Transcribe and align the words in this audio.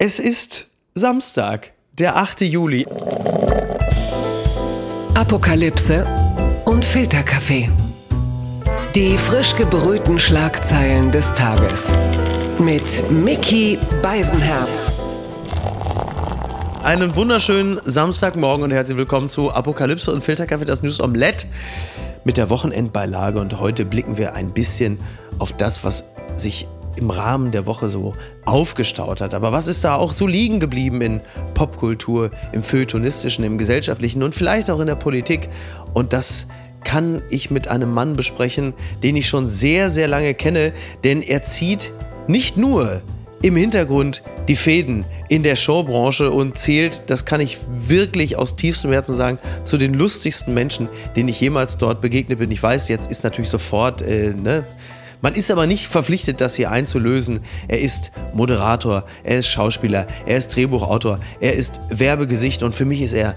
Es 0.00 0.20
ist 0.20 0.68
Samstag, 0.94 1.72
der 1.92 2.14
8. 2.14 2.42
Juli. 2.42 2.86
Apokalypse 5.14 6.06
und 6.66 6.84
Filterkaffee. 6.84 7.68
Die 8.94 9.18
frisch 9.18 9.56
gebrühten 9.56 10.20
Schlagzeilen 10.20 11.10
des 11.10 11.34
Tages. 11.34 11.96
Mit 12.60 13.10
Mickey 13.10 13.76
Beisenherz. 14.00 14.94
Einen 16.84 17.16
wunderschönen 17.16 17.80
Samstagmorgen 17.84 18.62
und 18.62 18.70
herzlich 18.70 18.98
willkommen 18.98 19.28
zu 19.28 19.50
Apokalypse 19.50 20.12
und 20.12 20.22
Filterkaffee, 20.22 20.64
das 20.64 20.84
News 20.84 21.00
Omelette 21.00 21.48
mit 22.22 22.36
der 22.36 22.50
Wochenendbeilage. 22.50 23.40
Und 23.40 23.58
heute 23.58 23.84
blicken 23.84 24.16
wir 24.16 24.36
ein 24.36 24.52
bisschen 24.52 24.98
auf 25.40 25.52
das, 25.54 25.82
was 25.82 26.04
sich 26.36 26.68
im 26.98 27.10
Rahmen 27.10 27.50
der 27.50 27.66
Woche 27.66 27.88
so 27.88 28.14
aufgestaut 28.44 29.20
hat. 29.20 29.34
Aber 29.34 29.52
was 29.52 29.68
ist 29.68 29.84
da 29.84 29.96
auch 29.96 30.12
so 30.12 30.26
liegen 30.26 30.60
geblieben 30.60 31.00
in 31.00 31.20
Popkultur, 31.54 32.30
im 32.52 32.62
Feuilletonistischen, 32.62 33.44
im 33.44 33.56
Gesellschaftlichen 33.58 34.22
und 34.22 34.34
vielleicht 34.34 34.70
auch 34.70 34.80
in 34.80 34.86
der 34.86 34.96
Politik? 34.96 35.48
Und 35.94 36.12
das 36.12 36.46
kann 36.84 37.22
ich 37.30 37.50
mit 37.50 37.68
einem 37.68 37.92
Mann 37.92 38.16
besprechen, 38.16 38.74
den 39.02 39.16
ich 39.16 39.28
schon 39.28 39.48
sehr, 39.48 39.90
sehr 39.90 40.08
lange 40.08 40.34
kenne, 40.34 40.72
denn 41.04 41.22
er 41.22 41.42
zieht 41.42 41.92
nicht 42.26 42.56
nur 42.56 43.02
im 43.42 43.56
Hintergrund 43.56 44.22
die 44.48 44.56
Fäden 44.56 45.04
in 45.28 45.42
der 45.42 45.56
Showbranche 45.56 46.30
und 46.30 46.58
zählt, 46.58 47.02
das 47.08 47.24
kann 47.24 47.40
ich 47.40 47.58
wirklich 47.68 48.36
aus 48.36 48.56
tiefstem 48.56 48.90
Herzen 48.90 49.14
sagen, 49.14 49.38
zu 49.64 49.76
den 49.76 49.94
lustigsten 49.94 50.54
Menschen, 50.54 50.88
denen 51.14 51.28
ich 51.28 51.40
jemals 51.40 51.76
dort 51.76 52.00
begegnet 52.00 52.38
bin. 52.38 52.50
Ich 52.50 52.62
weiß, 52.62 52.88
jetzt 52.88 53.10
ist 53.10 53.22
natürlich 53.24 53.50
sofort, 53.50 54.02
äh, 54.02 54.34
ne? 54.34 54.64
Man 55.20 55.34
ist 55.34 55.50
aber 55.50 55.66
nicht 55.66 55.88
verpflichtet, 55.88 56.40
das 56.40 56.54
hier 56.54 56.70
einzulösen. 56.70 57.40
Er 57.66 57.80
ist 57.80 58.12
Moderator, 58.34 59.04
er 59.24 59.38
ist 59.38 59.48
Schauspieler, 59.48 60.06
er 60.26 60.36
ist 60.36 60.54
Drehbuchautor, 60.54 61.18
er 61.40 61.54
ist 61.54 61.80
Werbegesicht 61.90 62.62
und 62.62 62.74
für 62.74 62.84
mich 62.84 63.02
ist 63.02 63.14
er 63.14 63.36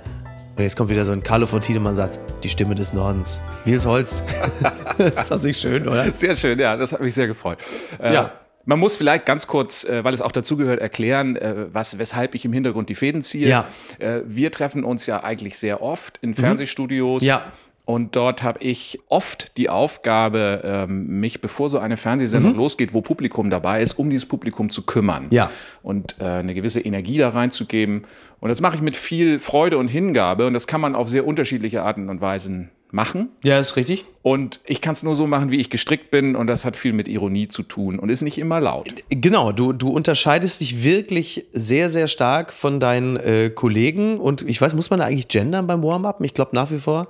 und 0.62 0.64
jetzt 0.64 0.76
kommt 0.76 0.90
wieder 0.92 1.06
so 1.06 1.12
ein 1.12 1.24
Carlo 1.24 1.48
von 1.48 1.62
Tiedemann-Satz. 1.62 2.20
Die 2.44 2.50
Stimme 2.50 2.76
des 2.76 2.94
Nordens. 2.94 3.40
Nils 3.66 3.86
Holst. 3.86 4.22
das 4.98 5.32
ist 5.32 5.44
nicht 5.44 5.60
schön, 5.60 5.88
oder? 5.88 6.12
Sehr 6.14 6.36
schön, 6.36 6.60
ja. 6.60 6.76
Das 6.76 6.92
hat 6.92 7.02
mich 7.02 7.16
sehr 7.16 7.26
gefreut. 7.26 7.58
Äh, 8.00 8.14
ja. 8.14 8.32
Man 8.66 8.78
muss 8.78 8.96
vielleicht 8.96 9.26
ganz 9.26 9.48
kurz, 9.48 9.86
äh, 9.86 10.04
weil 10.04 10.14
es 10.14 10.22
auch 10.22 10.32
dazugehört, 10.32 10.80
erklären, 10.80 11.36
äh, 11.36 11.66
was, 11.74 11.98
weshalb 11.98 12.36
ich 12.36 12.46
im 12.46 12.54
Hintergrund 12.54 12.90
die 12.90 12.96
Fäden 12.96 13.22
ziehe. 13.24 13.48
Ja. 13.48 13.66
Äh, 13.98 14.22
wir 14.26 14.52
treffen 14.52 14.84
uns 14.84 15.08
ja 15.08 15.24
eigentlich 15.24 15.58
sehr 15.58 15.82
oft 15.82 16.20
in 16.22 16.32
mhm. 16.32 16.36
Fernsehstudios. 16.36 17.24
Ja. 17.24 17.44
Und 17.92 18.16
dort 18.16 18.42
habe 18.42 18.60
ich 18.64 19.02
oft 19.10 19.58
die 19.58 19.68
Aufgabe, 19.68 20.62
ähm, 20.64 21.20
mich, 21.20 21.42
bevor 21.42 21.70
so 21.70 21.78
eine 21.78 21.98
Fernsehsendung 21.98 22.54
mhm. 22.54 22.58
losgeht, 22.58 22.94
wo 22.94 23.02
Publikum 23.02 23.50
dabei 23.50 23.82
ist, 23.82 24.00
um 24.00 24.10
dieses 24.10 24.26
Publikum 24.26 24.70
zu 24.70 24.84
kümmern. 24.84 25.28
Ja. 25.30 25.52
Und 25.84 26.16
äh, 26.22 26.24
eine 26.24 26.54
gewisse 26.54 26.80
Energie 26.80 27.18
da 27.18 27.28
reinzugeben. 27.28 28.04
Und 28.40 28.48
das 28.48 28.62
mache 28.62 28.78
ich 28.78 28.82
mit 28.82 28.96
viel 28.96 29.40
Freude 29.40 29.78
und 29.78 29.90
Hingabe. 29.90 30.48
Und 30.48 30.54
das 30.54 30.68
kann 30.68 30.80
man 30.80 30.96
auf 30.96 31.10
sehr 31.10 31.28
unterschiedliche 31.28 31.84
Arten 31.84 32.10
und 32.10 32.22
Weisen 32.22 32.70
machen. 32.92 33.28
Ja, 33.44 33.60
ist 33.60 33.76
richtig. 33.76 34.06
Und 34.22 34.62
ich 34.66 34.80
kann 34.80 34.94
es 34.94 35.04
nur 35.04 35.16
so 35.16 35.28
machen, 35.28 35.52
wie 35.52 35.60
ich 35.60 35.70
gestrickt 35.70 36.12
bin. 36.12 36.38
Und 36.38 36.48
das 36.48 36.64
hat 36.64 36.78
viel 36.78 36.94
mit 36.94 37.10
Ironie 37.10 37.50
zu 37.50 37.62
tun 37.62 38.00
und 38.00 38.08
ist 38.08 38.22
nicht 38.22 38.38
immer 38.38 38.62
laut. 38.62 38.96
Genau, 39.10 39.52
du, 39.52 39.74
du 39.74 39.90
unterscheidest 39.90 40.62
dich 40.62 40.82
wirklich 40.82 41.46
sehr, 41.52 41.90
sehr 41.90 42.08
stark 42.08 42.54
von 42.54 42.80
deinen 42.80 43.18
äh, 43.18 43.50
Kollegen. 43.50 44.18
Und 44.18 44.44
ich 44.44 44.62
weiß, 44.62 44.76
muss 44.76 44.92
man 44.92 45.00
da 45.00 45.08
eigentlich 45.08 45.28
gendern 45.28 45.68
beim 45.68 45.84
Warm-up? 45.84 46.22
Ich 46.24 46.34
glaube 46.34 46.52
nach 46.56 46.72
wie 46.72 46.78
vor. 46.78 47.10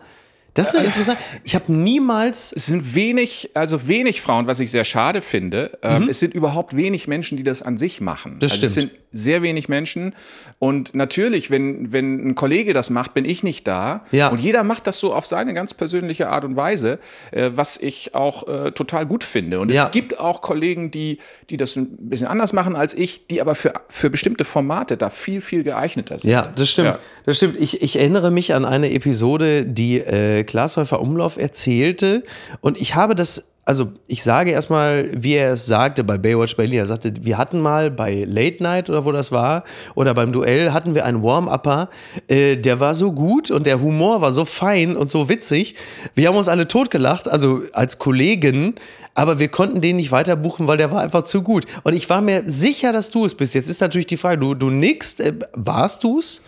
Das 0.54 0.74
ist 0.74 0.84
interessant. 0.84 1.18
Ich 1.44 1.56
habe 1.56 1.72
niemals. 1.72 2.52
Es 2.52 2.66
sind 2.66 2.94
wenig, 2.94 3.52
also 3.54 3.88
wenig 3.88 4.22
Frauen, 4.22 4.48
was 4.48 4.60
ich 4.60 4.70
sehr 4.70 4.84
schade 4.84 5.22
finde. 5.22 5.78
Ähm, 5.82 6.04
mhm. 6.04 6.10
Es 6.10 6.20
sind 6.20 6.34
überhaupt 6.34 6.76
wenig 6.76 7.08
Menschen, 7.08 7.38
die 7.38 7.44
das 7.44 7.62
an 7.62 7.78
sich 7.78 8.02
machen. 8.02 8.38
Das 8.40 8.54
also 8.54 8.68
stimmt. 8.68 8.92
Sehr 9.14 9.42
wenig 9.42 9.68
Menschen. 9.70 10.16
Und 10.60 10.96
natürlich, 10.96 11.52
wenn, 11.52 11.92
wenn 11.92 12.30
ein 12.30 12.36
Kollege 12.36 12.74
das 12.74 12.90
macht, 12.90 13.14
bin 13.14 13.26
ich 13.26 13.44
nicht 13.44 13.68
da. 13.68 14.06
Ja. 14.12 14.30
Und 14.30 14.40
jeder 14.40 14.64
macht 14.64 14.88
das 14.88 15.00
so 15.00 15.14
auf 15.14 15.26
seine 15.26 15.54
ganz 15.54 15.74
persönliche 15.74 16.30
Art 16.30 16.46
und 16.46 16.56
Weise, 16.56 17.00
äh, 17.32 17.52
was 17.54 17.78
ich 17.78 18.16
auch 18.16 18.48
äh, 18.48 18.72
total 18.72 19.06
gut 19.06 19.24
finde. 19.24 19.60
Und 19.60 19.72
ja. 19.72 19.86
es 19.86 19.92
gibt 19.92 20.20
auch 20.20 20.42
Kollegen, 20.42 20.92
die, 20.92 21.20
die 21.50 21.58
das 21.58 21.76
ein 21.76 22.10
bisschen 22.10 22.28
anders 22.28 22.54
machen 22.54 22.76
als 22.76 22.94
ich, 22.94 23.28
die 23.28 23.42
aber 23.42 23.56
für, 23.56 23.74
für 23.90 24.10
bestimmte 24.10 24.46
Formate 24.46 24.98
da 24.98 25.10
viel, 25.10 25.42
viel 25.42 25.64
geeigneter 25.64 26.20
sind. 26.20 26.32
Ja, 26.32 26.52
das 26.56 26.70
stimmt. 26.70 26.88
Ja. 26.88 27.00
Das 27.26 27.38
stimmt. 27.38 27.60
Ich, 27.60 27.82
ich 27.82 27.98
erinnere 27.98 28.32
mich 28.32 28.54
an 28.54 28.66
eine 28.66 28.92
Episode, 28.92 29.66
die 29.66 30.00
äh, 30.00 30.44
Glashäufer 30.44 31.02
Umlauf 31.02 31.38
erzählte. 31.38 32.24
Und 32.62 32.80
ich 32.80 32.96
habe 32.96 33.16
das 33.16 33.51
also 33.64 33.92
ich 34.08 34.24
sage 34.24 34.52
erstmal, 34.52 35.10
wie 35.14 35.36
er 35.36 35.54
es 35.54 35.68
sagte 35.68 36.04
bei 36.04 36.18
Baywatch 36.18 36.56
Berlin. 36.56 36.80
Er 36.80 36.88
sagte, 36.88 37.14
wir 37.22 37.38
hatten 37.38 37.60
mal 37.60 37.92
bei 37.92 38.26
Late 38.28 38.64
Night 38.64 38.90
oder 38.90 39.06
wo 39.06 39.12
das 39.12 39.32
war 39.32 39.64
oder 39.94 40.14
beim 40.14 40.32
Duell 40.32 40.72
hatten 40.72 40.96
wir 40.96 41.06
einen 41.06 41.22
Warm-Upper, 41.22 41.90
äh, 42.28 42.58
der 42.58 42.80
war 42.80 42.94
so 42.94 43.12
gut 43.12 43.52
und 43.52 43.68
der 43.68 43.80
Humor 43.80 44.22
war 44.22 44.32
so 44.32 44.46
fein 44.46 44.98
und 44.98 45.12
so 45.12 45.30
witzig. 45.30 45.76
Wir 46.16 46.28
haben 46.28 46.36
uns 46.36 46.48
alle 46.48 46.68
totgelacht, 46.68 47.28
also 47.28 47.62
als 47.74 48.00
Kollegen, 48.00 48.76
aber 49.14 49.38
wir 49.40 49.50
konnten 49.50 49.82
den 49.82 49.98
nicht 49.98 50.12
weiter 50.12 50.36
buchen, 50.36 50.68
weil 50.68 50.78
der 50.78 50.92
war 50.92 51.02
einfach 51.02 51.24
zu 51.24 51.44
gut. 51.44 51.66
Und 51.84 51.94
ich 51.94 52.10
war 52.10 52.22
mir 52.22 52.44
sicher, 52.48 52.92
dass 52.92 53.12
du 53.12 53.26
es 53.26 53.36
bist. 53.36 53.54
Jetzt 53.54 53.70
ist 53.70 53.82
natürlich 53.82 54.08
die 54.08 54.18
Frage, 54.18 54.40
du, 54.40 54.56
du 54.56 54.70
nickst, 54.70 55.20
äh, 55.20 55.34
warst 55.54 56.04
du 56.04 56.18
es? 56.18 56.42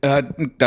Äh, 0.00 0.22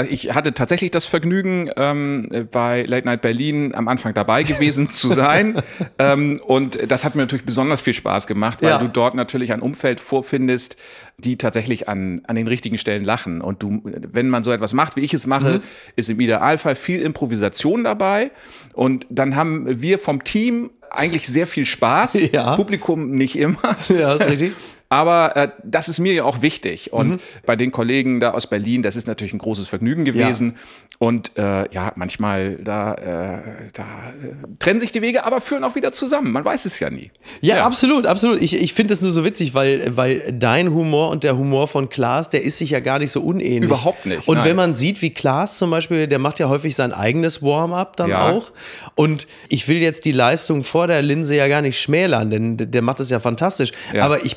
ich 0.09 0.33
hatte 0.33 0.53
tatsächlich 0.53 0.91
das 0.91 1.05
Vergnügen, 1.05 1.69
ähm, 1.77 2.29
bei 2.51 2.83
Late 2.83 3.05
Night 3.05 3.21
Berlin 3.21 3.73
am 3.75 3.87
Anfang 3.87 4.13
dabei 4.13 4.43
gewesen 4.43 4.89
zu 4.89 5.09
sein. 5.09 5.61
ähm, 5.99 6.39
und 6.45 6.91
das 6.91 7.05
hat 7.05 7.15
mir 7.15 7.23
natürlich 7.23 7.45
besonders 7.45 7.81
viel 7.81 7.93
Spaß 7.93 8.27
gemacht, 8.27 8.61
weil 8.61 8.69
ja. 8.69 8.77
du 8.79 8.87
dort 8.87 9.15
natürlich 9.15 9.53
ein 9.53 9.61
Umfeld 9.61 9.99
vorfindest, 9.99 10.77
die 11.17 11.37
tatsächlich 11.37 11.87
an, 11.87 12.21
an 12.27 12.35
den 12.35 12.47
richtigen 12.47 12.77
Stellen 12.77 13.03
lachen. 13.03 13.41
Und 13.41 13.63
du, 13.63 13.81
wenn 13.83 14.29
man 14.29 14.43
so 14.43 14.51
etwas 14.51 14.73
macht, 14.73 14.95
wie 14.95 15.01
ich 15.01 15.13
es 15.13 15.27
mache, 15.27 15.53
mhm. 15.53 15.61
ist 15.95 16.09
im 16.09 16.19
Idealfall 16.19 16.75
viel 16.75 17.01
Improvisation 17.01 17.83
dabei. 17.83 18.31
Und 18.73 19.05
dann 19.09 19.35
haben 19.35 19.81
wir 19.81 19.99
vom 19.99 20.23
Team 20.23 20.71
eigentlich 20.89 21.27
sehr 21.27 21.47
viel 21.47 21.65
Spaß. 21.65 22.17
Ja. 22.31 22.55
Publikum 22.55 23.11
nicht 23.11 23.37
immer. 23.37 23.75
Ja, 23.87 24.13
ist 24.13 24.27
richtig. 24.27 24.53
Aber 24.89 25.35
äh, 25.35 25.49
das 25.63 25.87
ist 25.87 25.99
mir 25.99 26.13
ja 26.13 26.23
auch 26.23 26.41
wichtig. 26.41 26.91
Und 26.91 27.09
mhm. 27.09 27.19
bei 27.45 27.55
den 27.55 27.71
Kollegen 27.71 28.19
da 28.19 28.31
aus 28.31 28.47
Berlin, 28.47 28.81
das 28.81 28.95
ist 28.95 29.07
natürlich 29.07 29.33
ein 29.33 29.39
großes 29.39 29.67
Vergnügen 29.67 30.03
gewesen. 30.03 30.55
Ja. 30.55 30.61
Und 30.97 31.37
äh, 31.37 31.71
ja, 31.71 31.93
manchmal 31.95 32.55
da, 32.55 32.95
äh, 32.95 33.69
da 33.73 33.83
äh, 33.83 34.33
trennen 34.57 34.79
sich 34.79 34.91
die 34.91 35.03
Wege, 35.03 35.25
aber 35.25 35.41
führen 35.41 35.63
auch 35.63 35.75
wieder 35.75 35.91
zusammen. 35.91 36.31
Man 36.31 36.43
weiß 36.43 36.65
es 36.65 36.79
ja 36.79 36.89
nie. 36.89 37.11
Ja, 37.39 37.57
ja. 37.57 37.65
absolut, 37.65 38.07
absolut. 38.07 38.41
Ich, 38.41 38.55
ich 38.55 38.73
finde 38.73 38.95
es 38.95 39.01
nur 39.01 39.11
so 39.11 39.23
witzig, 39.23 39.53
weil, 39.53 39.95
weil 39.95 40.33
dein 40.33 40.73
Humor 40.73 41.09
und 41.09 41.23
der 41.23 41.37
Humor 41.37 41.67
von 41.67 41.89
Klaas, 41.89 42.29
der 42.29 42.43
ist 42.43 42.57
sich 42.57 42.71
ja 42.71 42.79
gar 42.79 42.97
nicht 42.97 43.11
so 43.11 43.21
unähnlich. 43.21 43.69
Überhaupt 43.69 44.07
nicht. 44.07 44.27
Und 44.27 44.37
nein. 44.37 44.45
wenn 44.45 44.55
man 44.55 44.73
sieht, 44.73 45.03
wie 45.03 45.11
Klaas 45.11 45.59
zum 45.59 45.69
Beispiel, 45.69 46.07
der 46.07 46.19
macht 46.19 46.39
ja 46.39 46.49
häufig 46.49 46.75
sein 46.75 46.93
eigenes 46.93 47.43
Warm-up 47.43 47.95
dann 47.95 48.09
ja. 48.09 48.27
auch. 48.27 48.51
Und 48.95 49.27
ich 49.49 49.67
will 49.67 49.77
jetzt 49.77 50.03
die 50.03 50.11
Leistung 50.11 50.63
vor 50.63 50.87
der 50.87 51.03
Linse 51.03 51.35
ja 51.35 51.47
gar 51.47 51.61
nicht 51.61 51.79
schmälern, 51.79 52.31
denn 52.31 52.57
der 52.57 52.81
macht 52.81 52.99
es 52.99 53.11
ja 53.11 53.19
fantastisch. 53.19 53.71
Aber 53.93 54.25
ich, 54.25 54.35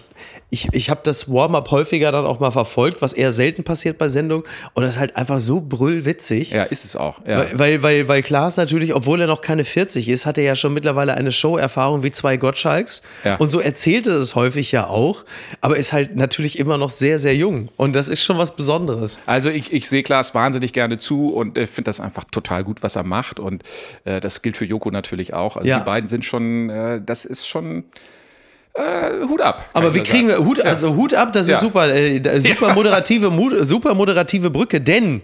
ich, 0.53 0.69
ich 0.73 0.91
habe 0.91 1.01
das 1.03 1.33
Warm-up 1.33 1.71
häufiger 1.71 2.13
dann 2.13 2.27
auch 2.27 2.39
mal 2.39 2.51
verfolgt, 2.51 3.01
was 3.01 3.15
eher 3.15 3.33
selten 3.33 3.65
passiert 3.65 3.97
bei 3.97 4.11
Sendungen. 4.11 4.45
Und 4.75 4.83
das 4.83 4.97
ist 4.97 5.01
halt 5.01 5.17
einfach 5.17 5.41
so 5.41 5.63
brüllwitzig. 5.63 6.51
Ja, 6.51 6.65
ist 6.65 6.85
es 6.85 6.95
auch. 6.95 7.21
Ja. 7.27 7.39
Weil, 7.39 7.59
weil, 7.59 7.83
weil, 7.83 8.09
weil 8.09 8.23
Klaas 8.23 8.59
natürlich, 8.59 8.95
obwohl 8.95 9.23
er 9.23 9.27
noch 9.27 9.41
keine 9.41 9.65
40 9.65 10.11
ist, 10.11 10.27
hat 10.27 10.37
er 10.37 10.45
ja 10.45 10.55
schon 10.55 10.75
mittlerweile 10.75 11.15
eine 11.15 11.33
Show-Erfahrung 11.33 12.03
wie 12.03 12.13
zwei 12.13 12.37
Gottschalks. 12.37 13.01
Ja. 13.25 13.37
Und 13.37 13.51
so 13.51 13.61
erzählt 13.61 14.07
er 14.07 14.17
es 14.17 14.35
häufig 14.35 14.73
ja 14.73 14.89
auch. 14.89 15.25
Aber 15.63 15.79
ist 15.79 15.95
halt 15.95 16.17
natürlich 16.17 16.59
immer 16.59 16.77
noch 16.77 16.91
sehr, 16.91 17.19
sehr 17.19 17.35
jung. 17.35 17.71
Und 17.79 17.97
das 17.97 18.09
ist 18.09 18.23
schon 18.23 18.37
was 18.37 18.55
Besonderes. 18.55 19.21
Also 19.25 19.49
ich, 19.49 19.73
ich 19.73 19.89
sehe 19.89 20.03
Klaas 20.03 20.35
wahnsinnig 20.35 20.75
gerne 20.75 20.99
zu 20.99 21.33
und 21.33 21.57
äh, 21.57 21.67
finde 21.67 21.89
das 21.89 22.01
einfach 22.01 22.25
total 22.25 22.63
gut, 22.63 22.83
was 22.83 22.95
er 22.97 23.05
macht. 23.05 23.41
Und 23.41 23.63
äh, 24.05 24.21
das 24.21 24.43
gilt 24.43 24.59
für 24.59 24.67
Joko 24.67 24.91
natürlich 24.91 25.33
auch. 25.33 25.57
Also 25.57 25.67
ja. 25.67 25.79
die 25.79 25.85
beiden 25.87 26.11
sind 26.11 26.27
schon, 26.27 26.69
äh, 26.69 27.01
das 27.03 27.25
ist 27.25 27.49
schon 27.49 27.85
äh, 28.75 29.27
Hut 29.29 29.41
ab. 29.41 29.69
Aber 29.73 29.95
wie 29.95 30.01
kriegen 30.01 30.29
wir 30.29 30.39
Hut, 30.39 30.61
also 30.61 30.97
Hut 30.97 31.15
ab, 31.15 31.33
das 31.33 31.49
ist 31.49 31.61
super, 31.61 31.89
äh, 31.89 32.41
super 32.41 32.75
moderative, 32.75 33.31
super 33.65 33.95
moderative 33.95 34.51
Brücke, 34.51 34.81
denn 34.81 35.23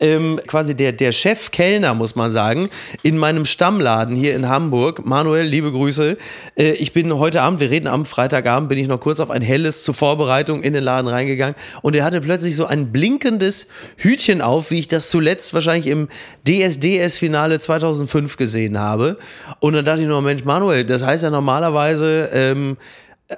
ähm, 0.00 0.40
quasi 0.46 0.74
der, 0.74 0.92
der 0.92 1.12
Chef-Kellner, 1.12 1.94
muss 1.94 2.16
man 2.16 2.32
sagen, 2.32 2.70
in 3.02 3.18
meinem 3.18 3.44
Stammladen 3.44 4.16
hier 4.16 4.34
in 4.34 4.48
Hamburg. 4.48 5.04
Manuel, 5.04 5.46
liebe 5.46 5.70
Grüße. 5.70 6.16
Äh, 6.56 6.72
ich 6.72 6.92
bin 6.92 7.12
heute 7.14 7.42
Abend, 7.42 7.60
wir 7.60 7.70
reden 7.70 7.86
am 7.86 8.04
Freitagabend, 8.04 8.68
bin 8.68 8.78
ich 8.78 8.88
noch 8.88 9.00
kurz 9.00 9.20
auf 9.20 9.30
ein 9.30 9.42
helles 9.42 9.84
zur 9.84 9.94
Vorbereitung 9.94 10.62
in 10.62 10.72
den 10.72 10.82
Laden 10.82 11.08
reingegangen 11.08 11.54
und 11.82 11.94
er 11.94 12.04
hatte 12.04 12.20
plötzlich 12.20 12.56
so 12.56 12.66
ein 12.66 12.92
blinkendes 12.92 13.68
Hütchen 13.96 14.40
auf, 14.40 14.70
wie 14.70 14.78
ich 14.78 14.88
das 14.88 15.10
zuletzt 15.10 15.54
wahrscheinlich 15.54 15.86
im 15.86 16.08
DSDS-Finale 16.48 17.58
2005 17.58 18.36
gesehen 18.36 18.78
habe. 18.78 19.18
Und 19.60 19.74
dann 19.74 19.84
dachte 19.84 20.02
ich 20.02 20.08
nur, 20.08 20.22
Mensch, 20.22 20.44
Manuel, 20.44 20.84
das 20.84 21.04
heißt 21.04 21.24
ja 21.24 21.30
normalerweise, 21.30 22.30
ähm, 22.32 22.76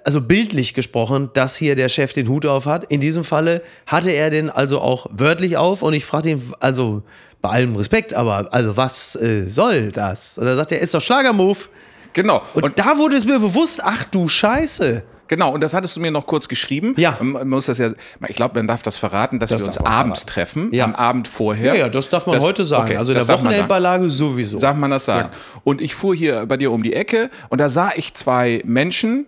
also 0.04 0.20
bildlich 0.20 0.74
gesprochen, 0.74 1.30
dass 1.34 1.56
hier 1.56 1.76
der 1.76 1.88
Chef 1.88 2.12
den 2.12 2.28
Hut 2.28 2.46
auf 2.46 2.66
hat. 2.66 2.84
In 2.90 3.00
diesem 3.00 3.24
Falle 3.24 3.62
hatte 3.86 4.10
er 4.10 4.30
den 4.30 4.50
also 4.50 4.80
auch 4.80 5.06
wörtlich 5.10 5.56
auf 5.56 5.82
und 5.82 5.92
ich 5.92 6.04
fragte 6.04 6.30
ihn, 6.30 6.42
also 6.60 7.02
bei 7.40 7.50
allem 7.50 7.76
Respekt, 7.76 8.14
aber 8.14 8.48
also 8.52 8.76
was 8.76 9.16
äh, 9.16 9.48
soll 9.48 9.90
das? 9.92 10.38
Und 10.38 10.46
er 10.46 10.54
sagt 10.56 10.72
er, 10.72 10.80
ist 10.80 10.94
doch 10.94 11.00
Schlagermove. 11.00 11.68
Genau. 12.12 12.42
Und, 12.54 12.62
und 12.64 12.78
da 12.78 12.98
wurde 12.98 13.16
es 13.16 13.24
mir 13.24 13.38
bewusst, 13.38 13.80
ach 13.82 14.04
du 14.04 14.28
Scheiße. 14.28 15.02
Genau, 15.28 15.52
und 15.54 15.62
das 15.62 15.72
hattest 15.72 15.96
du 15.96 16.00
mir 16.00 16.10
noch 16.10 16.26
kurz 16.26 16.46
geschrieben. 16.46 16.94
Ja. 16.98 17.16
Man 17.20 17.48
muss 17.48 17.64
das 17.66 17.78
ja, 17.78 17.88
ich 18.28 18.36
glaube, 18.36 18.54
man 18.58 18.66
darf 18.66 18.82
das 18.82 18.98
verraten, 18.98 19.38
dass 19.38 19.48
Das 19.48 19.62
wir 19.62 19.66
uns 19.66 19.78
abends 19.78 20.20
verraten. 20.20 20.26
treffen, 20.26 20.68
Ja. 20.74 20.84
am 20.84 20.94
Abend 20.94 21.26
vorher. 21.26 21.74
Ja, 21.74 21.80
ja, 21.80 21.88
das 21.88 22.10
darf 22.10 22.26
man 22.26 22.38
heute 22.40 22.66
sagen. 22.66 22.84
okay, 22.84 22.96
also 22.98 23.14
das 23.14 23.26
der. 23.26 23.38
Wochenendbeilage 23.38 24.10
sowieso. 24.10 24.58
Darf 24.58 24.76
man 24.76 24.90
das 24.90 25.06
sagen. 25.06 25.30
Ja. 25.32 25.38
Und 25.64 25.80
ich 25.80 25.94
fuhr 25.94 26.14
hier 26.14 26.44
bei 26.44 26.58
dir 26.58 26.70
um 26.70 26.82
die 26.82 26.92
Ecke 26.92 27.30
und 27.48 27.62
da 27.62 27.70
sah 27.70 27.92
ich 27.96 28.12
zwei 28.12 28.60
Menschen 28.66 29.26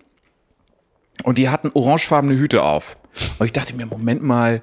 und 1.23 1.39
die 1.39 1.49
hatten 1.49 1.71
orangefarbene 1.75 2.37
Hüte 2.37 2.63
auf. 2.63 2.97
Und 3.39 3.47
ich 3.47 3.53
dachte 3.53 3.75
mir, 3.75 3.87
Moment 3.87 4.23
mal, 4.23 4.63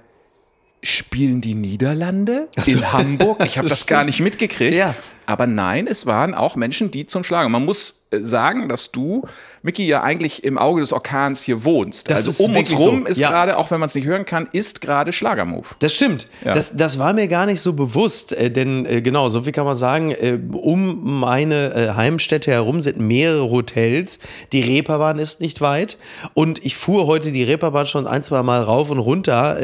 spielen 0.83 1.41
die 1.41 1.55
Niederlande 1.55 2.49
in 2.65 2.91
Hamburg? 2.91 3.43
Ich 3.45 3.57
habe 3.57 3.69
das 3.69 3.85
gar 3.85 4.03
nicht 4.03 4.19
mitgekriegt. 4.19 4.75
Ja. 4.75 4.95
Aber 5.25 5.47
nein, 5.47 5.87
es 5.87 6.05
waren 6.05 6.33
auch 6.33 6.55
Menschen, 6.55 6.91
die 6.91 7.05
zum 7.05 7.23
Schlagen. 7.23 7.51
Man 7.51 7.65
muss 7.65 8.03
äh, 8.11 8.19
sagen, 8.19 8.67
dass 8.67 8.91
du, 8.91 9.23
Micky, 9.61 9.85
ja 9.87 10.01
eigentlich 10.01 10.43
im 10.43 10.57
Auge 10.57 10.81
des 10.81 10.91
Orkans 10.91 11.41
hier 11.43 11.63
wohnst. 11.63 12.09
Das 12.09 12.27
also 12.27 12.31
ist 12.31 12.39
um 12.41 12.55
uns 12.55 12.71
rum 12.73 13.03
so. 13.03 13.05
ist 13.07 13.17
Ja. 13.19 13.29
gerade, 13.29 13.57
auch 13.57 13.71
wenn 13.71 13.79
man 13.79 13.87
es 13.87 13.95
nicht 13.95 14.05
hören 14.05 14.25
kann, 14.25 14.49
ist 14.51 14.81
gerade 14.81 15.13
Schlagermove. 15.13 15.75
Das 15.79 15.93
stimmt. 15.93 16.27
Ja. 16.43 16.53
Das, 16.53 16.75
das 16.75 16.99
war 16.99 17.13
mir 17.13 17.27
gar 17.27 17.45
nicht 17.45 17.61
so 17.61 17.73
bewusst, 17.73 18.33
äh, 18.33 18.51
denn 18.51 18.85
äh, 18.85 19.01
genau, 19.01 19.29
so 19.29 19.43
viel 19.43 19.53
kann 19.53 19.65
man 19.65 19.75
sagen, 19.75 20.15
um 20.51 21.19
meine 21.19 21.93
Heimstätte 21.95 22.51
herum 22.51 22.81
sind 22.81 22.99
mehrere 22.99 23.49
Hotels. 23.49 24.19
Die 24.51 24.61
Reeperbahn 24.61 25.19
ist 25.19 25.39
nicht 25.39 25.61
weit 25.61 25.97
und 26.33 26.65
ich 26.65 26.75
fuhr 26.75 27.07
heute 27.07 27.31
die 27.31 27.43
Reeperbahn 27.43 27.85
schon 27.85 28.07
ein, 28.07 28.23
zwei 28.23 28.43
Mal 28.43 28.61
rauf 28.61 28.89
und 28.89 28.99
runter, 28.99 29.57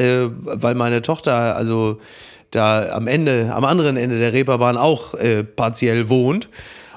weil 0.44 0.74
meine 0.74 1.02
Tochter 1.02 1.56
also 1.56 1.98
da 2.50 2.90
am 2.90 3.06
Ende, 3.06 3.52
am 3.54 3.64
anderen 3.64 3.96
Ende 3.96 4.18
der 4.18 4.32
Reeperbahn 4.32 4.76
auch 4.76 5.14
äh, 5.14 5.44
partiell 5.44 6.08
wohnt. 6.08 6.48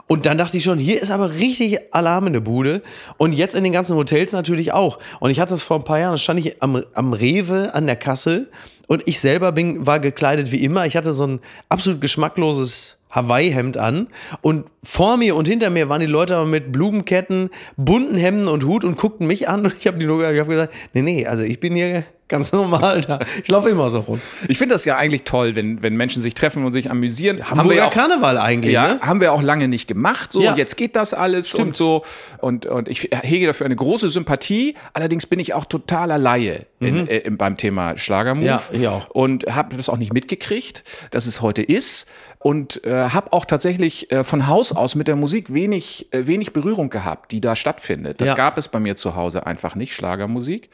Und 0.08 0.26
dann 0.26 0.38
dachte 0.38 0.58
ich 0.58 0.64
schon, 0.66 0.78
hier 0.78 1.02
ist 1.02 1.10
aber 1.10 1.36
richtig 1.36 1.94
Alarm 1.94 2.28
in 2.28 2.34
der 2.34 2.42
Bude. 2.42 2.82
Und 3.18 3.32
jetzt 3.32 3.56
in 3.56 3.64
den 3.64 3.72
ganzen 3.72 3.96
Hotels 3.96 4.34
natürlich 4.34 4.74
auch. 4.74 5.00
Und 5.22 5.30
ich 5.30 5.40
hatte 5.40 5.54
das 5.54 5.64
vor 5.64 5.78
ein 5.78 5.86
paar 5.86 6.00
Jahren, 6.00 6.12
da 6.12 6.18
stand 6.18 6.40
ich 6.42 6.62
am, 6.62 6.84
am 6.94 7.14
Rewe 7.14 7.74
an 7.74 7.86
der 7.86 7.96
Kasse 7.96 8.50
und 8.88 9.04
ich 9.06 9.22
selber 9.22 9.54
bin, 9.54 9.88
war 9.88 10.02
gekleidet 10.02 10.52
wie 10.52 10.66
immer. 10.66 10.86
Ich 10.86 10.98
hatte 10.98 11.14
so 11.14 11.26
ein 11.26 11.40
absolut 11.70 12.02
geschmackloses 12.02 12.98
Hawaii-Hemd 13.10 13.78
an 13.78 14.08
und 14.42 14.66
vor 14.84 15.16
mir 15.16 15.38
und 15.38 15.48
hinter 15.48 15.70
mir 15.70 15.88
waren 15.88 16.02
die 16.02 16.08
Leute 16.08 16.36
aber 16.36 16.46
mit 16.46 16.74
Blumenketten, 16.74 17.50
bunten 17.78 18.18
Hemden 18.18 18.50
und 18.50 18.66
Hut 18.66 18.84
und 18.84 18.98
guckten 18.98 19.28
mich 19.28 19.48
an 19.48 19.66
und 19.66 19.76
ich 19.80 19.88
habe 19.88 19.98
hab 20.38 20.48
gesagt, 20.50 20.74
nee, 20.94 21.02
nee, 21.02 21.26
also 21.26 21.44
ich 21.44 21.62
bin 21.62 21.74
hier 21.74 22.04
ganz 22.32 22.52
normal 22.52 23.02
da. 23.02 23.20
Ich 23.44 23.48
laufe 23.50 23.70
immer 23.70 23.90
so 23.92 24.00
rum. 24.00 24.20
Ich 24.48 24.58
finde 24.58 24.74
das 24.74 24.86
ja 24.86 24.98
eigentlich 24.98 25.24
toll, 25.24 25.56
wenn, 25.56 25.84
wenn 25.84 25.96
Menschen 25.96 26.22
sich 26.24 26.34
treffen 26.34 26.66
und 26.66 26.74
sich 26.74 26.90
amüsieren. 26.90 27.48
Hamburger 27.48 27.76
ja 27.76 27.86
auch, 27.86 27.94
Karneval 27.94 28.40
eigentlich, 28.40 28.74
Ja, 28.74 28.96
ne? 28.96 29.00
haben 29.02 29.22
wir 29.22 29.32
auch 29.34 29.44
lange 29.44 29.68
nicht 29.68 29.88
gemacht. 29.88 30.32
So, 30.32 30.42
Ja. 30.42 30.52
und 30.52 30.58
jetzt 30.58 30.76
geht 30.78 30.96
das 30.96 31.14
alles 31.14 31.54
und 31.54 31.76
so. 31.76 32.04
Und, 32.40 32.66
und 32.66 32.88
ich 32.88 33.10
hege 33.22 33.46
dafür 33.48 33.66
eine 33.66 33.76
große 33.76 34.10
Sympathie. 34.10 34.76
Allerdings 34.94 35.28
bin 35.28 35.40
ich 35.40 35.54
auch 35.54 35.66
totaler 35.66 36.18
Laie 36.18 36.66
in, 36.80 37.08
äh, 37.08 37.18
im- 37.20 37.38
beim 37.38 37.58
Thema 37.58 37.98
Schlagermove. 37.98 38.42
Mhm. 38.42 38.48
Ja, 38.48 38.62
ich 38.72 38.88
auch. 38.88 39.10
Und 39.12 39.46
habe 39.54 39.76
das 39.76 39.90
auch 39.90 39.98
nicht 39.98 40.14
mitgekriegt, 40.14 40.84
dass 41.12 41.28
es 41.28 41.42
heute 41.42 41.62
ist. 41.62 42.08
Und 42.40 42.84
äh, 42.86 43.10
habe 43.10 43.34
auch 43.34 43.46
tatsächlich 43.46 44.12
äh, 44.12 44.24
von 44.24 44.48
Haus 44.48 44.72
aus 44.72 44.96
mit 44.96 45.08
der 45.08 45.16
Musik 45.16 45.54
wenig, 45.54 46.08
äh, 46.12 46.26
wenig 46.26 46.54
Berührung 46.54 46.90
gehabt, 46.90 47.32
die 47.32 47.40
da 47.40 47.56
stattfindet. 47.56 48.20
Das 48.20 48.30
Ja. 48.30 48.36
gab 48.36 48.58
es 48.58 48.68
bei 48.68 48.80
mir 48.80 48.96
zu 48.96 49.16
Hause 49.16 49.46
einfach 49.46 49.76
nicht, 49.76 49.94
Schlagermusik. 49.94 50.70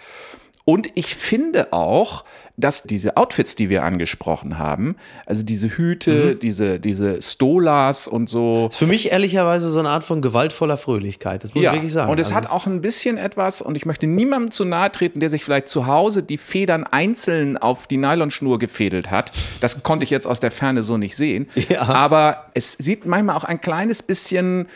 Und 0.69 0.89
ich 0.95 1.15
finde 1.15 1.71
auch, 1.71 2.25
dass 2.57 2.83
diese 2.83 3.15
Outfits, 3.15 3.55
die 3.55 3.69
wir 3.69 3.83
angesprochen 3.83 4.57
haben, 4.57 4.97
also 5.25 5.43
diese 5.43 5.69
Hüte, 5.69 6.33
Mhm. 6.35 6.39
diese, 6.39 6.79
diese 6.81 7.21
Stolas 7.21 8.05
und 8.09 8.29
so. 8.29 8.67
Ist 8.69 8.77
für 8.77 8.85
mich 8.87 9.11
ehrlicherweise 9.13 9.71
so 9.71 9.79
eine 9.79 9.87
Art 9.89 10.03
von 10.03 10.21
gewaltvoller 10.21 10.75
Fröhlichkeit. 10.75 11.45
Das 11.45 11.53
muss 11.55 11.63
ich 11.63 11.71
wirklich 11.71 11.93
sagen. 11.93 12.11
und 12.11 12.19
es 12.19 12.27
Also 12.27 12.35
hat 12.35 12.49
auch 12.51 12.65
ein 12.65 12.81
bisschen 12.81 13.17
etwas, 13.17 13.61
und 13.61 13.77
ich 13.77 13.85
möchte 13.85 14.07
niemandem 14.07 14.51
zu 14.51 14.65
nahe 14.65 14.91
treten, 14.91 15.21
der 15.21 15.29
sich 15.29 15.45
vielleicht 15.45 15.69
zu 15.69 15.87
Hause 15.87 16.21
die 16.21 16.37
Federn 16.37 16.83
einzeln 16.83 17.57
auf 17.57 17.87
die 17.87 17.97
Nylonschnur 17.97 18.59
gefädelt 18.59 19.09
hat. 19.09 19.31
Das 19.61 19.83
konnte 19.83 20.03
ich 20.03 20.09
jetzt 20.09 20.27
aus 20.27 20.41
der 20.41 20.51
Ferne 20.51 20.83
so 20.83 20.97
nicht 20.97 21.15
sehen. 21.15 21.47
Ja. 21.69 21.81
Aber 21.83 22.45
es 22.55 22.73
sieht 22.73 23.05
manchmal 23.05 23.37
auch 23.37 23.43
ein 23.45 23.61
kleines 23.61 24.03
bisschen 24.03 24.67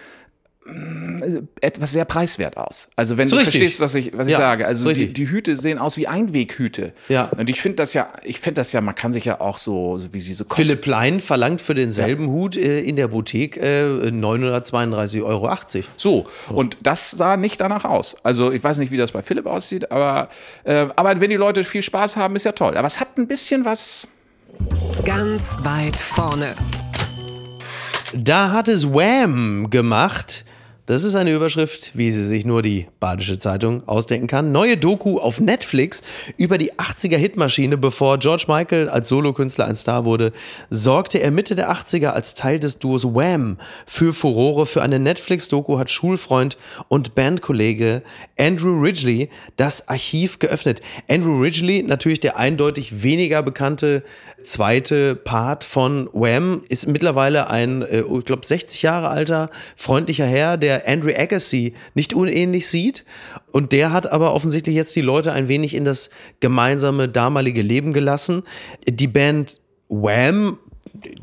etwas 1.59 1.91
sehr 1.91 2.05
preiswert 2.05 2.55
aus. 2.55 2.89
Also 2.95 3.17
wenn 3.17 3.27
So 3.27 3.35
du 3.35 3.39
richtig. 3.41 3.55
verstehst, 3.59 3.79
was 3.79 3.95
ich, 3.95 4.15
was 4.15 4.27
ich 4.27 4.33
Ja, 4.33 4.37
sage. 4.39 4.67
Also 4.67 4.83
so 4.83 4.93
die, 4.93 5.11
die 5.11 5.27
Hüte 5.27 5.57
sehen 5.57 5.79
aus 5.79 5.97
wie 5.97 6.07
Einweghüte. 6.07 6.93
Ja. 7.09 7.31
Und 7.35 7.49
ich 7.49 7.59
finde 7.59 7.77
das 7.77 7.93
ja, 7.93 8.09
ich 8.23 8.39
finde 8.39 8.61
das 8.61 8.71
ja, 8.71 8.79
man 8.79 8.93
kann 8.93 9.11
sich 9.11 9.25
ja 9.25 9.41
auch 9.41 9.57
so, 9.57 9.97
so 9.97 10.13
wie 10.13 10.19
sie 10.19 10.33
so 10.33 10.45
Philipp 10.53 10.81
Plein 10.81 11.19
verlangt 11.19 11.61
für 11.61 11.73
denselben 11.73 12.27
Hut 12.27 12.57
äh, 12.57 12.79
in 12.81 12.95
der 12.95 13.07
Boutique 13.07 13.57
äh, 13.57 13.85
932,80 13.85 15.23
Euro. 15.23 15.57
So, 15.97 16.27
und 16.49 16.77
das 16.81 17.09
sah 17.11 17.37
nicht 17.37 17.59
danach 17.59 17.83
aus. 17.85 18.15
Also 18.23 18.51
ich 18.51 18.63
weiß 18.63 18.77
nicht, 18.77 18.91
wie 18.91 18.97
das 18.97 19.11
bei 19.13 19.23
Philipp 19.23 19.47
aussieht, 19.47 19.91
aber, 19.91 20.29
äh, 20.63 20.87
aber 20.95 21.19
wenn 21.19 21.31
die 21.31 21.37
Leute 21.37 21.63
viel 21.63 21.81
Spaß 21.81 22.17
haben, 22.17 22.35
ist 22.35 22.45
ja 22.45 22.51
toll. 22.51 22.77
Aber 22.77 22.87
es 22.87 22.99
hat 22.99 23.17
ein 23.17 23.27
bisschen 23.27 23.65
was. 23.65 24.07
Ganz 25.05 25.57
weit 25.63 25.95
vorne. 25.95 26.53
Da 28.13 28.51
hat 28.51 28.67
es 28.67 28.87
Wham 28.93 29.69
gemacht. 29.69 30.45
Das 30.87 31.03
ist 31.03 31.13
eine 31.13 31.31
Überschrift, 31.31 31.91
wie 31.93 32.09
sie 32.09 32.25
sich 32.25 32.43
nur 32.43 32.63
die 32.63 32.87
Badische 32.99 33.37
Zeitung 33.37 33.87
ausdenken 33.87 34.25
kann. 34.25 34.51
Neue 34.51 34.77
Doku 34.77 35.19
auf 35.19 35.39
Netflix 35.39 36.01
über 36.37 36.57
die 36.57 36.73
80er 36.73 37.17
Hitmaschine. 37.17 37.77
Bevor 37.77 38.17
George 38.17 38.45
Michael 38.47 38.89
als 38.89 39.07
Solokünstler 39.07 39.65
ein 39.65 39.75
Star 39.75 40.05
wurde, 40.05 40.33
sorgte 40.71 41.19
er 41.19 41.29
Mitte 41.29 41.53
der 41.53 41.71
80er 41.71 42.07
als 42.07 42.33
Teil 42.33 42.59
des 42.59 42.79
Duos 42.79 43.05
Wham 43.05 43.57
für 43.85 44.11
Furore. 44.11 44.65
Für 44.65 44.81
eine 44.81 44.97
Netflix-Doku 44.97 45.77
hat 45.77 45.91
Schulfreund 45.91 46.57
und 46.87 47.13
Bandkollege 47.13 48.01
Andrew 48.39 48.81
Ridgely 48.81 49.29
das 49.57 49.87
Archiv 49.87 50.39
geöffnet. 50.39 50.81
Andrew 51.07 51.39
Ridgely, 51.39 51.83
natürlich 51.83 52.21
der 52.21 52.37
eindeutig 52.37 53.03
weniger 53.03 53.43
bekannte 53.43 54.03
zweite 54.41 55.15
Part 55.15 55.63
von 55.63 56.09
Wham, 56.11 56.63
ist 56.69 56.87
mittlerweile 56.87 57.51
ein, 57.51 57.83
äh, 57.83 58.01
ich 58.01 58.25
glaube, 58.25 58.47
60 58.47 58.81
Jahre 58.81 59.09
alter, 59.09 59.51
freundlicher 59.75 60.25
Herr, 60.25 60.57
der 60.57 60.70
Andrew 60.85 61.11
Agassi 61.15 61.73
nicht 61.93 62.13
unähnlich 62.13 62.67
sieht. 62.67 63.05
Und 63.51 63.71
der 63.71 63.91
hat 63.91 64.11
aber 64.11 64.33
offensichtlich 64.33 64.75
jetzt 64.75 64.95
die 64.95 65.01
Leute 65.01 65.31
ein 65.31 65.47
wenig 65.47 65.73
in 65.73 65.85
das 65.85 66.09
gemeinsame 66.39 67.07
damalige 67.07 67.61
Leben 67.61 67.93
gelassen. 67.93 68.43
Die 68.87 69.07
Band 69.07 69.59
Wham 69.89 70.57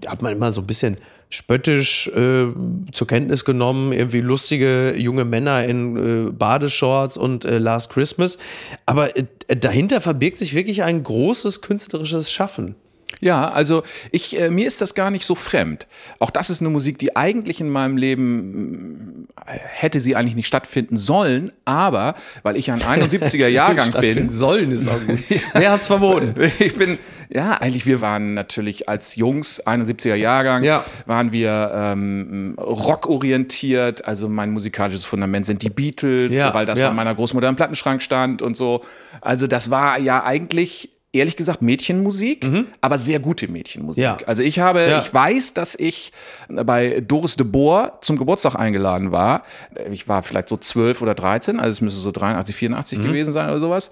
hat 0.06 0.22
man 0.22 0.32
immer 0.32 0.52
so 0.52 0.60
ein 0.60 0.66
bisschen 0.66 0.98
spöttisch 1.30 2.08
äh, 2.08 2.46
zur 2.92 3.06
Kenntnis 3.06 3.44
genommen, 3.44 3.92
irgendwie 3.92 4.20
lustige 4.20 4.94
junge 4.96 5.24
Männer 5.24 5.64
in 5.64 6.28
äh, 6.28 6.30
Badeshorts 6.30 7.18
und 7.18 7.44
äh, 7.44 7.58
Last 7.58 7.90
Christmas. 7.90 8.38
Aber 8.86 9.16
äh, 9.16 9.24
dahinter 9.46 10.00
verbirgt 10.00 10.38
sich 10.38 10.54
wirklich 10.54 10.82
ein 10.82 11.02
großes 11.02 11.60
künstlerisches 11.60 12.32
Schaffen. 12.32 12.76
Ja, 13.20 13.48
also 13.50 13.82
ich, 14.12 14.38
äh, 14.38 14.50
mir 14.50 14.66
ist 14.66 14.80
das 14.80 14.94
gar 14.94 15.10
nicht 15.10 15.24
so 15.24 15.34
fremd. 15.34 15.86
Auch 16.18 16.30
das 16.30 16.50
ist 16.50 16.60
eine 16.60 16.68
Musik, 16.70 16.98
die 16.98 17.16
eigentlich 17.16 17.60
in 17.60 17.68
meinem 17.68 17.96
Leben 17.96 19.26
mh, 19.44 19.54
hätte 19.64 19.98
sie 20.00 20.14
eigentlich 20.14 20.36
nicht 20.36 20.46
stattfinden 20.46 20.96
sollen, 20.96 21.50
aber 21.64 22.14
weil 22.42 22.56
ich 22.56 22.70
ein 22.70 22.80
71er 22.82 23.48
Jahrgang 23.48 23.90
bin, 24.00 24.30
sollen 24.30 24.70
ist 24.72 24.86
auch 24.88 25.00
gut. 25.06 25.18
Wer 25.54 25.70
hat's 25.72 25.86
verboten? 25.86 26.34
Ich 26.60 26.74
bin, 26.74 26.98
ja, 27.30 27.52
eigentlich, 27.54 27.86
wir 27.86 28.00
waren 28.00 28.34
natürlich 28.34 28.88
als 28.88 29.16
Jungs, 29.16 29.62
71er 29.66 30.14
Jahrgang, 30.14 30.62
Ja. 30.62 30.84
waren 31.06 31.32
wir 31.32 31.72
ähm, 31.74 32.54
rockorientiert. 32.58 34.04
Also 34.06 34.28
mein 34.28 34.50
musikalisches 34.50 35.04
Fundament 35.04 35.46
sind 35.46 35.62
die 35.62 35.70
Beatles, 35.70 36.36
Ja, 36.36 36.52
weil 36.54 36.66
das 36.66 36.78
ja. 36.78 36.88
bei 36.88 36.94
meiner 36.94 37.14
Großmutter 37.14 37.48
im 37.48 37.56
Plattenschrank 37.56 38.02
stand 38.02 38.42
und 38.42 38.56
so. 38.56 38.82
Also 39.20 39.46
das 39.46 39.70
war 39.70 39.98
ja 39.98 40.24
eigentlich 40.24 40.90
ehrlich 41.18 41.36
gesagt 41.36 41.60
Mädchenmusik, 41.62 42.46
aber 42.80 42.98
sehr 42.98 43.18
gute 43.20 43.48
Mädchenmusik. 43.48 43.98
Mhm. 43.98 44.02
Ja. 44.04 44.18
Also 44.26 44.42
ich 44.42 44.58
habe, 44.58 44.80
Ja. 44.88 45.00
ich 45.00 45.12
weiß, 45.12 45.54
dass 45.54 45.74
ich 45.74 46.12
bei 46.48 47.00
Doris 47.06 47.36
de 47.36 47.46
Boer 47.46 47.98
zum 48.00 48.16
Geburtstag 48.18 48.54
eingeladen 48.54 49.12
war. 49.12 49.42
Ich 49.90 50.08
war 50.08 50.22
vielleicht 50.22 50.48
so 50.48 50.56
12 50.56 51.02
oder 51.02 51.14
13, 51.14 51.60
also 51.60 51.70
es 51.70 51.80
müsste 51.80 52.00
so 52.00 52.10
83, 52.10 52.54
84 52.56 53.02
gewesen 53.02 53.32
sein 53.32 53.48
oder 53.50 53.60
sowas. 53.60 53.90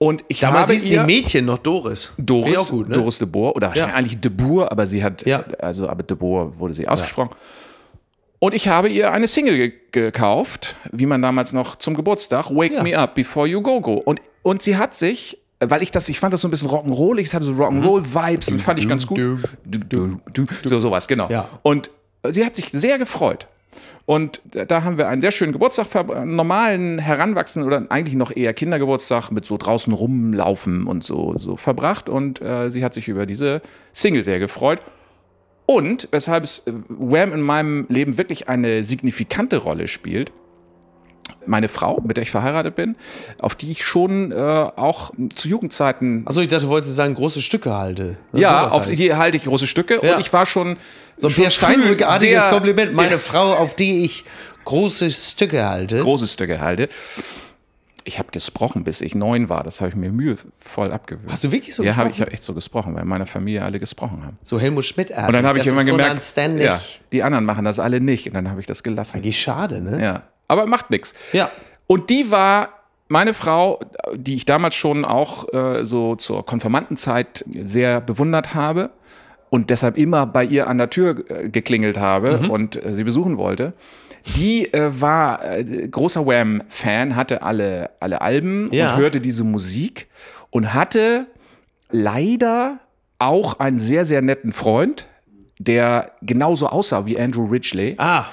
Und 0.00 0.22
ich 0.28 0.40
Mhm. 0.42 0.46
Damals 0.46 0.62
habe 0.68 0.72
hieß 0.74 0.82
die 0.84 0.92
ihr 0.92 1.02
Mädchen 1.02 1.44
noch 1.44 1.58
Doris. 1.58 2.12
Doris, 2.18 2.56
auch 2.58 2.68
gut, 2.70 2.88
ne? 2.88 2.94
Doris 2.94 3.18
de 3.18 3.26
Boer 3.26 3.56
oder 3.56 3.68
wahrscheinlich 3.68 3.96
eigentlich 3.96 4.20
de 4.20 4.30
Boer, 4.30 4.70
aber 4.70 4.86
sie 4.86 5.02
hat, 5.02 5.26
Ja. 5.26 5.42
also 5.58 5.88
aber 5.88 6.04
de 6.04 6.16
Boer 6.16 6.56
wurde 6.58 6.72
sie 6.74 6.86
ausgesprochen. 6.86 7.30
Und 8.40 8.54
ich 8.54 8.68
habe 8.68 8.88
ihr 8.88 9.10
eine 9.12 9.26
Single 9.26 9.56
ge 9.56 9.72
gekauft, 9.90 10.76
wie 10.92 11.06
man 11.06 11.20
damals 11.22 11.52
noch 11.52 11.74
zum 11.74 11.94
Geburtstag, 11.94 12.50
Wake 12.50 12.74
Ja. 12.74 12.82
Me 12.84 12.96
Up 12.96 13.16
Before 13.16 13.48
You 13.48 13.60
Go 13.62 13.80
Go. 13.80 13.94
Und, 13.94 14.20
und 14.44 14.62
sie 14.62 14.76
hat 14.76 14.94
sich, 14.94 15.38
weil 15.60 15.82
ich 15.82 15.90
das, 15.90 16.08
ich 16.08 16.20
fand 16.20 16.32
das 16.34 16.40
so 16.40 16.48
ein 16.48 16.50
bisschen 16.50 16.68
Rock'n'Rollig, 16.68 17.22
es 17.22 17.34
hatte 17.34 17.44
so 17.44 17.52
Mhm. 17.52 17.60
Rock'n'Roll-Vibes 17.60 18.52
und 18.52 18.60
fand 18.62 18.78
ich 18.78 18.88
ganz 18.88 19.06
gut. 19.06 19.18
So 20.64 20.80
sowas, 20.80 21.08
genau. 21.08 21.28
Ja. 21.30 21.48
Und 21.62 21.90
sie 22.30 22.44
hat 22.44 22.56
sich 22.56 22.70
sehr 22.70 22.98
gefreut. 22.98 23.46
Und 24.06 24.40
da 24.52 24.84
haben 24.84 24.96
wir 24.96 25.06
einen 25.08 25.20
sehr 25.20 25.30
schönen 25.32 25.52
Geburtstag, 25.52 25.88
einen 26.10 26.34
normalen 26.34 26.98
Heranwachsenden 26.98 27.66
oder 27.66 27.86
eigentlich 27.90 28.14
noch 28.16 28.34
eher 28.34 28.54
Kindergeburtstag 28.54 29.30
mit 29.30 29.44
so 29.44 29.58
draußen 29.58 29.92
rumlaufen 29.92 30.86
und 30.86 31.04
so, 31.04 31.34
so 31.38 31.56
verbracht. 31.56 32.08
Und 32.08 32.40
äh, 32.40 32.70
sie 32.70 32.82
hat 32.82 32.94
sich 32.94 33.08
über 33.08 33.26
diese 33.26 33.60
Single 33.92 34.24
sehr 34.24 34.38
gefreut. 34.38 34.80
Und 35.66 36.08
weshalb 36.10 36.44
es 36.44 36.60
äh, 36.60 36.72
Wham 36.88 37.34
in 37.34 37.42
meinem 37.42 37.84
Leben 37.90 38.16
wirklich 38.16 38.48
eine 38.48 38.82
signifikante 38.82 39.58
Rolle 39.58 39.88
spielt, 39.88 40.32
meine 41.48 41.68
Frau, 41.68 42.00
mit 42.04 42.16
der 42.16 42.22
ich 42.22 42.30
verheiratet 42.30 42.74
bin, 42.74 42.96
auf 43.38 43.54
die 43.54 43.70
ich 43.70 43.84
schon 43.84 44.32
äh, 44.32 44.34
auch 44.36 45.12
zu 45.34 45.48
Jugendzeiten. 45.48 46.22
Achso, 46.26 46.40
ich 46.40 46.48
dachte, 46.48 46.64
du 46.64 46.70
wolltest 46.70 46.94
sagen, 46.94 47.14
große 47.14 47.42
Stücke 47.42 47.74
halte. 47.74 48.16
Ja, 48.32 48.68
auf 48.68 48.86
halt. 48.86 48.98
die 48.98 49.14
halte 49.14 49.36
ich 49.36 49.44
große 49.44 49.66
Stücke 49.66 50.00
ja. 50.02 50.14
und 50.14 50.20
ich 50.20 50.32
war 50.32 50.46
schon. 50.46 50.76
So 51.16 51.28
ein 51.28 51.34
Per 51.34 51.50
Steinbrück-artiges 51.50 52.48
Kompliment. 52.48 52.94
Meine 52.94 53.18
Frau, 53.18 53.54
auf 53.54 53.74
die 53.74 54.04
ich 54.04 54.24
große 54.64 55.10
Stücke 55.10 55.68
halte. 55.68 55.98
Große 55.98 56.28
Stücke 56.28 56.60
halte 56.60 56.88
ich 58.08 58.18
habe 58.18 58.30
gesprochen, 58.32 58.84
bis 58.84 59.02
ich 59.02 59.14
neun 59.14 59.50
war. 59.50 59.62
Das 59.62 59.80
habe 59.80 59.90
ich 59.90 59.94
mir 59.94 60.10
mühevoll 60.10 60.92
abgewöhnt. 60.92 61.30
Hast 61.30 61.44
du 61.44 61.52
wirklich 61.52 61.74
so 61.74 61.82
ja, 61.82 61.90
gesprochen? 61.90 62.08
Ja, 62.08 62.14
ich 62.14 62.20
habe 62.22 62.32
echt 62.32 62.42
so 62.42 62.54
gesprochen, 62.54 62.94
weil 62.94 63.02
in 63.02 63.08
meiner 63.08 63.26
Familie 63.26 63.62
alle 63.62 63.78
gesprochen 63.78 64.24
haben. 64.24 64.38
So 64.42 64.58
Helmut 64.58 64.86
Schmidt. 64.86 65.10
Und 65.10 65.32
dann 65.32 65.46
habe 65.46 65.58
ich 65.58 65.66
immer 65.66 65.84
gemerkt, 65.84 66.36
ja, 66.58 66.80
die 67.12 67.22
anderen 67.22 67.44
machen 67.44 67.66
das 67.66 67.78
alle 67.78 68.00
nicht. 68.00 68.26
Und 68.26 68.32
dann 68.32 68.50
habe 68.50 68.60
ich 68.60 68.66
das 68.66 68.82
gelassen. 68.82 69.18
Eigentlich 69.18 69.38
schade, 69.38 69.82
ne? 69.82 70.02
Ja, 70.02 70.22
aber 70.48 70.66
macht 70.66 70.90
nichts. 70.90 71.14
Ja. 71.32 71.50
Und 71.86 72.10
die 72.10 72.30
war 72.30 72.70
meine 73.08 73.32
Frau, 73.32 73.80
die 74.14 74.34
ich 74.34 74.44
damals 74.44 74.74
schon 74.74 75.04
auch 75.04 75.52
äh, 75.52 75.86
so 75.86 76.16
zur 76.16 76.44
Konfirmandenzeit 76.44 77.44
sehr 77.62 78.00
bewundert 78.00 78.54
habe 78.54 78.90
und 79.48 79.70
deshalb 79.70 79.96
immer 79.96 80.26
bei 80.26 80.44
ihr 80.44 80.66
an 80.66 80.76
der 80.76 80.90
Tür 80.90 81.24
äh, 81.30 81.48
geklingelt 81.48 81.98
habe 81.98 82.40
mhm. 82.42 82.50
und 82.50 82.84
äh, 82.84 82.92
sie 82.92 83.04
besuchen 83.04 83.38
wollte 83.38 83.72
die 84.36 84.72
äh, 84.72 85.00
war 85.00 85.44
äh, 85.44 85.88
großer 85.88 86.26
Wham-Fan, 86.26 87.16
hatte 87.16 87.42
alle, 87.42 87.90
alle 88.00 88.20
Alben 88.20 88.72
ja. 88.72 88.92
und 88.92 89.00
hörte 89.00 89.20
diese 89.20 89.44
Musik 89.44 90.08
und 90.50 90.74
hatte 90.74 91.26
leider 91.90 92.78
auch 93.18 93.58
einen 93.58 93.78
sehr, 93.78 94.04
sehr 94.04 94.22
netten 94.22 94.52
Freund, 94.52 95.06
der 95.58 96.12
genauso 96.22 96.68
aussah 96.68 97.06
wie 97.06 97.18
Andrew 97.18 97.46
Ridgely. 97.46 97.94
Ah. 97.98 98.26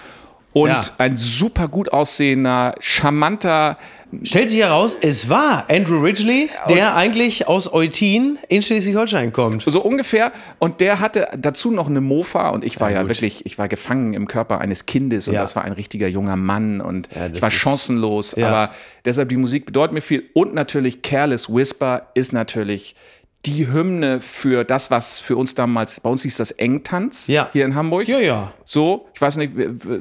Und 0.55 0.69
ja. 0.69 0.81
ein 0.99 1.17
super 1.17 1.67
gut 1.67 1.91
aussehender, 1.91 2.75
charmanter, 2.79 3.77
Stellt 4.23 4.49
sich 4.49 4.59
heraus, 4.59 4.97
es 5.01 5.27
war 5.27 5.69
Andrew 5.69 5.99
Ridgely, 5.99 6.49
der 6.69 6.95
eigentlich 6.95 7.49
aus 7.49 7.73
Eutin 7.73 8.37
in 8.47 8.61
Schleswig-Holstein 8.61 9.33
kommt. 9.33 9.63
So 9.63 9.83
ungefähr. 9.83 10.31
Und 10.57 10.79
der 10.79 11.01
hatte 11.01 11.27
dazu 11.37 11.71
noch 11.71 11.87
eine 11.87 11.99
Mofa 11.99 12.49
und 12.49 12.63
ich 12.63 12.79
war 12.79 12.91
ja, 12.91 13.01
ja 13.01 13.07
wirklich, 13.09 13.45
ich 13.45 13.57
war 13.57 13.67
gefangen 13.67 14.13
im 14.13 14.29
Körper 14.29 14.61
eines 14.61 14.85
Kindes 14.85 15.27
und 15.27 15.33
ja. 15.33 15.41
das 15.41 15.57
war 15.57 15.65
ein 15.65 15.73
richtiger 15.73 16.07
junger 16.07 16.37
Mann 16.37 16.79
und 16.79 17.09
ich 17.33 17.41
war 17.41 17.51
chancenlos. 17.51 18.35
Aber 18.35 18.71
deshalb 19.03 19.27
die 19.27 19.37
Musik 19.37 19.65
bedeutet 19.65 19.93
mir 19.93 20.01
viel 20.01 20.29
und 20.33 20.53
natürlich 20.53 21.01
Careless 21.01 21.53
Whisper 21.53 22.11
ist 22.13 22.31
natürlich 22.31 22.95
die 23.45 23.71
Hymne 23.71 24.21
für 24.21 24.63
das, 24.63 24.89
was 24.89 25.19
für 25.19 25.35
uns 25.37 25.55
damals, 25.55 25.99
bei 25.99 26.09
uns 26.09 26.23
hieß 26.23 26.37
das 26.37 26.51
Engtanz 26.51 27.27
ja. 27.27 27.49
hier 27.53 27.65
in 27.65 27.75
Hamburg. 27.75 28.07
Ja, 28.07 28.19
ja. 28.19 28.53
So, 28.65 29.07
ich 29.13 29.21
weiß 29.21 29.37
nicht. 29.37 29.51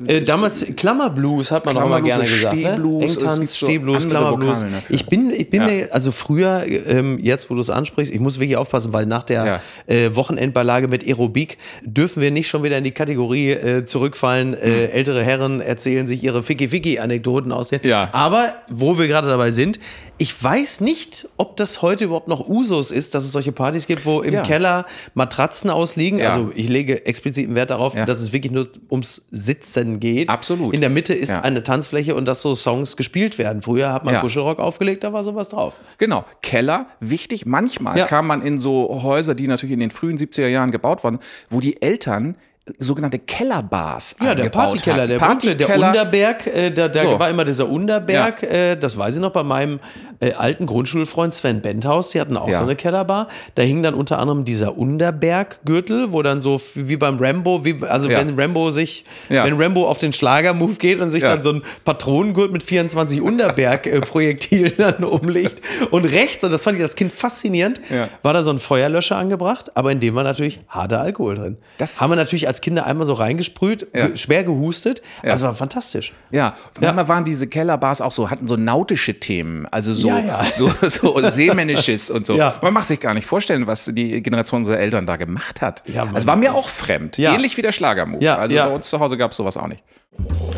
Äh, 0.07 0.23
damals 0.23 0.65
Klammerblues 0.77 1.51
hat 1.51 1.67
man 1.67 1.77
auch 1.77 1.89
mal 1.89 2.03
gerne 2.03 2.25
gesagt. 2.25 2.57
Ne? 2.57 2.77
Engtanz, 3.03 3.57
Stehblues, 3.57 4.05
so 4.05 4.09
Klammerblues. 4.09 4.65
Ich 4.89 5.07
bin, 5.07 5.31
ich 5.31 5.51
bin 5.51 5.63
ja. 5.63 5.69
mir, 5.69 5.95
also 5.95 6.13
früher, 6.13 6.65
ähm, 6.67 7.19
jetzt 7.19 7.51
wo 7.51 7.55
du 7.55 7.61
es 7.61 7.69
ansprichst, 7.69 8.13
ich 8.13 8.21
muss 8.21 8.41
wirklich 8.41 8.57
aufpassen, 8.57 8.93
weil 8.93 9.05
nach 9.05 9.23
der 9.23 9.45
ja. 9.45 9.61
äh, 9.87 10.17
Wochenendbeilage 10.17 10.89
mit 10.89 11.07
Aerobik 11.07 11.59
dürfen 11.83 12.23
wir 12.23 12.31
nicht 12.31 12.49
schon 12.49 12.63
wieder 12.63 12.79
in 12.79 12.85
die 12.85 12.93
Kategorie 12.93 13.51
äh, 13.51 13.85
zurückfallen. 13.85 14.55
Äh, 14.55 14.87
hm. 14.87 14.91
ältere 14.93 15.23
Herren 15.23 15.61
erzählen 15.61 16.07
sich 16.07 16.23
ihre 16.23 16.43
Ficky-Ficky-Anekdoten 16.43 17.53
aus 17.53 17.69
den. 17.69 17.81
Ja. 17.83 18.09
Aber 18.13 18.55
wo 18.71 18.99
wir 18.99 19.09
gerade 19.09 19.29
dabei 19.29 19.51
sind, 19.51 19.79
ich 20.19 20.43
weiß 20.43 20.81
nicht, 20.81 21.29
ob 21.37 21.57
das 21.57 21.83
heute 21.83 22.05
überhaupt 22.05 22.29
noch 22.29 22.49
Usus 22.49 22.91
ist, 22.91 23.15
dass 23.15 23.25
es 23.25 23.33
solche 23.33 23.53
Partys 23.53 23.87
gibt, 23.87 24.07
wo 24.07 24.21
im 24.21 24.35
ja. 24.35 24.43
Keller 24.43 24.87
Matratzen 25.15 25.71
ausliegen. 25.71 26.21
Ja. 26.21 26.31
Also 26.31 26.53
ich 26.55 26.69
lege 26.69 27.05
expliziten 27.05 27.55
Wert 27.55 27.71
darauf, 27.71 27.95
ja. 27.95 28.07
dass 28.07 28.21
es 28.21 28.33
wirklich 28.33 28.53
nur 28.53 28.69
ums 28.91 29.27
Sitzen 29.31 29.99
geht. 29.99 30.29
Absolut. 30.29 30.73
In 30.75 30.81
der 30.81 30.91
Mitte 30.91 31.15
ist 31.15 31.33
eine 31.33 31.63
Tanzfläche 31.63 32.15
und 32.15 32.27
dass 32.27 32.43
so 32.43 32.55
Songs 32.55 32.97
gespielt 32.97 33.39
werden. 33.39 33.63
Früher 33.63 33.93
hat 33.93 34.05
man 34.05 34.21
Kuschelrock 34.21 34.61
aufgelegt, 34.61 35.05
da 35.05 35.13
war 35.13 35.25
sowas 35.25 35.49
drauf. 35.49 35.79
Genau. 35.99 36.25
Keller, 36.43 36.87
wichtig. 37.01 37.47
Manchmal 37.47 38.07
kam 38.07 38.27
man 38.29 38.43
in 38.43 38.59
so 38.59 39.03
Häuser, 39.03 39.35
die 39.35 39.49
natürlich 39.49 39.75
in 39.75 39.81
den 39.81 39.91
frühen 39.91 40.17
70er 40.17 40.47
Jahren 40.47 40.71
gebaut 40.71 41.03
wurden, 41.03 41.19
wo 41.51 41.61
die 41.61 41.83
Eltern 41.83 42.37
sogenannte 42.79 43.19
Kellerbars 43.19 44.17
Ja, 44.21 44.35
der 44.35 44.49
Partykeller, 44.49 45.07
der, 45.07 45.19
Party 45.19 45.55
der 45.55 45.69
Unterberg, 45.69 46.47
äh, 46.47 46.71
da, 46.71 46.89
da 46.89 47.01
so. 47.01 47.19
war 47.19 47.29
immer 47.29 47.45
dieser 47.45 47.69
Unterberg, 47.69 48.43
ja. 48.43 48.49
äh, 48.49 48.77
das 48.77 48.97
weiß 48.97 49.17
ich 49.17 49.21
noch 49.21 49.33
bei 49.33 49.43
meinem 49.43 49.81
äh, 50.25 50.33
alten 50.35 50.67
Grundschulfreund 50.67 51.35
Sven 51.35 51.61
Benthaus, 51.61 52.11
die 52.11 52.21
hatten 52.21 52.37
auch 52.37 52.49
ja. 52.49 52.59
so 52.59 52.65
eine 52.65 52.77
Kellerbar. 52.77 53.29
Da 53.55 53.63
hing 53.63 53.83
dann 53.83 53.95
unter 53.95 54.19
anderem 54.19 54.45
dieser 54.45 54.77
Unterberg-Gürtel, 54.77 56.13
wo 56.13 56.23
dann 56.23 56.41
so 56.41 56.61
wie 56.75 56.97
beim 56.97 57.19
Rambo, 57.19 57.65
wie, 57.65 57.77
also 57.83 58.09
ja. 58.09 58.19
wenn 58.19 58.39
Rambo 58.39 58.71
sich, 58.71 59.05
wenn 59.29 59.61
Rambo 59.61 59.89
auf 59.89 59.99
den 59.99 60.13
Schlager-Move 60.13 60.75
geht 60.75 61.01
und 61.01 61.11
sich 61.11 61.23
dann 61.23 61.43
so 61.43 61.53
ein 61.53 61.63
Patronengurt 61.85 62.53
mit 62.53 62.63
24 62.63 63.21
Unterberg-Projektilen 63.21 64.73
dann 64.79 65.05
umlegt 65.05 65.63
und 65.91 66.05
rechts, 66.05 66.45
und 66.45 66.53
das 66.53 66.63
fand 66.63 66.77
ich 66.77 66.83
als 66.83 66.97
Kind 66.97 67.13
faszinierend, 67.13 67.81
war 68.23 68.33
da 68.33 68.43
so 68.43 68.51
ein 68.51 68.59
Feuerlöscher 68.59 69.17
angebracht, 69.17 69.77
aber 69.77 69.93
in 69.93 70.01
dem 70.01 70.15
war 70.15 70.25
natürlich 70.25 70.61
harter 70.69 71.01
Alkohol 71.01 71.35
drin. 71.37 71.57
Das 71.79 72.01
haben 72.01 72.11
wir 72.11 72.17
natürlich 72.17 72.49
als 72.49 72.61
Kinder 72.61 72.87
einmal 72.87 73.07
so 73.07 73.15
reingesprüht, 73.15 73.87
ja. 73.95 74.09
ge 74.09 74.17
schwer 74.17 74.45
gehustet. 74.45 75.03
Ja. 75.23 75.33
Also 75.33 75.47
war 75.47 75.55
fantastisch. 75.55 76.13
Ja, 76.31 76.55
und 76.75 76.83
manchmal 76.83 77.09
waren 77.09 77.25
diese 77.25 77.47
Kellerbars 77.47 78.01
auch 78.01 78.13
so, 78.13 78.31
hatten 78.31 78.49
so 78.49 78.57
nautische 78.57 79.19
Themen, 79.21 79.67
also 79.71 79.95
so, 79.95 80.09
ja, 80.19 80.45
so, 80.53 80.71
so 80.89 81.29
Seemännisches 81.29 82.11
und 82.11 82.27
so. 82.27 82.37
Man 82.37 82.73
macht 82.73 82.87
sich 82.87 83.01
gar 83.01 83.15
nicht 83.15 83.27
vorstellen, 83.27 83.67
was 83.67 83.91
die 83.93 84.23
Generation 84.23 84.61
unserer 84.61 84.79
Eltern 84.79 85.07
da 85.07 85.17
gemacht 85.17 85.61
hat. 85.61 85.83
Ja, 85.87 86.09
also 86.13 86.27
war 86.27 86.37
mir 86.37 86.55
auch 86.55 86.69
fremd. 86.69 87.19
Ähnlich 87.19 87.57
wie 87.57 87.63
der 87.63 87.73
Schlagermove. 87.73 88.23
Ja, 88.23 88.37
also 88.37 88.55
bei 88.55 88.69
uns 88.69 88.89
zu 88.89 89.01
Hause 89.01 89.17
gab 89.17 89.31
es 89.31 89.37
sowas 89.37 89.57
auch 89.57 89.69
nicht. 89.69 89.83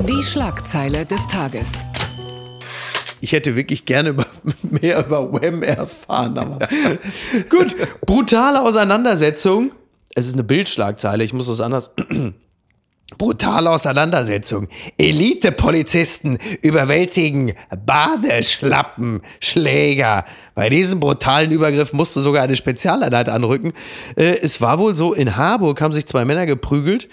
Die 0.09 0.23
Schlagzeile 0.23 1.07
des 1.07 1.27
Tages. 1.29 1.73
Ich 3.21 3.33
hätte 3.33 3.57
wirklich 3.57 3.87
gerne 3.87 4.11
über, 4.11 4.27
mehr 4.63 5.05
über 5.05 5.33
Wham 5.33 5.63
erfahren. 5.63 6.37
Aber 6.39 6.69
gut, 7.49 7.75
brutale 8.05 8.63
Auseinandersetzung 8.63 9.73
es 10.17 10.27
ist 10.27 10.33
eine 10.33 10.45
Bildschlagzeile, 10.45 11.23
ich 11.23 11.35
muss 11.35 11.47
das 11.47 11.61
anders. 11.61 11.91
Brutale 13.19 13.71
Auseinandersetzung. 13.71 14.67
Elite-Polizisten 14.99 16.39
überwältigen 16.61 17.53
Badeschlappenschläger. 17.87 20.25
Bei 20.57 20.69
diesem 20.69 20.99
brutalen 20.99 21.53
Übergriff 21.53 21.93
musste 21.93 22.21
sogar 22.21 22.43
eine 22.43 22.57
Spezialeinheit 22.57 23.29
anrücken. 23.29 23.75
Äh, 24.17 24.39
es 24.43 24.61
war 24.61 24.81
wohl 24.81 24.97
so, 24.97 25.15
in 25.15 25.37
Harburg 25.37 25.81
haben 25.81 25.93
sich 25.93 26.07
zwei 26.07 26.25
Männer 26.25 26.47
geprügelt. 26.47 27.09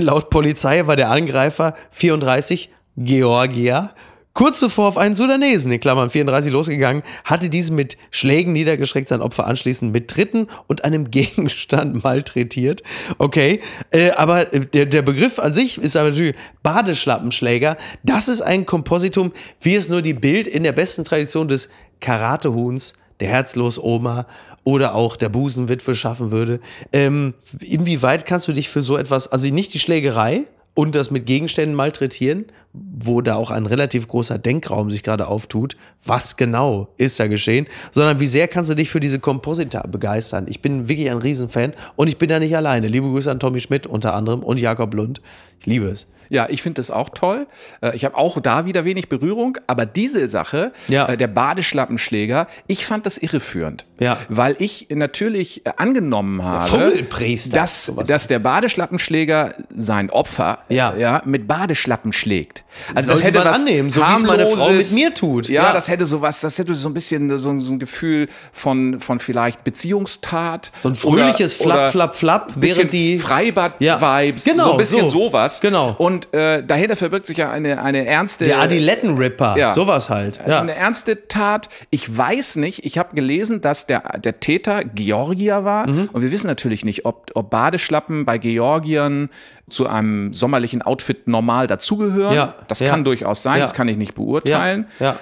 Laut 0.00 0.30
Polizei 0.30 0.88
war 0.88 0.96
der 0.96 1.10
Angreifer 1.10 1.74
34 1.92 2.70
Georgier 2.96 3.92
Kurz 4.38 4.60
zuvor 4.60 4.86
auf 4.86 4.98
einen 4.98 5.16
Sudanesen, 5.16 5.72
in 5.72 5.80
Klammern 5.80 6.10
34, 6.10 6.52
losgegangen, 6.52 7.02
hatte 7.24 7.50
diesen 7.50 7.74
mit 7.74 7.96
Schlägen 8.12 8.52
niedergeschreckt, 8.52 9.08
sein 9.08 9.20
Opfer 9.20 9.48
anschließend 9.48 9.92
mit 9.92 10.06
Tritten 10.06 10.46
und 10.68 10.84
einem 10.84 11.10
Gegenstand 11.10 12.04
malträtiert. 12.04 12.84
Okay, 13.18 13.58
äh, 13.90 14.12
aber 14.12 14.44
der, 14.44 14.86
der 14.86 15.02
Begriff 15.02 15.40
an 15.40 15.54
sich 15.54 15.78
ist 15.78 15.96
aber 15.96 16.10
natürlich 16.10 16.36
Badeschlappenschläger. 16.62 17.78
Das 18.04 18.28
ist 18.28 18.40
ein 18.40 18.64
Kompositum, 18.64 19.32
wie 19.60 19.74
es 19.74 19.88
nur 19.88 20.02
die 20.02 20.14
Bild 20.14 20.46
in 20.46 20.62
der 20.62 20.70
besten 20.70 21.02
Tradition 21.02 21.48
des 21.48 21.68
Karatehuhns 21.98 22.94
der 23.18 23.30
herzlos 23.30 23.82
Oma 23.82 24.28
oder 24.62 24.94
auch 24.94 25.16
der 25.16 25.30
Busenwitwe 25.30 25.96
schaffen 25.96 26.30
würde. 26.30 26.60
Ähm, 26.92 27.34
inwieweit 27.58 28.24
kannst 28.24 28.46
du 28.46 28.52
dich 28.52 28.68
für 28.68 28.82
so 28.82 28.98
etwas, 28.98 29.26
also 29.26 29.52
nicht 29.52 29.74
die 29.74 29.80
Schlägerei, 29.80 30.44
und 30.78 30.94
das 30.94 31.10
mit 31.10 31.26
Gegenständen 31.26 31.74
malträtieren, 31.74 32.44
wo 32.72 33.20
da 33.20 33.34
auch 33.34 33.50
ein 33.50 33.66
relativ 33.66 34.06
großer 34.06 34.38
Denkraum 34.38 34.92
sich 34.92 35.02
gerade 35.02 35.26
auftut. 35.26 35.76
Was 36.04 36.36
genau 36.36 36.86
ist 36.98 37.18
da 37.18 37.26
geschehen? 37.26 37.66
Sondern 37.90 38.20
wie 38.20 38.28
sehr 38.28 38.46
kannst 38.46 38.70
du 38.70 38.76
dich 38.76 38.88
für 38.88 39.00
diese 39.00 39.18
Komposita 39.18 39.84
begeistern? 39.88 40.46
Ich 40.48 40.62
bin 40.62 40.86
wirklich 40.86 41.10
ein 41.10 41.18
Riesenfan 41.18 41.72
und 41.96 42.06
ich 42.06 42.16
bin 42.16 42.28
da 42.28 42.38
nicht 42.38 42.54
alleine. 42.56 42.86
Liebe 42.86 43.08
Grüße 43.08 43.28
an 43.28 43.40
Tommy 43.40 43.58
Schmidt 43.58 43.88
unter 43.88 44.14
anderem 44.14 44.44
und 44.44 44.60
Jakob 44.60 44.94
Lund. 44.94 45.20
Ich 45.58 45.66
liebe 45.66 45.86
es. 45.86 46.06
Ja, 46.28 46.46
ich 46.48 46.62
finde 46.62 46.80
das 46.80 46.90
auch 46.90 47.10
toll. 47.10 47.46
Äh, 47.80 47.96
ich 47.96 48.04
habe 48.04 48.16
auch 48.16 48.40
da 48.40 48.66
wieder 48.66 48.84
wenig 48.84 49.08
Berührung, 49.08 49.58
aber 49.66 49.86
diese 49.86 50.28
Sache, 50.28 50.72
ja. 50.88 51.08
Äh, 51.08 51.16
der 51.16 51.28
Badeschlappenschläger, 51.28 52.46
ich 52.66 52.86
fand 52.86 53.06
das 53.06 53.18
irreführend. 53.18 53.86
Ja. 54.00 54.18
Weil 54.28 54.56
ich 54.58 54.88
natürlich 54.90 55.66
äh, 55.66 55.72
angenommen 55.76 56.42
habe, 56.42 57.04
dass, 57.52 57.92
dass 58.06 58.28
der 58.28 58.38
Badeschlappenschläger 58.38 59.54
sein 59.74 60.10
Opfer 60.10 60.58
ja. 60.68 60.94
Ja, 60.96 61.22
mit 61.24 61.48
Badeschlappen 61.48 62.12
schlägt. 62.12 62.64
Also 62.94 63.08
Sollte 63.08 63.20
das 63.20 63.28
hätte 63.28 63.38
man 63.38 63.48
was 63.48 63.60
annehmen, 63.60 63.90
so 63.90 64.00
wie 64.00 64.14
es 64.14 64.22
meine 64.22 64.46
Frau 64.46 64.70
mit 64.70 64.92
mir 64.92 65.14
tut. 65.14 65.48
Ja, 65.48 65.64
ja, 65.64 65.72
das 65.72 65.88
hätte 65.88 66.06
sowas, 66.06 66.40
das 66.40 66.58
hätte 66.58 66.74
so 66.74 66.88
ein 66.88 66.94
bisschen 66.94 67.36
so, 67.38 67.58
so 67.60 67.72
ein 67.72 67.78
Gefühl 67.78 68.28
von, 68.52 69.00
von 69.00 69.18
vielleicht 69.20 69.64
Beziehungstat. 69.64 70.72
So 70.82 70.88
ein 70.88 70.94
fröhliches 70.94 71.54
Flap, 71.54 71.90
Flap, 71.90 72.14
Flap, 72.14 72.52
während 72.56 72.92
die 72.92 73.18
Freibad-Vibes, 73.18 74.44
genau, 74.44 74.64
so 74.64 74.70
ein 74.72 74.76
bisschen 74.78 75.10
so. 75.10 75.26
sowas. 75.26 75.60
Genau. 75.60 75.94
Und 75.98 76.17
und 76.18 76.34
äh, 76.34 76.64
dahinter 76.64 76.96
verbirgt 76.96 77.26
sich 77.26 77.36
ja 77.36 77.50
eine, 77.50 77.80
eine 77.80 78.04
ernste. 78.04 78.44
Der 78.44 78.58
Adilettenripper, 78.58 79.56
ja, 79.56 79.72
sowas 79.72 80.10
halt. 80.10 80.40
Ja. 80.46 80.60
Eine 80.60 80.74
ernste 80.74 81.28
Tat. 81.28 81.68
Ich 81.90 82.16
weiß 82.16 82.56
nicht, 82.56 82.84
ich 82.84 82.98
habe 82.98 83.14
gelesen, 83.14 83.60
dass 83.60 83.86
der, 83.86 84.18
der 84.18 84.40
Täter 84.40 84.82
Georgier 84.84 85.64
war. 85.64 85.88
Mhm. 85.88 86.10
Und 86.12 86.22
wir 86.22 86.32
wissen 86.32 86.48
natürlich 86.48 86.84
nicht, 86.84 87.04
ob, 87.04 87.30
ob 87.34 87.50
Badeschlappen 87.50 88.24
bei 88.24 88.38
Georgiern 88.38 89.30
zu 89.70 89.86
einem 89.86 90.32
sommerlichen 90.32 90.82
Outfit 90.82 91.28
normal 91.28 91.66
dazugehören. 91.66 92.34
Ja. 92.34 92.54
Das 92.66 92.80
kann 92.80 93.04
durchaus 93.04 93.42
sein, 93.42 93.60
das 93.60 93.74
kann 93.74 93.86
ich 93.88 93.96
nicht 93.96 94.14
beurteilen. 94.14 94.86
Ja. 94.98 95.18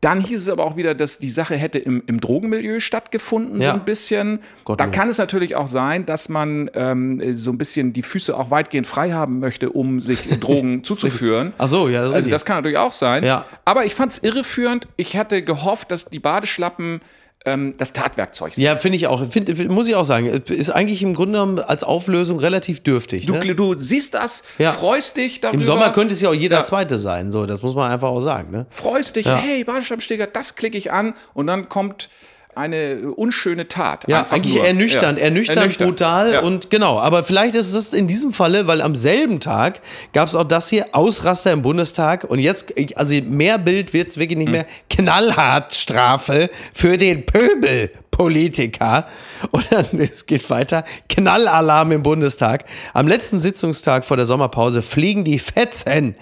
Dann 0.00 0.20
hieß 0.20 0.42
es 0.42 0.48
aber 0.48 0.64
auch 0.64 0.76
wieder, 0.76 0.94
dass 0.94 1.18
die 1.18 1.28
Sache 1.28 1.56
hätte 1.56 1.78
im, 1.78 2.04
im 2.06 2.20
Drogenmilieu 2.20 2.78
stattgefunden, 2.78 3.60
Ja. 3.60 3.70
so 3.70 3.74
ein 3.80 3.84
bisschen. 3.84 4.40
Gott, 4.64 4.78
da 4.78 4.86
oh. 4.86 4.90
kann 4.92 5.08
es 5.08 5.18
natürlich 5.18 5.56
auch 5.56 5.66
sein, 5.66 6.06
dass 6.06 6.28
man 6.28 6.70
ähm, 6.74 7.36
so 7.36 7.50
ein 7.50 7.58
bisschen 7.58 7.92
die 7.92 8.04
Füße 8.04 8.36
auch 8.36 8.50
weitgehend 8.52 8.86
frei 8.86 9.10
haben 9.12 9.40
möchte, 9.40 9.70
um 9.70 10.00
sich 10.00 10.28
Drogen 10.40 10.84
zuzuführen. 10.84 11.52
Ach 11.58 11.66
so, 11.66 11.88
ja, 11.88 12.02
das 12.02 12.12
Also 12.12 12.30
das 12.30 12.44
kann 12.44 12.58
natürlich 12.58 12.78
auch 12.78 12.92
sein. 12.92 13.24
Ja. 13.24 13.44
Aber 13.64 13.84
ich 13.86 13.96
fand 13.96 14.12
es 14.12 14.18
irreführend. 14.20 14.86
Ich 14.96 15.16
hatte 15.16 15.42
gehofft, 15.42 15.90
dass 15.90 16.04
die 16.04 16.20
Badeschlappen 16.20 17.00
ähm, 17.48 17.74
das 17.78 17.92
Tatwerkzeug 17.92 18.54
sind. 18.54 18.62
Ja, 18.64 18.76
finde 18.76 18.96
ich 18.96 19.06
auch. 19.06 19.30
Find, 19.30 19.68
muss 19.68 19.88
ich 19.88 19.94
auch 19.94 20.04
sagen. 20.04 20.26
Ist 20.26 20.70
eigentlich 20.70 21.02
im 21.02 21.14
Grunde 21.14 21.32
genommen 21.32 21.58
als 21.58 21.84
Auflösung 21.84 22.38
relativ 22.38 22.80
dürftig. 22.82 23.26
Du, 23.26 23.34
ne? 23.34 23.54
du 23.54 23.78
siehst 23.78 24.14
das, 24.14 24.42
Ja. 24.58 24.72
freust 24.72 25.16
dich 25.16 25.40
darüber. 25.40 25.58
Im 25.58 25.64
Sommer 25.64 25.90
könnte 25.90 26.14
es 26.14 26.20
ja 26.20 26.28
auch 26.30 26.34
jeder 26.34 26.58
Ja. 26.58 26.64
Zweite 26.64 26.98
sein. 26.98 27.30
So, 27.30 27.46
das 27.46 27.62
muss 27.62 27.74
man 27.74 27.90
einfach 27.90 28.08
auch 28.08 28.20
sagen. 28.20 28.50
Ne? 28.50 28.66
freust 28.70 29.16
dich, 29.16 29.26
Ja. 29.26 29.36
hey, 29.36 29.64
Badeschlappsteger, 29.64 30.26
das 30.26 30.54
klicke 30.56 30.76
ich 30.78 30.92
an 30.92 31.14
und 31.34 31.46
dann 31.46 31.68
kommt 31.68 32.10
eine 32.58 33.12
unschöne 33.14 33.68
Tat. 33.68 34.04
Ja, 34.08 34.26
eigentlich 34.30 34.56
nur. 34.56 34.66
ernüchternd, 34.66 35.18
Ja. 35.18 35.24
ernüchternd, 35.24 35.78
brutal 35.78 36.32
Ja. 36.34 36.40
und 36.40 36.70
genau. 36.70 36.98
Aber 36.98 37.24
vielleicht 37.24 37.54
ist 37.54 37.72
es 37.72 37.92
in 37.94 38.06
diesem 38.06 38.32
Falle, 38.32 38.66
weil 38.66 38.82
am 38.82 38.94
selben 38.94 39.40
Tag 39.40 39.80
gab 40.12 40.28
es 40.28 40.34
auch 40.34 40.44
das 40.44 40.68
hier, 40.68 40.88
Ausraster 40.92 41.52
im 41.52 41.62
Bundestag 41.62 42.24
und 42.24 42.38
jetzt, 42.40 42.74
also 42.96 43.14
mehr 43.22 43.58
Bild 43.58 43.94
wird 43.94 44.08
es 44.08 44.18
wirklich 44.18 44.38
nicht 44.38 44.50
mehr, 44.50 44.66
knallhart 44.90 45.72
Strafe 45.74 46.50
für 46.74 46.96
den 46.98 47.24
Pöbel-Politiker. 47.24 49.06
Und 49.50 49.66
dann, 49.70 49.86
es 50.00 50.26
geht 50.26 50.48
weiter, 50.50 50.84
Knallalarm 51.08 51.92
im 51.92 52.02
Bundestag. 52.02 52.64
Am 52.94 53.06
letzten 53.08 53.38
Sitzungstag 53.38 54.04
vor 54.04 54.16
der 54.16 54.26
Sommerpause 54.26 54.82
fliegen 54.82 55.24
die 55.24 55.38
Fetzen 55.38 56.16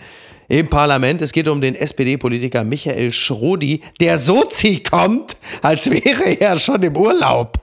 im 0.48 0.68
Parlament. 0.68 1.22
Es 1.22 1.32
geht 1.32 1.48
um 1.48 1.60
den 1.60 1.74
SPD-Politiker 1.74 2.64
Michael 2.64 3.12
Schrodi, 3.12 3.82
der 4.00 4.18
Sozi 4.18 4.82
kommt, 4.82 5.36
als 5.62 5.90
wäre 5.90 6.40
er 6.40 6.58
schon 6.58 6.82
im 6.82 6.96
Urlaub. 6.96 7.58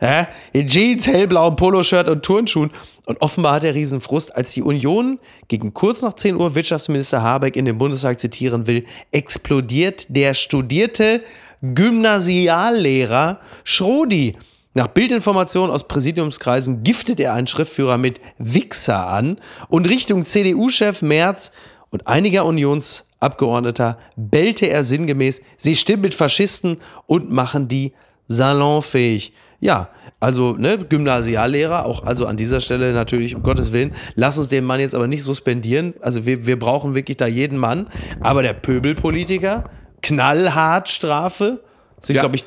Ja, 0.00 0.28
in 0.52 0.66
Jeans, 0.66 1.06
hellblauem 1.06 1.56
Poloshirt 1.56 2.08
und 2.08 2.22
Turnschuhen. 2.22 2.70
Und 3.06 3.20
offenbar 3.20 3.54
hat 3.54 3.64
er 3.64 3.74
Riesenfrust, 3.74 4.34
als 4.36 4.52
die 4.52 4.62
Union 4.62 5.18
gegen 5.48 5.72
kurz 5.72 6.02
nach 6.02 6.14
10 6.14 6.36
Uhr 6.36 6.54
Wirtschaftsminister 6.54 7.22
Habeck 7.22 7.56
in 7.56 7.64
den 7.64 7.78
Bundestag 7.78 8.18
zitieren 8.18 8.66
will, 8.66 8.84
explodiert 9.12 10.06
der 10.08 10.34
studierte 10.34 11.22
Gymnasiallehrer 11.62 13.40
Schrodi. 13.62 14.36
Nach 14.76 14.88
Bildinformationen 14.88 15.70
aus 15.70 15.86
Präsidiumskreisen 15.86 16.82
giftet 16.82 17.20
er 17.20 17.32
einen 17.32 17.46
Schriftführer 17.46 17.96
mit 17.96 18.20
Wichser 18.38 19.06
an 19.06 19.38
und 19.68 19.88
Richtung 19.88 20.24
CDU-Chef 20.24 21.00
Merz 21.00 21.52
und 21.94 22.08
einiger 22.08 22.44
Unionsabgeordneter 22.44 23.98
bellte 24.16 24.66
er 24.66 24.82
sinngemäß, 24.82 25.42
sie 25.56 25.76
stimmen 25.76 26.02
mit 26.02 26.12
Faschisten 26.12 26.78
und 27.06 27.30
machen 27.30 27.68
die 27.68 27.92
salonfähig. 28.26 29.32
Ja, 29.60 29.90
also 30.18 30.56
ne, 30.58 30.76
Gymnasiallehrer, 30.76 31.86
auch 31.86 32.02
also 32.04 32.26
an 32.26 32.36
dieser 32.36 32.60
Stelle 32.60 32.92
natürlich, 32.94 33.36
um 33.36 33.44
Gottes 33.44 33.72
Willen, 33.72 33.94
lass 34.16 34.38
uns 34.38 34.48
den 34.48 34.64
Mann 34.64 34.80
jetzt 34.80 34.96
aber 34.96 35.06
nicht 35.06 35.22
suspendieren. 35.22 35.94
Also 36.00 36.26
wir, 36.26 36.46
wir 36.46 36.58
brauchen 36.58 36.96
wirklich 36.96 37.16
da 37.16 37.28
jeden 37.28 37.58
Mann. 37.58 37.86
Aber 38.20 38.42
der 38.42 38.54
Pöbelpolitiker, 38.54 39.70
knallhart 40.02 40.88
Strafe, 40.88 41.62
sind 42.00 42.16
Ja. 42.16 42.22
glaube 42.22 42.34
ich 42.34 42.44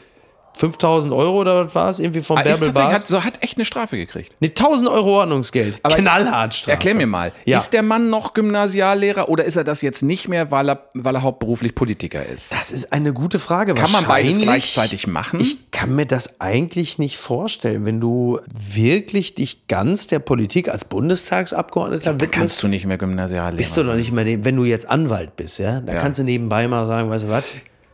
5000 0.58 1.14
Euro 1.14 1.40
oder 1.42 1.66
was 1.68 1.76
war 1.76 1.90
es? 1.90 2.00
Irgendwie 2.00 2.22
vom 2.22 2.38
Ah, 2.38 2.44
Bärbel 2.44 2.74
hat, 2.76 3.08
so 3.08 3.24
hat 3.24 3.42
echt 3.44 3.58
eine 3.58 3.66
Strafe 3.66 3.98
gekriegt. 3.98 4.36
Ne, 4.40 4.48
1000 4.50 4.90
Euro 4.90 5.20
Ordnungsgeld. 5.20 5.80
Aber 5.84 5.96
knallhart 5.96 6.54
Strafe. 6.54 6.72
Erklär 6.72 6.96
mir 6.96 7.08
mal, 7.08 7.32
Ja. 7.46 7.58
ist 7.58 7.72
der 7.72 7.84
Mann 7.84 8.10
noch 8.10 8.34
Gymnasiallehrer 8.34 9.30
oder 9.30 9.46
ist 9.46 9.56
er 9.56 9.64
das 9.64 9.82
jetzt 9.82 10.02
nicht 10.04 10.28
mehr, 10.28 10.52
weil 10.52 10.70
er, 10.70 10.90
weil 10.94 11.16
er 11.16 11.22
hauptberuflich 11.22 11.76
Politiker 11.76 12.26
ist? 12.26 12.52
Das 12.54 12.72
ist 12.72 12.92
eine 12.94 13.14
gute 13.14 13.40
Frage. 13.40 13.74
Kann 13.74 13.92
man 13.92 14.06
beides 14.06 14.38
gleichzeitig 14.40 15.08
machen? 15.08 15.40
Ich 15.40 15.72
kann 15.72 15.96
mir 15.96 16.06
das 16.06 16.40
eigentlich 16.42 16.98
nicht 17.00 17.18
vorstellen, 17.18 17.86
wenn 17.86 18.00
du 18.00 18.40
wirklich 18.54 19.36
dich 19.36 19.68
ganz 19.68 20.08
der 20.08 20.20
Politik 20.20 20.70
als 20.70 20.86
Bundestagsabgeordneter 20.86 22.14
widmest. 22.16 22.32
Kannst 22.34 22.64
du 22.64 22.68
nicht 22.68 22.86
mehr 22.86 22.98
Gymnasiallehrer 22.98 23.56
bist 23.58 23.76
du 23.78 23.82
doch 23.82 23.90
sein. 23.90 23.98
nicht 23.98 24.12
mehr, 24.12 24.44
wenn 24.44 24.56
du 24.56 24.64
jetzt 24.64 24.90
Anwalt 24.90 25.36
bist, 25.36 25.60
ja, 25.60 25.80
da 25.82 25.94
Ja. 25.94 26.00
kannst 26.00 26.20
du 26.20 26.24
nebenbei 26.24 26.68
mal 26.68 26.86
sagen, 26.86 27.10
weißt 27.10 27.26
du 27.26 27.30
was? 27.30 27.44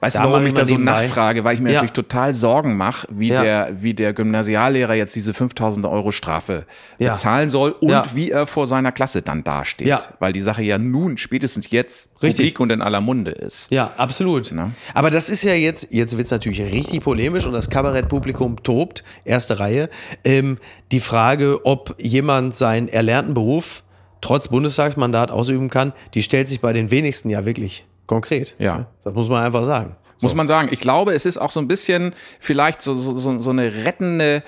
Weißt 0.04 0.16
du, 0.16 0.20
Da 0.20 0.26
mach 0.26 0.34
warum 0.34 0.46
ich 0.48 0.54
da 0.54 0.66
so 0.66 0.78
nachfrage? 0.78 1.44
Weil 1.44 1.56
ich 1.56 1.62
mir 1.62 1.70
Ja. 1.70 1.76
natürlich 1.76 1.94
total 1.94 2.34
Sorgen 2.34 2.76
mache, 2.78 3.08
wie, 3.12 3.30
Ja. 3.30 3.42
der, 3.44 3.82
wie 3.82 3.94
der 3.94 4.14
Gymnasiallehrer 4.14 4.94
jetzt 4.96 5.16
diese 5.16 5.34
5000 5.34 5.86
Euro 5.86 6.12
Strafe 6.12 6.66
Ja. 7.00 7.12
bezahlen 7.12 7.50
soll 7.50 7.72
und 7.72 8.16
wie 8.16 8.32
er 8.32 8.48
vor 8.48 8.68
seiner 8.68 8.92
Klasse 8.92 9.22
dann 9.22 9.44
dasteht. 9.44 9.88
Ja. 9.88 10.00
Weil 10.20 10.34
die 10.34 10.42
Sache 10.42 10.62
ja 10.64 10.78
nun 10.78 11.18
spätestens 11.18 11.70
jetzt 11.72 12.10
Richtig. 12.22 12.38
publik 12.54 12.60
und 12.60 12.72
in 12.72 12.82
aller 12.82 13.02
Munde 13.02 13.32
ist. 13.32 13.72
Ja, 13.72 13.92
absolut. 13.98 14.52
Ne? 14.52 14.72
Aber 14.94 15.10
das 15.10 15.30
ist 15.30 15.44
ja 15.44 15.54
jetzt, 15.54 15.88
jetzt 15.92 16.18
wird 16.18 16.26
es 16.26 16.32
natürlich 16.32 16.62
richtig 16.62 17.02
polemisch 17.02 17.46
und 17.46 17.54
das 17.54 17.70
Kabarettpublikum 17.70 18.64
tobt, 18.64 19.04
erste 19.26 19.60
Reihe. 19.60 19.90
Ähm, 20.24 20.58
die 20.92 21.00
Frage, 21.00 21.66
ob 21.66 21.96
jemand 22.00 22.56
seinen 22.56 22.88
erlernten 22.88 23.34
Beruf 23.34 23.84
trotz 24.22 24.48
Bundestagsmandat 24.48 25.32
ausüben 25.32 25.70
kann, 25.70 25.94
die 26.14 26.24
stellt 26.24 26.48
sich 26.50 26.62
bei 26.62 26.72
den 26.74 26.92
wenigsten 26.92 27.30
ja 27.30 27.46
wirklich 27.46 27.86
konkret. 28.08 28.56
Ja. 28.60 28.88
Das 29.04 29.14
muss 29.14 29.30
man 29.30 29.44
einfach 29.44 29.66
sagen. 29.66 29.96
Muss 30.22 30.36
man 30.36 30.48
sagen. 30.48 30.70
Ich 30.72 30.80
glaube, 30.80 31.14
es 31.14 31.26
ist 31.26 31.38
auch 31.38 31.52
so 31.52 31.60
ein 31.60 31.68
bisschen 31.68 32.14
vielleicht 32.40 32.82
so, 32.82 32.94
so, 32.94 33.14
so, 33.18 33.40
so 33.40 33.50
eine 33.50 33.84
rettende, 33.84 34.42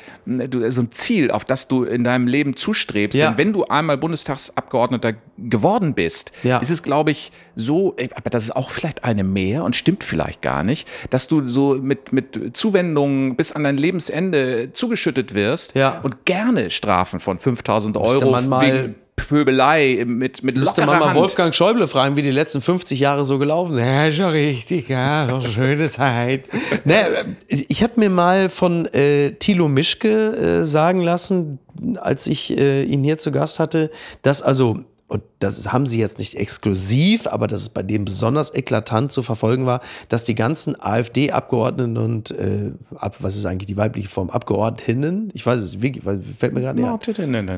so 0.70 0.82
ein 0.82 0.92
Ziel, 0.92 1.32
auf 1.32 1.44
das 1.44 1.68
du 1.68 1.84
in 1.84 2.06
deinem 2.06 2.28
Leben 2.28 2.56
zustrebst. 2.56 3.18
Ja. 3.18 3.30
Denn 3.30 3.38
wenn 3.38 3.52
du 3.52 3.66
einmal 3.66 3.98
Bundestagsabgeordneter 3.98 5.14
geworden 5.38 5.94
bist, 5.94 6.32
Ja. 6.44 6.60
ist 6.60 6.70
es, 6.70 6.82
glaube 6.82 7.12
ich, 7.12 7.34
so, 7.56 7.94
äh, 7.98 8.08
aber 8.16 8.30
das 8.30 8.46
ist 8.46 8.56
auch 8.56 8.70
vielleicht 8.70 9.04
eine 9.04 9.26
mehr 9.26 9.66
und 9.66 9.76
stimmt 9.76 10.06
vielleicht 10.06 10.42
gar 10.42 10.64
nicht, 10.64 10.88
dass 11.10 11.28
du 11.28 11.46
so 11.46 11.74
mit, 11.76 12.14
mit 12.14 12.56
Zuwendungen 12.56 13.36
bis 13.36 13.52
an 13.52 13.66
dein 13.66 13.78
Lebensende 13.78 14.72
zugeschüttet 14.72 15.34
wirst 15.34 15.76
Ja. 15.76 16.00
und 16.04 16.26
gerne 16.26 16.70
Strafen 16.70 17.20
von 17.20 17.38
5000 17.38 18.00
Müsste 18.00 18.26
Euro 18.28 18.62
wegen 18.62 18.96
Pöbelei 19.16 20.04
mit, 20.06 20.44
mit 20.44 20.58
Müsste 20.58 20.82
lockerer 20.82 20.86
man 20.86 21.00
mal 21.00 21.06
Hand. 21.08 21.18
Wolfgang 21.18 21.56
Schäuble 21.56 21.88
fragen, 21.88 22.16
wie 22.16 22.22
die 22.22 22.32
letzten 22.32 22.62
50 22.62 23.00
Jahre 23.00 23.26
so 23.26 23.40
gelaufen 23.40 23.76
sind. 23.76 23.86
Ja, 23.86 24.12
schon 24.12 24.26
richtig, 24.26 24.90
ja, 24.90 25.26
noch 25.26 25.46
schöne 25.46 25.90
Zeit. 25.90 26.48
ne, 26.86 27.06
ich 27.48 27.82
habe 27.82 27.94
mir 27.98 28.10
mal 28.10 28.50
von 28.50 28.86
äh, 28.88 29.32
Thilo 29.32 29.68
Mischke 29.68 30.60
äh, 30.62 30.64
sagen 30.64 31.02
lassen, 31.02 31.60
als 31.98 32.28
ich 32.28 32.56
äh, 32.58 32.84
ihn 32.84 33.04
hier 33.04 33.18
zu 33.18 33.32
Gast 33.32 33.60
hatte, 33.60 33.90
dass 34.22 34.42
also 34.42 34.80
und 35.08 35.22
das 35.40 35.58
ist- 35.60 35.72
haben 35.72 35.86
sie 35.88 36.00
jetzt 36.00 36.18
nicht 36.18 36.34
exklusiv, 36.36 37.28
aber 37.28 37.48
dass 37.48 37.62
es 37.62 37.70
bei 37.70 37.84
dem 37.84 38.06
besonders 38.06 38.54
eklatant 38.56 39.12
zu 39.12 39.22
verfolgen 39.22 39.66
war, 39.68 39.82
dass 40.10 40.24
die 40.24 40.34
ganzen 40.36 40.76
AfD-Abgeordneten 40.82 41.98
und 41.98 42.32
äh, 42.32 42.72
ab, 42.96 43.18
was 43.20 43.36
ist 43.36 43.46
eigentlich 43.46 43.68
die 43.68 43.78
weibliche 43.78 44.08
Form? 44.10 44.30
Abgeordnetinnen? 44.30 45.30
Ich 45.34 45.46
weiß 45.46 45.62
es 45.62 45.82
wirklich, 45.82 46.06
weil- 46.06 46.22
fällt 46.40 46.54
mir 46.54 46.62
gerade 46.62 46.80
nicht 46.80 46.86
ein. 46.88 46.94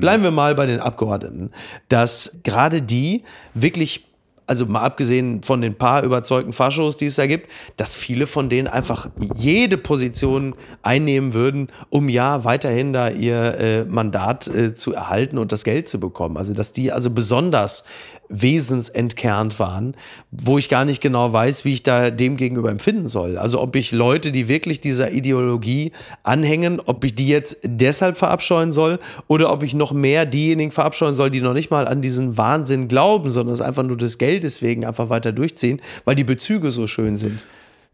Bleiben 0.02 0.24
wir 0.24 0.32
mal 0.32 0.56
bei 0.56 0.66
den 0.66 0.80
Abgeordneten, 0.80 1.52
dass 1.90 2.38
gerade 2.44 2.82
die 2.82 3.24
wirklich, 3.54 4.07
also 4.48 4.66
mal 4.66 4.82
abgesehen 4.82 5.44
von 5.44 5.62
den 5.62 5.76
paar 5.76 6.04
überzeugten 6.04 6.54
Faschos, 6.54 6.98
die 6.98 7.06
es 7.06 7.16
da 7.16 7.28
gibt, 7.28 7.50
dass 7.76 7.96
viele 7.96 8.26
von 8.26 8.50
denen 8.50 8.68
einfach 8.68 9.10
jede 9.36 9.78
Position 9.78 10.56
einnehmen 10.82 11.34
würden, 11.34 11.68
um 11.90 12.10
ja 12.10 12.46
weiterhin 12.46 12.94
da 12.94 13.10
ihr 13.10 13.60
äh, 13.60 13.84
Mandat 13.84 14.48
äh, 14.48 14.74
zu 14.74 14.94
erhalten 14.94 15.38
und 15.38 15.52
das 15.52 15.64
Geld 15.64 15.90
zu 15.90 16.00
bekommen. 16.00 16.38
Also 16.38 16.54
dass 16.54 16.72
die 16.72 16.92
also 16.92 17.12
besonders 17.12 17.84
wesensentkernt 18.30 19.60
waren, 19.60 19.96
wo 20.32 20.58
ich 20.58 20.70
gar 20.70 20.86
nicht 20.86 21.02
genau 21.02 21.32
weiß, 21.32 21.66
wie 21.66 21.74
ich 21.74 21.84
da 21.84 22.12
dem 22.12 22.38
gegenüber 22.38 22.70
empfinden 22.70 23.08
soll. 23.08 23.38
Also 23.38 23.62
ob 23.62 23.76
ich 23.76 23.92
Leute, 23.92 24.32
die 24.32 24.48
wirklich 24.48 24.80
dieser 24.80 25.12
Ideologie 25.12 25.92
anhängen, 26.24 26.80
ob 26.80 27.04
ich 27.04 27.16
die 27.16 27.28
jetzt 27.28 27.60
deshalb 27.63 28.18
verabscheuen 28.18 28.72
soll 28.72 29.00
oder 29.28 29.52
ob 29.52 29.63
ich 29.63 29.74
noch 29.74 29.92
mehr 29.92 30.26
diejenigen 30.26 30.72
verabscheuen 30.72 31.16
soll, 31.16 31.30
die 31.30 31.42
noch 31.42 31.54
nicht 31.54 31.72
mal 31.72 31.88
an 31.88 32.02
diesen 32.02 32.38
Wahnsinn 32.38 32.88
glauben, 32.88 33.30
sondern 33.30 33.54
es 33.54 33.62
einfach 33.62 33.84
nur 33.84 33.98
des 33.98 34.18
Geldes 34.18 34.62
wegen 34.62 34.86
einfach 34.86 35.10
weiter 35.10 35.32
durchziehen, 35.32 35.82
weil 36.06 36.16
die 36.16 36.24
Bezüge 36.24 36.72
so 36.72 36.88
schön 36.88 37.18
sind. 37.18 37.44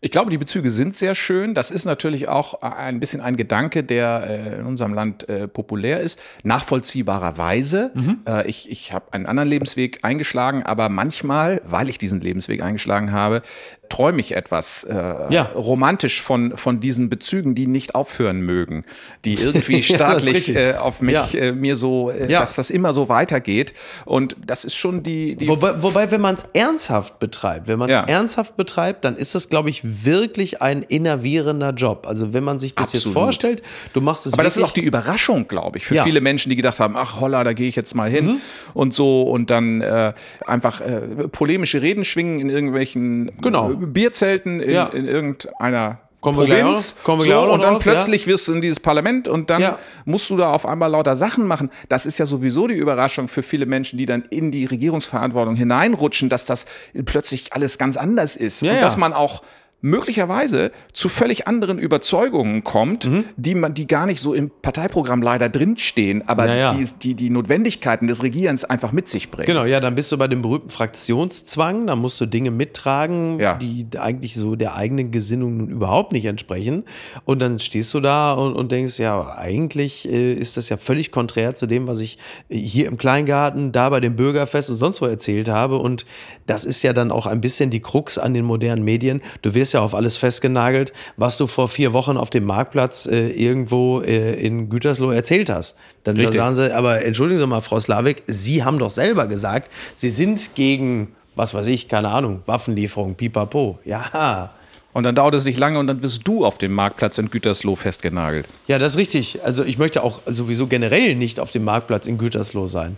Ich 0.05 0.11
glaube, 0.11 0.29
die 0.31 0.37
Bezüge 0.37 0.69
sind 0.69 0.95
sehr 0.95 1.15
schön. 1.15 1.53
Das 1.53 1.71
ist 1.71 1.85
natürlich 1.85 2.27
auch 2.27 2.61
ein 2.61 2.99
bisschen 2.99 3.21
ein 3.21 3.37
Gedanke, 3.37 3.85
der 3.85 4.25
äh, 4.27 4.59
in 4.59 4.65
unserem 4.65 4.93
Land 4.93 5.29
äh, 5.29 5.47
populär 5.47 6.01
ist. 6.01 6.19
Nachvollziehbarerweise. 6.43 7.91
Äh, 8.27 8.49
ich 8.49 8.69
ich 8.69 8.91
habe 8.91 9.13
einen 9.13 9.27
anderen 9.27 9.47
Lebensweg 9.47 9.99
eingeschlagen, 10.03 10.63
aber 10.63 10.89
manchmal, 10.89 11.61
weil 11.63 11.87
ich 11.87 11.99
diesen 11.99 12.19
Lebensweg 12.19 12.61
eingeschlagen 12.61 13.13
habe, 13.13 13.43
träume 13.93 14.21
ich 14.21 14.35
etwas 14.35 14.85
äh, 14.85 14.93
ja. 15.29 15.43
romantisch 15.53 16.19
von, 16.19 16.57
von 16.57 16.79
diesen 16.79 17.09
Bezügen, 17.09 17.53
die 17.53 17.67
nicht 17.67 17.93
aufhören 17.93 18.41
mögen, 18.41 18.85
die 19.23 19.35
irgendwie 19.35 19.83
staatlich 19.83 20.47
ja, 20.47 20.59
äh, 20.59 20.75
auf 20.77 21.03
mich, 21.03 21.13
ja. 21.13 21.27
äh, 21.33 21.51
mir 21.51 21.75
so, 21.75 22.09
äh, 22.09 22.27
dass 22.27 22.55
das 22.55 22.71
immer 22.71 22.91
so 22.91 23.07
weitergeht. 23.07 23.75
Und 24.05 24.35
das 24.43 24.65
ist 24.65 24.73
schon 24.73 25.03
die. 25.03 25.35
die 25.35 25.47
wobei, 25.47 25.83
wobei, 25.83 26.09
wenn 26.09 26.21
man 26.21 26.33
es 26.33 26.47
ernsthaft 26.53 27.19
betreibt, 27.19 27.67
wenn 27.67 27.77
man 27.77 27.87
es 27.87 28.09
ernsthaft 28.09 28.57
betreibt, 28.57 29.05
dann 29.05 29.15
ist 29.15 29.35
das, 29.35 29.47
glaube 29.49 29.69
ich, 29.69 29.83
wirklich 30.03 30.59
ein 30.63 30.81
innervierender 30.81 31.69
Job. 31.69 32.07
Also 32.07 32.33
wenn 32.33 32.43
man 32.43 32.57
sich 32.57 32.73
das 32.73 32.87
Absolut. 32.87 33.05
jetzt 33.05 33.13
vorstellt, 33.13 33.63
du 33.93 34.01
machst 34.01 34.25
es. 34.25 34.33
Aber 34.33 34.41
das 34.41 34.57
ist 34.57 34.63
auch 34.63 34.71
die 34.71 34.83
Überraschung, 34.83 35.47
glaube 35.47 35.77
ich, 35.77 35.85
für 35.85 36.01
viele 36.01 36.19
Menschen, 36.19 36.49
die 36.49 36.55
gedacht 36.55 36.79
haben, 36.79 36.95
ach 36.97 37.19
holla, 37.19 37.43
da 37.43 37.53
gehe 37.53 37.67
ich 37.67 37.75
jetzt 37.75 37.93
mal 37.93 38.09
hin 38.09 38.25
mhm. 38.25 38.41
und 38.73 38.91
so 38.95 39.21
und 39.21 39.51
dann 39.51 39.81
äh, 39.81 40.13
einfach 40.47 40.81
äh, 40.81 41.27
polemische 41.27 41.83
Reden 41.83 42.03
schwingen 42.03 42.39
in 42.39 42.49
irgendwelchen 42.49 43.31
genau. 43.39 43.82
Bierzelten 43.87 44.59
in, 44.59 44.71
ja. 44.71 44.85
in 44.87 45.07
irgendeiner 45.07 45.99
Kommen 46.23 46.37
Provinz, 46.37 46.93
gleich, 46.93 47.03
kommen 47.03 47.25
wir 47.25 47.33
so, 47.33 47.51
und 47.51 47.63
dann 47.63 47.73
drauf, 47.73 47.83
plötzlich 47.83 48.21
ja. 48.25 48.31
wirst 48.31 48.47
du 48.47 48.53
in 48.53 48.61
dieses 48.61 48.79
Parlament 48.79 49.27
und 49.27 49.49
dann 49.49 49.61
ja. 49.61 49.79
musst 50.05 50.29
du 50.29 50.37
da 50.37 50.53
auf 50.53 50.65
einmal 50.65 50.89
lauter 50.89 51.17
Sachen 51.17 51.45
machen. 51.45 51.69
Das 51.89 52.05
ist 52.05 52.17
ja 52.17 52.25
sowieso 52.25 52.67
die 52.67 52.75
Überraschung 52.75 53.27
für 53.27 53.43
viele 53.43 53.65
Menschen, 53.65 53.97
die 53.97 54.05
dann 54.05 54.23
in 54.29 54.49
die 54.49 54.63
Regierungsverantwortung 54.63 55.55
hineinrutschen, 55.55 56.29
dass 56.29 56.45
das 56.45 56.65
plötzlich 57.03 57.51
alles 57.51 57.77
ganz 57.77 57.97
anders 57.97 58.37
ist 58.37 58.61
ja, 58.61 58.71
und 58.71 58.81
dass 58.81 58.95
man 58.95 59.11
auch 59.11 59.43
möglicherweise 59.83 60.71
zu 60.93 61.09
völlig 61.09 61.45
anderen 61.45 61.77
Überzeugungen 61.77 62.63
kommt, 62.63 63.05
mhm. 63.05 63.25
die 63.35 63.53
man, 63.53 63.73
die 63.73 63.85
gar 63.85 64.05
nicht 64.05 64.21
so 64.21 64.33
im 64.33 64.49
Parteiprogramm 64.49 65.21
leider 65.21 65.49
drinstehen, 65.49 66.25
aber 66.25 66.47
ja, 66.47 66.55
ja. 66.55 66.73
Die, 66.73 66.87
die, 67.01 67.15
die 67.15 67.29
Notwendigkeiten 67.29 68.07
des 68.07 68.23
Regierens 68.23 68.63
einfach 68.63 68.93
mit 68.93 69.09
sich 69.09 69.29
bringen. 69.29 69.45
Genau, 69.45 69.65
ja, 69.65 69.81
dann 69.81 69.95
bist 69.95 70.09
du 70.13 70.17
bei 70.17 70.29
dem 70.29 70.41
berühmten 70.41 70.69
Fraktionszwang, 70.69 71.87
da 71.87 71.97
musst 71.97 72.19
du 72.21 72.25
Dinge 72.25 72.49
mittragen, 72.49 73.41
ja. 73.41 73.55
die 73.55 73.85
eigentlich 73.99 74.35
so 74.35 74.55
der 74.55 74.75
eigenen 74.75 75.11
Gesinnung 75.11 75.57
nun 75.57 75.69
überhaupt 75.69 76.13
nicht 76.13 76.25
entsprechen. 76.25 76.85
Und 77.25 77.41
dann 77.41 77.59
stehst 77.59 77.93
du 77.93 77.99
da 77.99 78.31
und, 78.31 78.55
und 78.55 78.71
denkst, 78.71 78.99
ja, 78.99 79.35
eigentlich 79.35 80.09
äh, 80.09 80.31
ist 80.31 80.55
das 80.55 80.69
ja 80.69 80.77
völlig 80.77 81.11
konträr 81.11 81.55
zu 81.55 81.67
dem, 81.67 81.87
was 81.87 81.99
ich 81.99 82.17
äh, 82.47 82.57
hier 82.57 82.87
im 82.87 82.97
Kleingarten, 82.97 83.73
da 83.73 83.89
bei 83.89 83.99
dem 83.99 84.15
Bürgerfest 84.15 84.69
und 84.69 84.77
sonst 84.77 85.01
wo 85.01 85.07
erzählt 85.07 85.49
habe. 85.49 85.77
Und 85.77 86.05
das 86.45 86.63
ist 86.63 86.83
ja 86.83 86.93
dann 86.93 87.11
auch 87.11 87.27
ein 87.27 87.41
bisschen 87.41 87.69
die 87.69 87.81
Krux 87.81 88.17
an 88.17 88.33
den 88.33 88.45
modernen 88.45 88.85
Medien. 88.85 89.21
Du 89.41 89.53
wirst 89.53 89.72
ja 89.73 89.81
auf 89.81 89.93
alles 89.93 90.17
festgenagelt, 90.17 90.93
was 91.17 91.37
du 91.37 91.47
vor 91.47 91.67
vier 91.67 91.93
Wochen 91.93 92.17
auf 92.17 92.29
dem 92.29 92.45
Marktplatz 92.45 93.05
äh, 93.05 93.29
irgendwo 93.29 94.01
äh, 94.01 94.33
in 94.35 94.69
Gütersloh 94.69 95.11
erzählt 95.11 95.49
hast. 95.49 95.75
Dann 96.03 96.15
da 96.15 96.31
sagen 96.31 96.55
sie, 96.55 96.75
aber 96.75 97.03
entschuldigen 97.05 97.39
Sie 97.39 97.47
mal, 97.47 97.61
Frau 97.61 97.79
Slavik, 97.79 98.23
Sie 98.27 98.63
haben 98.63 98.79
doch 98.79 98.91
selber 98.91 99.27
gesagt, 99.27 99.71
Sie 99.95 100.09
sind 100.09 100.55
gegen, 100.55 101.15
was 101.35 101.53
weiß 101.53 101.67
ich, 101.67 101.87
keine 101.87 102.09
Ahnung, 102.09 102.41
Waffenlieferung, 102.45 103.15
pipapo. 103.15 103.79
Ja. 103.85 104.51
Und 104.93 105.03
dann 105.03 105.15
dauert 105.15 105.33
es 105.33 105.45
nicht 105.45 105.59
lange 105.59 105.79
und 105.79 105.87
dann 105.87 106.03
wirst 106.03 106.27
du 106.27 106.45
auf 106.45 106.59
dem 106.59 106.71
Marktplatz 106.71 107.17
in 107.17 107.31
Gütersloh 107.31 107.75
festgenagelt. 107.75 108.45
Ja, 108.67 108.77
das 108.77 108.93
ist 108.93 108.99
richtig. 108.99 109.43
Also 109.43 109.63
ich 109.63 109.79
möchte 109.79 110.03
auch 110.03 110.21
sowieso 110.27 110.67
generell 110.67 111.15
nicht 111.15 111.39
auf 111.39 111.51
dem 111.51 111.63
Marktplatz 111.63 112.05
in 112.05 112.19
Gütersloh 112.19 112.67
sein. 112.67 112.97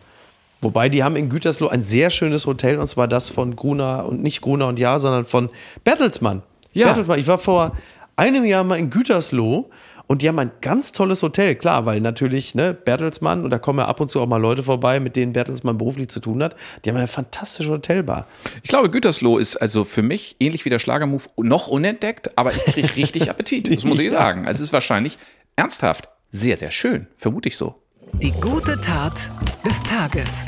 Wobei 0.62 0.90
die 0.90 1.04
haben 1.04 1.16
in 1.16 1.30
Gütersloh 1.30 1.68
ein 1.68 1.84
sehr 1.84 2.10
schönes 2.10 2.48
Hotel 2.48 2.80
und 2.80 2.88
zwar 2.88 3.08
das 3.08 3.30
von 3.30 3.56
Gruner 3.56 4.06
und 4.06 4.24
nicht 4.24 4.42
Gruner 4.42 4.68
und 4.68 4.80
Ja, 4.80 5.00
sondern 5.00 5.26
von 5.26 5.50
Bertelsmann. 5.84 6.42
Ja. 6.76 6.88
Bertelsmann. 6.88 7.20
Ich 7.20 7.28
war 7.28 7.40
vor 7.40 7.76
einem 8.16 8.46
Jahr 8.46 8.64
mal 8.64 8.78
in 8.78 8.90
Gütersloh 8.90 9.70
und 10.08 10.22
die 10.22 10.28
haben 10.28 10.38
ein 10.38 10.52
ganz 10.62 10.92
tolles 10.92 11.24
Hotel, 11.24 11.56
klar, 11.56 11.86
weil 11.86 12.00
natürlich 12.00 12.54
ne, 12.54 12.74
Bertelsmann, 12.74 13.44
und 13.44 13.50
da 13.50 13.58
kommen 13.58 13.80
ja 13.80 13.86
ab 13.86 14.00
und 14.00 14.12
zu 14.12 14.22
auch 14.22 14.28
mal 14.28 14.38
Leute 14.38 14.62
vorbei, 14.62 15.00
mit 15.00 15.16
denen 15.16 15.34
Bertelsmann 15.34 15.78
beruflich 15.78 16.10
zu 16.10 16.20
tun 16.20 16.44
hat, 16.44 16.56
die 16.84 16.90
haben 16.90 16.98
eine 16.98 17.08
fantastische 17.08 17.72
Hotelbar. 17.72 18.28
Ich 18.62 18.70
glaube, 18.70 18.92
Gütersloh 18.92 19.38
ist 19.38 19.56
also 19.56 19.84
für 19.84 20.04
mich 20.04 20.36
ähnlich 20.40 20.64
wie 20.66 20.70
der 20.70 20.80
Schlagermove 20.80 21.30
noch 21.38 21.68
unentdeckt, 21.68 22.38
aber 22.38 22.54
ich 22.54 22.64
kriege 22.66 22.96
richtig 22.96 23.30
Appetit, 23.30 23.76
das 23.76 23.84
muss 23.84 24.00
ich 24.00 24.12
sagen. 24.12 24.46
Also 24.46 24.62
es 24.62 24.70
ist 24.70 24.74
wahrscheinlich 24.74 25.18
ernsthaft 25.56 26.10
sehr, 26.32 26.58
sehr 26.58 26.72
schön, 26.72 27.08
vermute 27.16 27.50
ich 27.50 27.58
so. 27.58 27.76
Die 28.22 28.32
gute 28.32 28.80
Tat 28.80 29.30
des 29.66 29.82
Tages. 29.82 30.46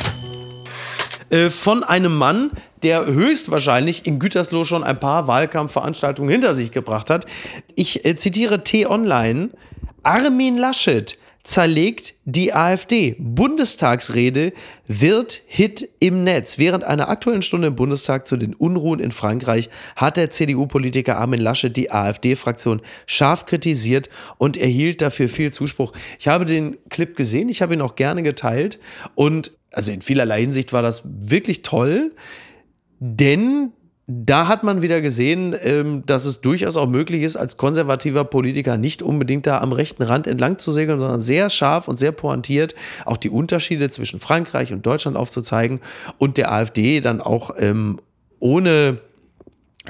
Äh, 1.29 1.49
von 1.49 1.83
einem 1.83 2.15
Mann, 2.15 2.51
der 2.83 3.05
höchstwahrscheinlich 3.05 4.05
in 4.05 4.19
Gütersloh 4.19 4.63
schon 4.63 4.83
ein 4.83 4.99
paar 4.99 5.27
Wahlkampfveranstaltungen 5.27 6.31
hinter 6.31 6.53
sich 6.53 6.71
gebracht 6.71 7.09
hat. 7.09 7.25
Ich 7.75 8.05
äh, 8.05 8.15
zitiere 8.15 8.63
T-Online. 8.63 9.49
Armin 10.03 10.57
Laschet 10.57 11.17
zerlegt 11.47 12.13
die 12.25 12.53
AfD. 12.53 13.15
Bundestagsrede 13.19 14.51
wird 14.85 15.41
Hit 15.45 15.87
im 15.99 16.25
Netz. 16.25 16.57
Während 16.57 16.83
einer 16.83 17.07
aktuellen 17.07 17.41
Stunde 17.41 17.69
im 17.69 17.75
Bundestag 17.77 18.27
zu 18.27 18.35
den 18.35 18.53
Unruhen 18.53 18.99
in 18.99 19.13
Frankreich 19.13 19.69
hat 19.95 20.17
der 20.17 20.29
CDU-Politiker 20.29 21.17
Armin 21.17 21.39
Laschet 21.39 21.75
die 21.75 21.89
AfD-Fraktion 21.89 22.81
scharf 23.05 23.45
kritisiert 23.45 24.09
und 24.37 24.57
erhielt 24.57 25.01
dafür 25.01 25.29
viel 25.29 25.53
Zuspruch. 25.53 25.93
Ich 26.19 26.27
habe 26.27 26.43
den 26.43 26.77
Clip 26.89 27.15
gesehen, 27.15 27.47
ich 27.47 27.61
habe 27.61 27.75
ihn 27.75 27.81
auch 27.81 27.95
gerne 27.95 28.23
geteilt 28.23 28.77
und 29.15 29.53
also 29.71 29.93
in 29.93 30.01
vielerlei 30.01 30.41
Hinsicht 30.41 30.73
war 30.73 30.81
das 30.81 31.03
wirklich 31.05 31.61
toll, 31.61 32.11
denn 32.99 33.71
da 34.09 34.47
hat 34.47 34.63
man 34.63 34.81
wieder 34.81 35.01
gesehen, 35.01 35.53
ähm, 35.61 36.03
dass 36.05 36.23
es 36.23 36.39
durchaus 36.39 36.77
auch 36.77 36.87
möglich 36.87 37.23
ist, 37.23 37.35
als 37.35 37.57
konservativer 37.57 38.23
Politiker 38.23 38.77
nicht 38.77 39.01
unbedingt 39.01 39.45
da 39.45 39.59
am 39.59 39.73
rechten 39.73 40.01
Rand 40.01 40.27
entlang 40.27 40.59
zu 40.59 40.71
segeln, 40.71 40.97
sondern 40.97 41.19
sehr 41.19 41.49
scharf 41.49 41.89
und 41.89 41.99
sehr 41.99 42.13
pointiert 42.13 42.73
auch 43.03 43.17
die 43.17 43.29
Unterschiede 43.29 43.89
zwischen 43.89 44.21
Frankreich 44.21 44.71
und 44.71 44.85
Deutschland 44.85 45.17
aufzuzeigen 45.17 45.81
und 46.17 46.37
der 46.37 46.53
AfD 46.53 47.01
dann 47.01 47.19
auch 47.19 47.51
ähm, 47.57 47.99
ohne 48.39 48.99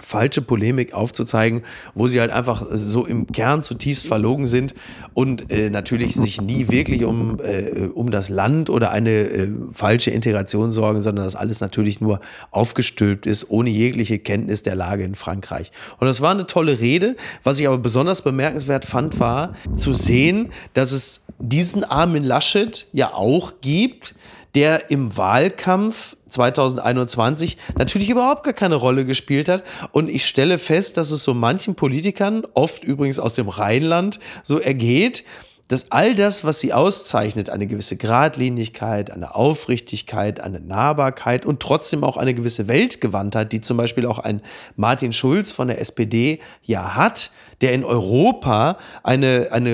falsche 0.01 0.41
Polemik 0.41 0.93
aufzuzeigen, 0.93 1.63
wo 1.95 2.07
sie 2.07 2.19
halt 2.19 2.31
einfach 2.31 2.65
so 2.73 3.05
im 3.05 3.27
Kern 3.27 3.63
zutiefst 3.63 4.07
verlogen 4.07 4.47
sind 4.47 4.75
und 5.13 5.51
äh, 5.51 5.69
natürlich 5.69 6.15
sich 6.15 6.41
nie 6.41 6.69
wirklich 6.69 7.03
um, 7.03 7.39
äh, 7.39 7.87
um 7.87 8.11
das 8.11 8.29
Land 8.29 8.69
oder 8.69 8.91
eine 8.91 9.11
äh, 9.11 9.49
falsche 9.71 10.11
Integration 10.11 10.71
sorgen, 10.71 11.01
sondern 11.01 11.25
das 11.25 11.35
alles 11.35 11.61
natürlich 11.61 12.01
nur 12.01 12.19
aufgestülpt 12.51 13.25
ist, 13.25 13.49
ohne 13.49 13.69
jegliche 13.69 14.19
Kenntnis 14.19 14.63
der 14.63 14.75
Lage 14.75 15.03
in 15.03 15.15
Frankreich. 15.15 15.71
Und 15.99 16.07
das 16.07 16.21
war 16.21 16.31
eine 16.31 16.47
tolle 16.47 16.79
Rede. 16.79 17.15
Was 17.43 17.59
ich 17.59 17.67
aber 17.67 17.77
besonders 17.77 18.21
bemerkenswert 18.21 18.85
fand, 18.85 19.19
war 19.19 19.53
zu 19.75 19.93
sehen, 19.93 20.49
dass 20.73 20.91
es 20.91 21.21
diesen 21.39 21.83
Armin 21.83 22.23
Laschet 22.23 22.87
ja 22.93 23.13
auch 23.13 23.53
gibt, 23.61 24.15
der 24.57 24.89
im 24.89 25.15
Wahlkampf 25.15 26.17
2021 26.29 27.57
natürlich 27.77 28.09
überhaupt 28.09 28.43
gar 28.43 28.53
keine 28.53 28.73
Rolle 28.73 29.05
gespielt 29.05 29.49
hat. 29.49 29.63
Und 29.91 30.09
ich 30.09 30.25
stelle 30.25 30.57
fest, 30.57 30.97
dass 30.97 31.11
es 31.11 31.23
so 31.23 31.35
manchen 31.35 31.75
Politikern, 31.75 32.41
oft 32.55 32.83
übrigens 32.83 33.19
aus 33.19 33.35
dem 33.35 33.49
Rheinland, 33.49 34.19
so 34.41 34.57
ergeht, 34.57 35.23
dass 35.67 35.91
all 35.91 36.15
das, 36.15 36.43
was 36.43 36.59
sie 36.59 36.73
auszeichnet, 36.73 37.49
eine 37.49 37.67
gewisse 37.67 37.97
Gradlinigkeit, 37.97 39.11
eine 39.11 39.35
Aufrichtigkeit, 39.35 40.39
eine 40.39 40.59
Nahbarkeit 40.59 41.45
und 41.45 41.59
trotzdem 41.59 42.03
auch 42.03 42.17
eine 42.17 42.33
gewisse 42.33 42.67
Weltgewandtheit, 42.67 43.51
die 43.51 43.61
zum 43.61 43.77
Beispiel 43.77 44.05
auch 44.05 44.19
ein 44.19 44.41
Martin 44.75 45.11
Schulz 45.11 45.51
von 45.51 45.67
der 45.67 45.81
SPD 45.81 46.39
ja 46.63 46.95
hat, 46.95 47.31
der 47.61 47.73
in 47.73 47.83
Europa 47.83 48.77
eine, 49.03 49.49
eine 49.51 49.69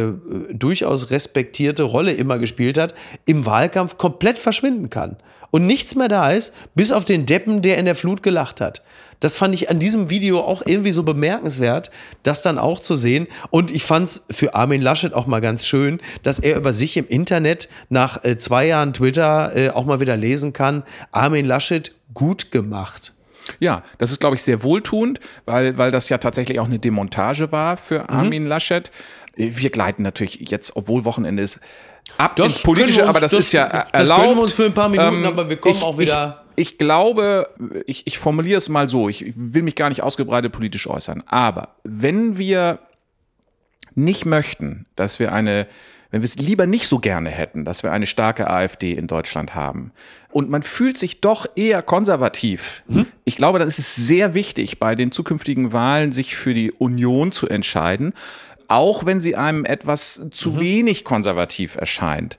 äh, 0.50 0.54
durchaus 0.54 1.12
respektierte 1.12 1.84
Rolle 1.84 2.14
immer 2.14 2.40
gespielt 2.40 2.78
hat, 2.78 2.96
im 3.26 3.46
Wahlkampf 3.46 3.98
komplett 3.98 4.40
verschwinden 4.40 4.90
kann. 4.90 5.18
Und 5.52 5.68
nichts 5.68 5.94
mehr 5.94 6.08
da 6.08 6.32
ist, 6.32 6.52
bis 6.74 6.92
auf 6.92 7.06
den 7.06 7.28
Deppen, 7.28 7.62
der 7.62 7.78
in 7.78 7.86
der 7.86 7.94
Flut 7.94 8.24
gelacht 8.24 8.60
hat. 8.60 8.82
Das 9.24 9.38
fand 9.38 9.56
ich 9.56 9.70
an 9.70 9.80
diesem 9.80 10.10
Video 10.10 10.42
auch 10.42 10.64
irgendwie 10.66 10.92
so 10.92 11.04
bemerkenswert, 11.04 11.92
das 12.24 12.42
dann 12.42 12.58
auch 12.58 12.82
zu 12.82 12.98
sehen. 12.98 13.28
Und 13.52 13.72
ich 13.72 13.86
fand 13.86 14.10
es 14.10 14.24
für 14.30 14.54
Armin 14.54 14.82
Laschet 14.82 15.14
auch 15.14 15.28
mal 15.28 15.40
ganz 15.40 15.66
schön, 15.66 16.02
dass 16.24 16.40
er 16.40 16.58
über 16.58 16.74
sich 16.74 16.98
im 16.98 17.08
Internet 17.08 17.70
nach 17.88 18.26
äh, 18.26 18.38
zwei 18.38 18.68
Jahren 18.68 18.94
Twitter 18.94 19.56
äh, 19.56 19.70
auch 19.70 19.86
mal 19.86 20.02
wieder 20.02 20.18
lesen 20.18 20.52
kann. 20.52 20.84
Armin 21.14 21.46
Laschet 21.46 21.94
gut 22.14 22.52
gemacht. 22.52 23.14
Ja, 23.62 23.84
das 23.98 24.12
ist, 24.12 24.20
glaube 24.20 24.36
ich, 24.36 24.44
sehr 24.44 24.62
wohltuend, 24.62 25.22
weil, 25.46 25.78
weil 25.78 25.92
das 25.92 26.10
ja 26.10 26.18
tatsächlich 26.18 26.60
auch 26.60 26.66
eine 26.66 26.80
Demontage 26.80 27.54
war 27.54 27.78
für 27.78 28.00
mhm. 28.00 28.10
Armin 28.10 28.44
mhm. 28.44 28.50
Laschet. 28.50 28.92
Wir 29.38 29.70
gleiten 29.70 30.04
natürlich 30.04 30.50
jetzt, 30.50 30.76
obwohl 30.76 31.06
Wochenende 31.06 31.44
ist, 31.44 31.62
ab 32.18 32.36
das 32.36 32.48
ins 32.48 32.62
Politische, 32.62 33.02
uns, 33.02 33.10
aber 33.10 33.22
das, 33.22 33.32
das, 33.32 33.40
ist 33.40 33.54
ja 33.54 33.64
erlaubt. 33.64 33.94
Das 33.94 34.20
können 34.20 34.36
wir 34.36 34.42
uns 34.44 34.54
für 34.54 34.66
ein 34.66 34.74
paar 34.74 34.90
Minuten, 34.90 35.16
ähm, 35.16 35.26
aber 35.26 35.50
wir 35.50 35.56
kommen 35.56 35.78
ich, 35.78 35.82
auch 35.82 35.98
wieder. 35.98 36.40
Ich, 36.40 36.43
ich 36.56 36.78
glaube, 36.78 37.50
ich, 37.86 38.08
ich 38.08 38.20
formuliere 38.20 38.58
es 38.58 38.70
mal 38.70 38.90
so, 38.90 39.10
ich 39.10 39.34
will 39.36 39.64
mich 39.64 39.76
gar 39.76 39.90
nicht 39.90 40.04
ausgebreitet 40.04 40.52
politisch 40.52 40.88
äußern, 40.88 41.24
aber 41.26 41.76
wenn 41.84 42.38
wir 42.38 42.80
nicht 43.96 44.26
möchten, 44.26 44.86
dass 44.96 45.20
wir 45.20 45.32
eine 45.32 45.68
wenn 46.14 46.22
wir 46.22 46.26
es 46.26 46.38
lieber 46.38 46.68
nicht 46.68 46.88
so 46.88 47.00
gerne 47.00 47.32
hätten, 47.32 47.66
dass 47.66 47.82
wir 47.82 47.92
eine 47.92 48.06
starke 48.06 48.48
AfD 48.48 48.94
in 48.94 49.08
Deutschland 49.08 49.56
haben 49.56 49.92
und 50.30 50.48
man 50.48 50.62
fühlt 50.62 50.96
sich 50.96 51.22
doch 51.22 51.48
eher 51.56 51.82
konservativ, 51.82 52.84
mhm. 52.88 53.08
ich 53.26 53.36
glaube, 53.36 53.58
dann 53.58 53.68
ist 53.68 53.80
es 53.80 53.96
sehr 53.96 54.36
wichtig, 54.36 54.78
bei 54.78 54.94
den 54.94 55.12
zukünftigen 55.12 55.74
Wahlen 55.74 56.12
sich 56.12 56.36
für 56.36 56.54
die 56.54 56.72
Union 56.72 57.32
zu 57.32 57.50
entscheiden, 57.50 58.14
auch 58.68 59.08
wenn 59.08 59.22
sie 59.22 59.36
einem 59.36 59.66
etwas 59.66 60.30
zu 60.30 60.52
mhm. 60.52 60.60
wenig 60.60 61.04
konservativ 61.04 61.78
erscheint. 61.78 62.38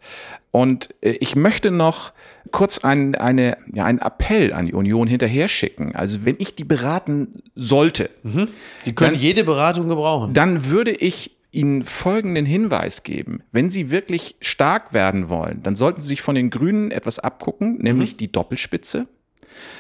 Und 0.52 0.94
äh, 1.00 1.16
ich 1.18 1.34
möchte 1.34 1.72
noch 1.72 2.12
kurz 2.50 2.78
ein, 2.84 3.14
eine, 3.14 3.56
ja, 3.72 3.84
einen 3.84 3.98
Appell 3.98 4.52
an 4.52 4.66
die 4.66 4.74
Union 4.74 5.08
hinterher 5.08 5.48
schicken. 5.48 5.94
Also 5.94 6.24
wenn 6.24 6.36
ich 6.38 6.54
die 6.54 6.64
beraten 6.64 7.42
sollte, 7.54 8.10
mhm. 8.22 8.48
die 8.86 8.94
können 8.94 9.12
dann, 9.12 9.20
jede 9.20 9.44
Beratung 9.44 9.88
gebrauchen. 9.88 10.32
Dann 10.34 10.70
würde 10.70 10.92
ich 10.92 11.32
Ihnen 11.50 11.84
folgenden 11.84 12.46
Hinweis 12.46 13.04
geben. 13.04 13.42
Wenn 13.52 13.70
Sie 13.70 13.90
wirklich 13.90 14.36
stark 14.40 14.92
werden 14.92 15.28
wollen, 15.28 15.62
dann 15.62 15.76
sollten 15.76 16.02
Sie 16.02 16.08
sich 16.08 16.20
von 16.20 16.34
den 16.34 16.50
Grünen 16.50 16.90
etwas 16.90 17.20
abgucken, 17.20 17.78
nämlich 17.78 18.14
mhm. 18.14 18.16
die 18.18 18.32
Doppelspitze. 18.32 19.06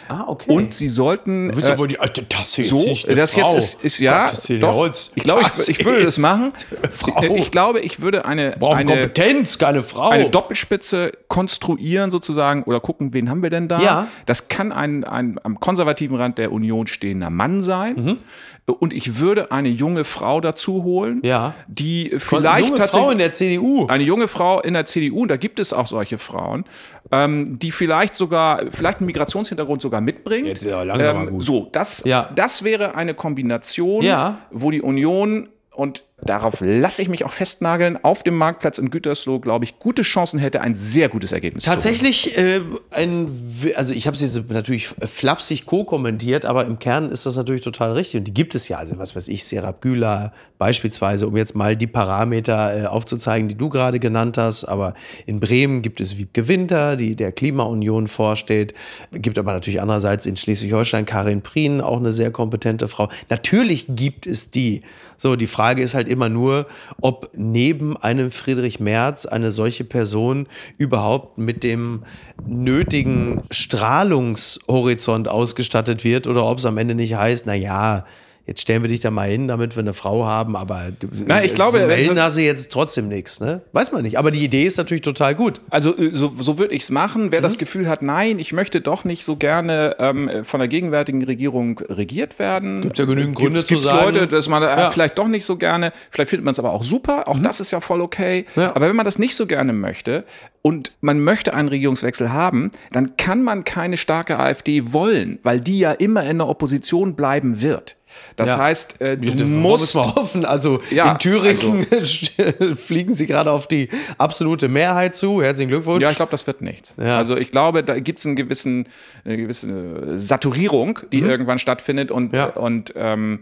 Ah, 0.08 0.24
okay. 0.26 0.50
Und 0.50 0.74
sie 0.74 0.88
sollten. 0.88 1.50
Du 1.50 1.60
äh, 1.60 1.78
wohl 1.78 1.88
die, 1.88 1.98
Alter, 1.98 2.22
das 2.28 2.54
hier 2.54 2.66
so, 2.66 2.86
jetzt 2.86 3.08
das 3.08 3.34
Frau. 3.34 3.54
jetzt 3.54 3.74
ist, 3.74 3.84
ist 3.84 3.98
ja. 3.98 4.26
Gott, 4.26 4.62
doch, 4.62 4.74
Holz. 4.74 5.10
ich 5.14 5.22
glaube, 5.22 5.42
ich, 5.42 5.68
ich, 5.68 5.84
würde 5.84 6.04
das 6.04 6.18
machen. 6.18 6.52
Frau. 6.90 7.22
Ich 7.34 7.50
glaube, 7.50 7.80
ich 7.80 8.00
würde 8.00 8.24
eine, 8.24 8.54
eine 8.60 8.84
Kompetenz, 8.84 9.58
keine 9.58 9.82
Frau. 9.82 10.10
Eine 10.10 10.28
Doppelspitze 10.28 11.12
konstruieren 11.28 12.10
sozusagen 12.10 12.64
oder 12.64 12.80
gucken, 12.80 13.14
wen 13.14 13.30
haben 13.30 13.42
wir 13.42 13.50
denn 13.50 13.68
da? 13.68 13.80
Ja. 13.80 14.08
Das 14.26 14.48
kann 14.48 14.72
ein, 14.72 15.04
ein 15.04 15.40
am 15.42 15.58
konservativen 15.58 16.16
Rand 16.16 16.38
der 16.38 16.52
Union 16.52 16.86
stehender 16.86 17.30
Mann 17.30 17.62
sein. 17.62 17.94
Mhm. 17.96 18.18
Und 18.66 18.94
ich 18.94 19.18
würde 19.18 19.52
eine 19.52 19.68
junge 19.68 20.04
Frau 20.04 20.40
dazu 20.40 20.84
holen, 20.84 21.20
ja. 21.22 21.54
die 21.68 22.14
vielleicht 22.16 22.70
junge 22.70 22.88
Frau 22.88 23.10
in 23.10 23.18
der 23.18 23.34
CDU. 23.34 23.86
Eine 23.88 24.04
junge 24.04 24.26
Frau 24.26 24.60
in 24.60 24.72
der 24.72 24.86
CDU, 24.86 25.22
und 25.22 25.28
da 25.28 25.36
gibt 25.36 25.60
es 25.60 25.74
auch 25.74 25.86
solche 25.86 26.16
Frauen, 26.16 26.64
ähm, 27.12 27.58
die 27.58 27.72
vielleicht 27.72 28.14
sogar, 28.14 28.62
vielleicht 28.70 29.00
einen 29.00 29.06
Migrationshintergrund 29.06 29.82
sogar 29.82 30.00
mitbringt. 30.00 30.46
Jetzt 30.46 30.64
ja 30.64 30.82
ähm. 30.82 31.42
So, 31.42 31.68
das, 31.72 32.04
ja. 32.06 32.30
das 32.34 32.64
wäre 32.64 32.94
eine 32.94 33.12
Kombination, 33.12 34.02
ja. 34.02 34.38
wo 34.50 34.70
die 34.70 34.80
Union 34.80 35.50
und 35.70 36.04
darauf 36.22 36.60
lasse 36.60 37.02
ich 37.02 37.08
mich 37.08 37.24
auch 37.24 37.32
festnageln, 37.32 38.02
auf 38.02 38.22
dem 38.22 38.36
Marktplatz 38.36 38.78
in 38.78 38.90
Gütersloh, 38.90 39.40
glaube 39.40 39.64
ich, 39.64 39.78
gute 39.78 40.02
Chancen 40.02 40.38
hätte, 40.38 40.60
ein 40.60 40.74
sehr 40.74 41.08
gutes 41.08 41.32
Ergebnis 41.32 41.64
Tatsächlich, 41.64 42.38
äh, 42.38 42.60
ein, 42.90 43.28
also 43.74 43.92
ich 43.92 44.06
habe 44.06 44.14
es 44.14 44.20
jetzt 44.22 44.48
natürlich 44.48 44.88
flapsig 44.88 45.66
co-kommentiert, 45.66 46.44
aber 46.44 46.66
im 46.66 46.78
Kern 46.78 47.10
ist 47.10 47.26
das 47.26 47.36
natürlich 47.36 47.62
total 47.62 47.92
richtig. 47.92 48.20
Und 48.20 48.24
die 48.24 48.34
gibt 48.34 48.54
es 48.54 48.68
ja, 48.68 48.78
also 48.78 48.96
was 48.98 49.16
weiß 49.16 49.28
ich, 49.28 49.44
Serap 49.44 49.80
Güler 49.80 50.32
beispielsweise, 50.58 51.26
um 51.26 51.36
jetzt 51.36 51.54
mal 51.54 51.76
die 51.76 51.86
Parameter 51.86 52.84
äh, 52.84 52.86
aufzuzeigen, 52.86 53.48
die 53.48 53.56
du 53.56 53.68
gerade 53.68 53.98
genannt 53.98 54.38
hast. 54.38 54.64
Aber 54.64 54.94
in 55.26 55.40
Bremen 55.40 55.82
gibt 55.82 56.00
es 56.00 56.16
Wiebke 56.16 56.48
Winter, 56.48 56.96
die 56.96 57.16
der 57.16 57.32
Klimaunion 57.32 58.08
vorsteht. 58.08 58.72
Gibt 59.12 59.38
aber 59.38 59.52
natürlich 59.52 59.80
andererseits 59.80 60.26
in 60.26 60.36
Schleswig-Holstein 60.36 61.06
Karin 61.06 61.42
Prien, 61.42 61.80
auch 61.80 61.98
eine 61.98 62.12
sehr 62.12 62.30
kompetente 62.30 62.88
Frau. 62.88 63.08
Natürlich 63.28 63.86
gibt 63.88 64.26
es 64.26 64.50
die. 64.50 64.82
So, 65.16 65.36
die 65.36 65.46
Frage 65.46 65.82
ist 65.82 65.94
halt 65.94 66.03
immer 66.08 66.28
nur, 66.28 66.66
ob 67.00 67.30
neben 67.34 67.96
einem 67.96 68.30
Friedrich 68.30 68.80
Merz 68.80 69.26
eine 69.26 69.50
solche 69.50 69.84
Person 69.84 70.46
überhaupt 70.78 71.38
mit 71.38 71.64
dem 71.64 72.02
nötigen 72.46 73.42
Strahlungshorizont 73.50 75.28
ausgestattet 75.28 76.04
wird 76.04 76.26
oder 76.26 76.44
ob 76.44 76.58
es 76.58 76.66
am 76.66 76.78
Ende 76.78 76.94
nicht 76.94 77.14
heißt, 77.14 77.46
na 77.46 77.54
ja, 77.54 78.04
jetzt 78.46 78.60
stellen 78.60 78.82
wir 78.82 78.88
dich 78.88 79.00
da 79.00 79.10
mal 79.10 79.28
hin, 79.28 79.48
damit 79.48 79.74
wir 79.74 79.80
eine 79.80 79.94
Frau 79.94 80.24
haben, 80.26 80.56
aber 80.56 80.88
Na, 81.26 81.42
ich 81.42 81.54
glaube, 81.54 81.80
so 81.80 81.86
melden 81.86 82.20
hast 82.20 82.36
du 82.36 82.42
jetzt 82.42 82.70
trotzdem 82.70 83.08
nichts, 83.08 83.40
ne? 83.40 83.62
Weiß 83.72 83.92
man 83.92 84.02
nicht. 84.02 84.18
Aber 84.18 84.30
die 84.30 84.44
Idee 84.44 84.64
ist 84.64 84.76
natürlich 84.76 85.02
total 85.02 85.34
gut. 85.34 85.60
Also 85.70 85.96
äh, 85.96 86.10
so, 86.12 86.32
so 86.38 86.58
würde 86.58 86.74
ich 86.74 86.82
es 86.82 86.90
machen. 86.90 87.32
Wer 87.32 87.40
mhm. 87.40 87.44
das 87.44 87.58
Gefühl 87.58 87.88
hat, 87.88 88.02
nein, 88.02 88.38
ich 88.38 88.52
möchte 88.52 88.80
doch 88.80 89.04
nicht 89.04 89.24
so 89.24 89.36
gerne 89.36 89.96
ähm, 89.98 90.44
von 90.44 90.60
der 90.60 90.68
gegenwärtigen 90.68 91.24
Regierung 91.24 91.78
regiert 91.88 92.38
werden. 92.38 92.82
Gibt 92.82 92.98
ja 92.98 93.06
genügend 93.06 93.36
Gründe 93.36 93.60
gibt's, 93.60 93.68
zu 93.68 93.74
gibt's 93.74 93.86
sagen. 93.86 94.14
Leute, 94.14 94.28
dass 94.28 94.48
man 94.48 94.62
äh, 94.62 94.66
ja. 94.66 94.90
vielleicht 94.90 95.18
doch 95.18 95.28
nicht 95.28 95.46
so 95.46 95.56
gerne, 95.56 95.92
vielleicht 96.10 96.30
findet 96.30 96.44
man 96.44 96.52
es 96.52 96.58
aber 96.58 96.72
auch 96.72 96.84
super, 96.84 97.28
auch 97.28 97.38
mhm. 97.38 97.44
das 97.44 97.60
ist 97.60 97.70
ja 97.70 97.80
voll 97.80 98.00
okay. 98.00 98.44
Ja. 98.56 98.74
Aber 98.74 98.88
wenn 98.88 98.96
man 98.96 99.06
das 99.06 99.18
nicht 99.18 99.34
so 99.34 99.46
gerne 99.46 99.72
möchte 99.72 100.24
und 100.60 100.92
man 101.00 101.20
möchte 101.20 101.54
einen 101.54 101.68
Regierungswechsel 101.68 102.32
haben, 102.32 102.70
dann 102.92 103.16
kann 103.16 103.42
man 103.42 103.64
keine 103.64 103.96
starke 103.96 104.38
AfD 104.38 104.92
wollen, 104.92 105.38
weil 105.42 105.60
die 105.60 105.78
ja 105.78 105.92
immer 105.92 106.24
in 106.24 106.38
der 106.38 106.48
Opposition 106.48 107.14
bleiben 107.16 107.62
wird. 107.62 107.96
Das 108.36 108.50
ja. 108.50 108.58
heißt, 108.58 109.00
äh, 109.00 109.16
du 109.16 109.32
ja, 109.32 109.44
musst. 109.44 109.94
Mal 109.94 110.14
hoffen. 110.14 110.44
Also 110.54 110.80
ja, 110.90 111.12
in 111.12 111.18
Thüringen 111.18 111.86
also, 111.90 112.74
fliegen 112.76 113.12
sie 113.12 113.26
gerade 113.26 113.50
auf 113.50 113.66
die 113.66 113.88
absolute 114.18 114.68
Mehrheit 114.68 115.16
zu. 115.16 115.42
Herzlichen 115.42 115.70
Glückwunsch. 115.70 116.02
Ja, 116.02 116.10
ich 116.10 116.16
glaube, 116.16 116.30
das 116.30 116.46
wird 116.46 116.60
nichts. 116.60 116.94
Ja. 116.96 117.18
Also 117.18 117.36
ich 117.36 117.50
glaube, 117.50 117.82
da 117.82 117.98
gibt 117.98 118.20
es 118.20 118.26
einen 118.26 118.36
gewissen, 118.36 118.86
eine 119.24 119.36
gewisse 119.36 120.16
Saturierung, 120.16 121.00
die 121.12 121.22
mhm. 121.22 121.30
irgendwann 121.30 121.58
stattfindet 121.58 122.10
und, 122.10 122.34
und 122.56 122.92
ähm, 122.94 123.40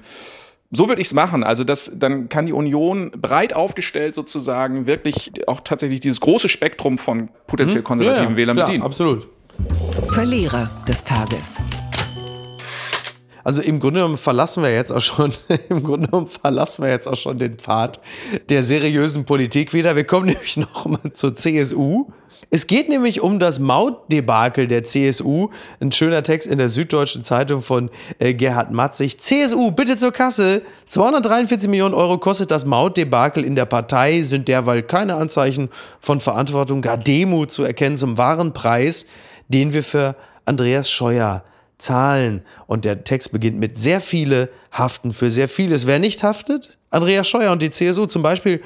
so 0.72 0.88
würde 0.88 1.02
ich 1.02 1.08
es 1.08 1.14
machen. 1.14 1.44
Also 1.44 1.64
das, 1.64 1.92
dann 1.94 2.28
kann 2.28 2.46
die 2.46 2.52
Union 2.52 3.10
breit 3.10 3.54
aufgestellt 3.54 4.14
sozusagen 4.14 4.86
wirklich 4.86 5.32
auch 5.46 5.60
tatsächlich 5.60 6.00
dieses 6.00 6.20
große 6.20 6.48
Spektrum 6.48 6.98
von 6.98 7.28
potenziell 7.46 7.82
mhm. 7.82 7.86
konservativen 7.86 8.32
mhm. 8.32 8.36
Wählern 8.36 8.56
klar, 8.56 8.66
bedienen. 8.66 8.84
Absolut. 8.84 9.28
Verlierer 10.10 10.70
des 10.88 11.04
Tages. 11.04 11.60
Also 13.44 13.62
im 13.62 13.80
Grunde 13.80 14.00
genommen 14.00 14.16
verlassen 14.16 14.62
wir 14.62 14.72
jetzt 14.72 14.92
auch 14.92 15.00
schon, 15.00 15.32
im 15.68 15.82
Grunde 15.82 16.08
genommen 16.08 16.28
verlassen 16.28 16.82
wir 16.82 16.90
jetzt 16.90 17.06
auch 17.06 17.16
schon 17.16 17.38
den 17.38 17.58
Pfad 17.58 18.00
der 18.48 18.62
seriösen 18.62 19.24
Politik 19.24 19.72
wieder. 19.72 19.96
Wir 19.96 20.04
kommen 20.04 20.26
nämlich 20.26 20.56
noch 20.56 20.86
mal 20.86 21.12
zur 21.12 21.34
CSU. 21.34 22.06
Es 22.54 22.66
geht 22.66 22.90
nämlich 22.90 23.22
um 23.22 23.38
das 23.38 23.60
Mautdebakel 23.60 24.66
der 24.66 24.84
CSU. 24.84 25.48
Ein 25.80 25.90
schöner 25.90 26.22
Text 26.22 26.46
in 26.46 26.58
der 26.58 26.68
Süddeutschen 26.68 27.24
Zeitung 27.24 27.62
von 27.62 27.88
äh, 28.18 28.34
Gerhard 28.34 28.72
Matzig. 28.72 29.18
CSU, 29.20 29.70
bitte 29.70 29.96
zur 29.96 30.12
Kasse. 30.12 30.60
243 30.86 31.70
Millionen 31.70 31.94
Euro 31.94 32.18
kostet 32.18 32.50
das 32.50 32.66
Mautdebakel 32.66 33.42
in 33.44 33.56
der 33.56 33.64
Partei, 33.64 34.22
sind 34.22 34.48
derweil 34.48 34.82
keine 34.82 35.14
Anzeichen 35.14 35.70
von 36.00 36.20
Verantwortung, 36.20 36.82
gar 36.82 36.98
Demut 36.98 37.50
zu 37.50 37.62
erkennen 37.62 37.96
zum 37.96 38.18
wahren 38.18 38.52
Preis, 38.52 39.06
den 39.48 39.72
wir 39.72 39.82
für 39.82 40.14
Andreas 40.44 40.90
Scheuer 40.90 41.44
Zahlen. 41.82 42.42
Und 42.66 42.84
der 42.84 43.04
Text 43.04 43.32
beginnt 43.32 43.58
mit 43.58 43.78
sehr 43.78 44.00
viele 44.00 44.48
haften 44.70 45.12
für 45.12 45.30
sehr 45.30 45.48
vieles. 45.48 45.86
Wer 45.86 45.98
nicht 45.98 46.22
haftet? 46.22 46.78
Andreas 46.90 47.26
Scheuer 47.26 47.52
und 47.52 47.60
die 47.60 47.70
CSU 47.70 48.06
zum 48.06 48.22
Beispiel 48.22 48.62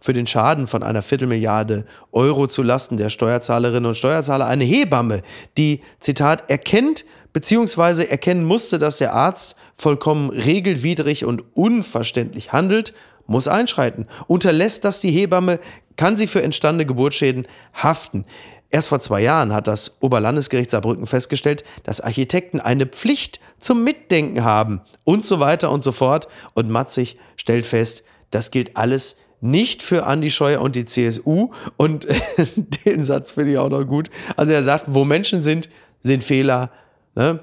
für 0.00 0.12
den 0.12 0.26
Schaden 0.26 0.66
von 0.66 0.82
einer 0.82 1.02
Viertelmilliarde 1.02 1.84
Euro 2.12 2.46
zu 2.46 2.62
Lasten 2.62 2.96
der 2.96 3.10
Steuerzahlerinnen 3.10 3.86
und 3.86 3.96
Steuerzahler 3.96 4.46
eine 4.46 4.64
Hebamme, 4.64 5.22
die, 5.56 5.82
Zitat, 6.00 6.50
erkennt 6.50 7.04
bzw. 7.32 8.04
erkennen 8.04 8.44
musste, 8.44 8.78
dass 8.78 8.98
der 8.98 9.14
Arzt 9.14 9.56
vollkommen 9.76 10.30
regelwidrig 10.30 11.24
und 11.24 11.44
unverständlich 11.54 12.52
handelt, 12.52 12.94
muss 13.26 13.48
einschreiten. 13.48 14.06
Unterlässt 14.26 14.84
das 14.84 15.00
die 15.00 15.10
Hebamme, 15.10 15.58
kann 15.96 16.16
sie 16.16 16.26
für 16.26 16.42
entstandene 16.42 16.86
Geburtsschäden 16.86 17.46
haften. 17.74 18.24
Erst 18.70 18.88
vor 18.88 19.00
zwei 19.00 19.22
Jahren 19.22 19.54
hat 19.54 19.66
das 19.66 19.96
Oberlandesgericht 20.00 20.70
Saarbrücken 20.70 21.06
festgestellt, 21.06 21.64
dass 21.84 22.02
Architekten 22.02 22.60
eine 22.60 22.86
Pflicht 22.86 23.40
zum 23.60 23.82
Mitdenken 23.82 24.44
haben 24.44 24.82
und 25.04 25.24
so 25.24 25.40
weiter 25.40 25.70
und 25.70 25.82
so 25.82 25.92
fort. 25.92 26.28
Und 26.54 26.68
Matzig 26.68 27.16
stellt 27.36 27.64
fest, 27.64 28.04
das 28.30 28.50
gilt 28.50 28.76
alles 28.76 29.16
nicht 29.40 29.82
für 29.82 30.06
Andi 30.06 30.30
Scheuer 30.30 30.60
und 30.60 30.76
die 30.76 30.84
CSU. 30.84 31.50
Und 31.78 32.06
den 32.84 33.04
Satz 33.04 33.30
finde 33.30 33.52
ich 33.52 33.58
auch 33.58 33.70
noch 33.70 33.84
gut. 33.84 34.10
Also 34.36 34.52
er 34.52 34.62
sagt, 34.62 34.86
wo 34.88 35.04
Menschen 35.04 35.40
sind, 35.40 35.70
sind 36.02 36.22
Fehler. 36.22 36.70
Ne? 37.14 37.40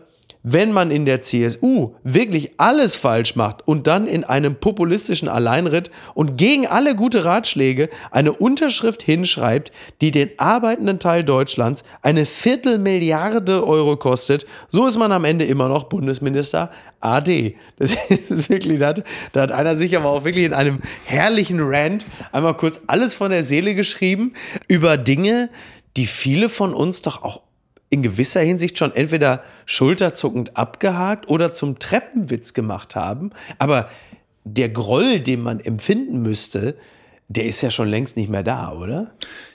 Wenn 0.48 0.72
man 0.72 0.92
in 0.92 1.06
der 1.06 1.22
CSU 1.22 1.96
wirklich 2.04 2.52
alles 2.58 2.96
falsch 2.96 3.36
macht 3.36 3.68
und 3.68 3.88
dann 3.88 4.06
in 4.06 4.24
einem 4.24 4.56
populistischen 4.56 5.28
Alleinritt 5.28 5.90
und 6.14 6.38
gegen 6.38 6.68
alle 6.68 6.96
gute 6.96 7.26
Ratschläge 7.26 7.90
eine 8.12 8.32
Unterschrift 8.32 9.02
hinschreibt, 9.02 9.72
die 10.02 10.12
den 10.12 10.30
arbeitenden 10.38 11.00
Teil 11.00 11.24
Deutschlands 11.24 11.84
eine 12.04 12.28
Viertelmilliarde 12.28 13.66
Euro 13.66 13.98
kostet, 13.98 14.46
so 14.70 14.86
ist 14.86 14.98
man 14.98 15.12
am 15.12 15.26
Ende 15.26 15.46
immer 15.46 15.68
noch 15.68 15.86
Bundesminister 15.86 16.70
AD. 17.00 17.56
Das 17.78 17.96
ist 18.30 18.50
wirklich, 18.52 18.80
da 18.80 18.90
hat, 18.90 19.04
da 19.34 19.42
hat 19.42 19.52
einer 19.52 19.76
sich 19.76 19.98
aber 19.98 20.10
auch 20.10 20.26
wirklich 20.26 20.46
in 20.46 20.54
einem 20.54 20.82
herrlichen 21.06 21.60
Rant 21.60 22.06
einmal 22.32 22.56
kurz 22.56 22.82
alles 22.86 23.16
von 23.16 23.32
der 23.32 23.42
Seele 23.42 23.74
geschrieben 23.74 24.34
über 24.68 24.96
Dinge, 24.96 25.50
die 25.98 26.06
viele 26.06 26.50
von 26.50 26.76
uns 26.76 27.02
doch 27.02 27.24
auch 27.24 27.42
in 27.90 28.04
gewisser 28.04 28.42
Hinsicht 28.42 28.78
schon 28.78 28.94
entweder 28.94 29.44
schulterzuckend 29.66 30.58
abgehakt 30.58 31.30
oder 31.30 31.54
zum 31.54 31.80
Treppenwitz 31.80 32.54
gemacht 32.54 32.96
haben. 32.96 33.32
Aber 33.58 33.90
der 34.44 34.70
Groll, 34.70 35.20
den 35.20 35.42
man 35.42 35.60
empfinden 35.60 36.22
müsste, 36.22 36.78
der 37.28 37.46
ist 37.46 37.62
ja 37.62 37.72
schon 37.72 37.88
längst 37.88 38.18
nicht 38.18 38.30
mehr 38.30 38.44
da, 38.44 38.72
oder? 38.72 39.12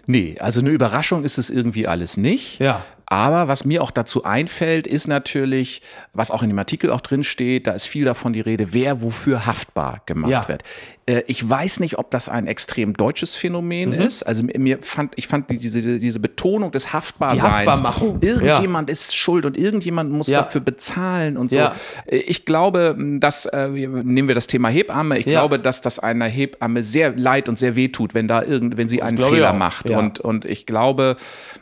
Nee, 0.06 0.36
also 0.40 0.60
eine 0.60 0.70
Überraschung 0.70 1.22
ist 1.24 1.38
es 1.38 1.50
irgendwie 1.50 1.86
alles 1.86 2.16
nicht. 2.16 2.58
Ja. 2.58 2.84
Aber 3.06 3.48
was 3.48 3.64
mir 3.64 3.82
auch 3.82 3.90
dazu 3.90 4.24
einfällt, 4.24 4.86
ist 4.86 5.08
natürlich, 5.08 5.82
was 6.12 6.30
auch 6.30 6.42
in 6.42 6.48
dem 6.48 6.58
Artikel 6.58 6.90
auch 6.90 7.00
drin 7.00 7.24
steht, 7.24 7.66
da 7.66 7.72
ist 7.72 7.86
viel 7.86 8.04
davon 8.04 8.32
die 8.32 8.40
Rede, 8.40 8.72
wer 8.72 9.02
wofür 9.02 9.46
haftbar 9.46 10.02
gemacht 10.06 10.30
ja. 10.30 10.48
wird. 10.48 10.62
Äh, 11.10 11.24
ich 11.26 11.48
weiß 11.48 11.80
nicht, 11.80 11.98
ob 11.98 12.10
das 12.10 12.28
ein 12.28 12.46
extrem 12.46 12.94
deutsches 12.94 13.34
Phänomen 13.34 13.90
mhm. 13.90 14.00
ist. 14.00 14.22
Also 14.22 14.42
mir 14.42 14.78
fand, 14.82 15.12
ich 15.16 15.26
fand 15.26 15.50
diese, 15.50 15.98
diese 15.98 16.20
Betonung 16.20 16.70
des 16.70 16.92
Haftbarseins. 16.92 17.42
Die 17.42 17.48
Haftbarmachung. 17.48 18.18
Irgendjemand 18.20 18.88
ja. 18.88 18.92
ist 18.92 19.16
schuld 19.16 19.44
und 19.44 19.58
irgendjemand 19.58 20.10
muss 20.10 20.28
ja. 20.28 20.42
dafür 20.42 20.60
bezahlen 20.60 21.36
und 21.36 21.50
so. 21.50 21.58
Ja. 21.58 21.74
Äh, 22.06 22.18
ich 22.18 22.44
glaube, 22.44 22.96
dass, 23.18 23.46
äh, 23.46 23.68
nehmen 23.68 24.28
wir 24.28 24.34
das 24.34 24.46
Thema 24.46 24.68
Hebamme, 24.68 25.18
ich 25.18 25.26
glaube, 25.26 25.58
dass 25.58 25.80
das 25.80 25.98
einer 25.98 26.26
Hebamme 26.26 26.82
sehr 26.82 27.16
leid 27.16 27.48
und 27.48 27.58
sehr 27.58 27.76
weh 27.76 27.88
tut, 27.88 28.14
wenn 28.14 28.28
da 28.28 28.42
irgend, 28.42 28.76
wenn 28.76 28.88
sie 28.88 29.02
einen 29.02 29.18
Fehler 29.18 29.52
macht. 29.52 29.90
Und, 29.90 30.20
und 30.20 30.44
ich 30.44 30.66
glaube, 30.66 31.16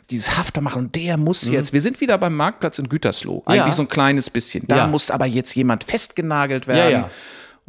dieses 0.09 0.37
Haftermachen, 0.37 0.91
der 0.91 1.17
muss 1.17 1.47
mhm. 1.47 1.53
jetzt, 1.53 1.73
wir 1.73 1.81
sind 1.81 2.01
wieder 2.01 2.17
beim 2.17 2.35
Marktplatz 2.35 2.79
in 2.79 2.89
Gütersloh. 2.89 3.43
Eigentlich 3.45 3.73
so 3.73 3.83
ein 3.83 3.89
kleines 3.89 4.29
bisschen. 4.29 4.65
Da 4.67 4.87
muss 4.87 5.11
aber 5.11 5.25
jetzt 5.25 5.55
jemand 5.55 5.83
festgenagelt 5.83 6.67
werden. 6.67 7.05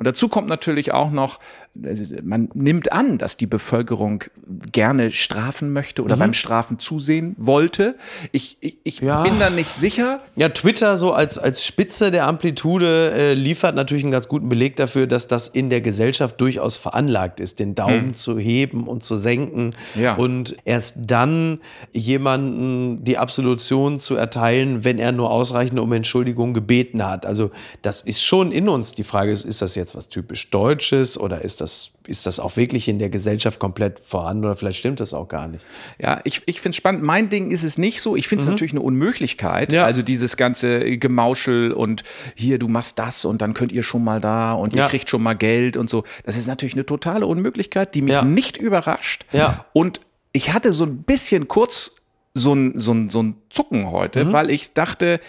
Und 0.01 0.07
dazu 0.07 0.31
kommt 0.31 0.49
natürlich 0.49 0.93
auch 0.93 1.11
noch, 1.11 1.40
also 1.85 2.16
man 2.22 2.48
nimmt 2.54 2.92
an, 2.92 3.16
dass 3.16 3.37
die 3.37 3.46
Bevölkerung 3.46 4.24
gerne 4.72 5.12
strafen 5.12 5.72
möchte 5.72 6.02
oder 6.02 6.16
mhm. 6.16 6.20
beim 6.20 6.33
Strafen 6.33 6.78
zusehen 6.78 7.37
wollte. 7.38 7.96
Ich, 8.33 8.59
ich, 8.61 8.78
ich 8.83 9.00
ja. 9.00 9.22
bin 9.22 9.38
da 9.38 9.50
nicht 9.50 9.70
sicher. 9.70 10.20
Ja, 10.35 10.48
Twitter 10.48 10.96
so 10.96 11.12
als, 11.12 11.38
als 11.38 11.64
Spitze 11.64 12.11
der 12.11 12.26
Amplitude 12.26 13.12
äh, 13.12 13.35
liefert 13.35 13.76
natürlich 13.76 14.02
einen 14.02 14.12
ganz 14.12 14.26
guten 14.28 14.48
Beleg 14.48 14.76
dafür, 14.76 15.06
dass 15.06 15.28
das 15.28 15.46
in 15.48 15.70
der 15.70 15.80
Gesellschaft 15.80 16.40
durchaus 16.40 16.76
veranlagt 16.76 17.38
ist, 17.38 17.61
den 17.61 17.74
Daumen 17.74 18.09
mhm. 18.09 18.14
zu 18.14 18.38
heben 18.38 18.88
und 18.88 19.04
zu 19.04 19.16
senken 19.16 19.70
ja. 19.94 20.14
und 20.16 20.56
erst 20.64 20.96
dann 21.06 21.61
jemanden 21.92 23.04
die 23.04 23.16
Absolution 23.16 24.00
zu 24.00 24.16
erteilen, 24.16 24.85
wenn 24.85 24.98
er 24.98 25.12
nur 25.12 25.30
ausreichend 25.30 25.78
um 25.78 25.92
Entschuldigung 25.92 26.52
gebeten 26.52 27.04
hat. 27.04 27.26
Also 27.26 27.52
das 27.83 28.02
ist 28.02 28.22
schon 28.22 28.50
in 28.50 28.68
uns. 28.68 28.92
Die 28.92 29.04
Frage 29.04 29.30
ist, 29.30 29.44
ist 29.44 29.62
das 29.62 29.76
jetzt 29.76 29.94
was 29.94 30.09
typisch 30.09 30.50
Deutsches 30.50 31.18
oder 31.18 31.42
ist 31.42 31.60
das, 31.61 31.92
ist 32.07 32.27
das 32.27 32.40
auch 32.40 32.57
wirklich 32.57 32.88
in 32.88 32.99
der 32.99 33.11
Gesellschaft 33.11 33.59
komplett 33.59 34.01
vorhanden 34.03 34.44
oder 34.44 34.57
vielleicht 34.57 34.79
stimmt 34.79 35.01
das 35.01 35.14
auch 35.14 35.29
gar 35.29 35.49
nicht? 35.49 35.64
Ja, 35.99 36.20
ich, 36.25 36.42
ich 36.46 36.61
finde 36.61 36.70
es 36.70 36.77
spannend. 36.77 37.03
Mein 37.03 37.29
Ding 37.29 37.51
ist 37.51 37.62
es 37.62 37.79
nicht 37.79 38.01
so. 38.01 38.16
Ich 38.16 38.29
finde 38.29 38.42
es 38.42 38.46
mhm. 38.46 38.55
natürlich 38.55 38.73
eine 38.73 38.81
Unmöglichkeit. 38.81 39.73
Ja. 39.73 39.85
Also 39.85 40.03
dieses 40.03 40.37
ganze 40.37 40.99
Gemauschel 40.99 41.73
und 41.73 42.03
hier, 42.35 42.59
du 42.59 42.68
machst 42.68 42.99
das 42.99 43.25
und 43.25 43.42
dann 43.42 43.55
könnt 43.55 43.73
ihr 43.73 43.83
schon 43.83 44.05
mal 44.05 44.20
da 44.20 44.53
und 44.53 44.75
ihr 44.75 44.83
ja. 44.83 44.88
kriegt 44.88 45.09
schon 45.09 45.23
mal 45.23 45.35
Geld 45.35 45.77
und 45.77 45.90
so. 45.90 46.05
Das 46.25 46.37
ist 46.37 46.46
natürlich 46.46 46.75
eine 46.75 46.87
totale 46.87 47.27
Unmöglichkeit, 47.27 47.94
die 47.94 48.03
mich 48.03 48.14
ja. 48.14 48.23
nicht 48.23 48.57
überrascht. 48.57 49.25
Ja. 49.33 49.66
Und 49.73 50.01
ich 50.33 50.53
hatte 50.53 50.73
so 50.73 50.85
ein 50.85 51.03
bisschen 51.03 51.49
kurz 51.49 51.92
so 52.35 52.55
ein, 52.55 52.79
so 52.79 52.92
ein, 52.92 53.09
so 53.09 53.23
ein 53.23 53.37
Zucken 53.51 53.90
heute, 53.90 54.25
mhm. 54.25 54.33
weil 54.33 54.51
ich 54.51 54.73
dachte, 54.73 55.20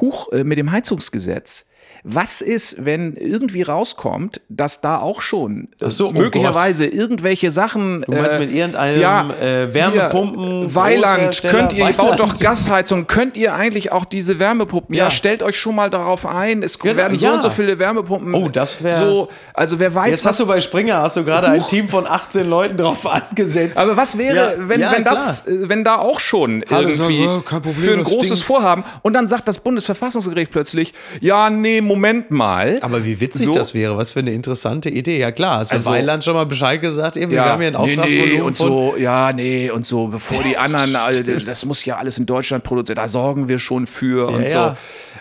huch, 0.00 0.32
äh, 0.32 0.44
mit 0.44 0.58
dem 0.58 0.70
Heizungsgesetz, 0.70 1.66
was 2.08 2.40
ist, 2.40 2.84
wenn 2.84 3.16
irgendwie 3.16 3.62
rauskommt, 3.62 4.40
dass 4.48 4.80
da 4.80 4.98
auch 4.98 5.20
schon 5.20 5.68
äh, 5.80 5.90
so, 5.90 6.10
oh 6.10 6.12
möglicherweise 6.12 6.84
Gott. 6.84 6.94
irgendwelche 6.94 7.50
Sachen. 7.50 8.02
Du 8.02 8.12
meinst 8.12 8.36
äh, 8.36 8.38
mit 8.38 8.54
irgendeinem 8.54 9.00
ja, 9.00 9.28
äh, 9.42 9.74
Wärmepumpen? 9.74 10.72
Weiland, 10.72 11.42
könnt 11.42 11.72
ihr, 11.72 11.84
Weiland. 11.84 11.96
baut 11.96 12.20
doch 12.20 12.38
Gasheizung, 12.38 13.08
könnt 13.08 13.36
ihr 13.36 13.54
eigentlich 13.54 13.90
auch 13.90 14.04
diese 14.04 14.38
Wärmepumpen? 14.38 14.94
Ja, 14.94 15.04
ja 15.04 15.10
stellt 15.10 15.42
euch 15.42 15.58
schon 15.58 15.74
mal 15.74 15.90
darauf 15.90 16.26
ein, 16.26 16.62
es 16.62 16.78
genau, 16.78 16.96
werden 16.96 17.18
so 17.18 17.26
ja. 17.26 17.34
und 17.34 17.42
so 17.42 17.50
viele 17.50 17.76
Wärmepumpen. 17.76 18.34
Oh, 18.34 18.48
das 18.48 18.84
wäre. 18.84 19.00
So, 19.00 19.28
also 19.52 19.80
wer 19.80 19.92
weiß. 19.92 20.12
Jetzt 20.12 20.24
was, 20.24 20.30
hast 20.30 20.40
du 20.40 20.46
bei 20.46 20.60
Springer 20.60 21.02
hast 21.02 21.16
du 21.16 21.24
gerade 21.24 21.48
ein 21.48 21.62
Team 21.66 21.88
von 21.88 22.06
18 22.06 22.48
Leuten 22.48 22.76
drauf 22.76 23.04
angesetzt. 23.04 23.76
Aber 23.78 23.96
was 23.96 24.16
wäre, 24.16 24.54
wenn, 24.58 24.80
wenn 24.80 25.02
das, 25.02 25.48
äh, 25.48 25.68
wenn 25.68 25.82
da 25.82 25.96
auch 25.96 26.20
schon 26.20 26.64
Hallo, 26.70 26.88
irgendwie 26.88 27.24
so, 27.24 27.30
oh, 27.30 27.40
Problem, 27.40 27.74
für 27.74 27.92
ein 27.94 28.04
großes 28.04 28.38
Ding. 28.38 28.46
Vorhaben 28.46 28.84
und 29.02 29.12
dann 29.12 29.26
sagt 29.26 29.48
das 29.48 29.58
Bundesverfassungsgericht 29.58 30.52
plötzlich, 30.52 30.94
ja, 31.20 31.50
nee, 31.50 31.80
Moment 31.80 31.95
Moment 31.96 32.30
mal. 32.30 32.78
Aber 32.82 33.04
wie 33.04 33.20
witzig 33.20 33.46
so. 33.46 33.54
das 33.54 33.74
wäre, 33.74 33.96
was 33.96 34.12
für 34.12 34.20
eine 34.20 34.32
interessante 34.32 34.88
Idee. 34.88 35.18
Ja 35.18 35.32
klar, 35.32 35.58
hast 35.58 35.72
also, 35.72 35.90
Weiland 35.90 36.24
schon 36.24 36.34
mal 36.34 36.46
Bescheid 36.46 36.80
gesagt, 36.80 37.16
eben, 37.16 37.32
ja, 37.32 37.44
wir 37.44 37.52
haben 37.52 37.60
hier 37.60 37.68
ein 37.68 37.76
Auftragsvolumen 37.76 38.28
nee, 38.28 38.34
nee, 38.36 38.40
und 38.40 38.56
so, 38.56 38.96
ja, 38.96 39.32
nee, 39.32 39.70
und 39.70 39.86
so, 39.86 40.08
bevor 40.08 40.42
die 40.42 40.56
anderen, 40.58 40.94
also, 40.96 41.22
das 41.22 41.64
muss 41.64 41.84
ja 41.84 41.96
alles 41.96 42.18
in 42.18 42.26
Deutschland 42.26 42.64
produziert, 42.64 42.98
da 42.98 43.08
sorgen 43.08 43.48
wir 43.48 43.58
schon 43.58 43.86
für 43.86 44.30
ja, 44.30 44.36
und 44.36 44.48
so. 44.48 44.76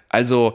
Also, 0.09 0.53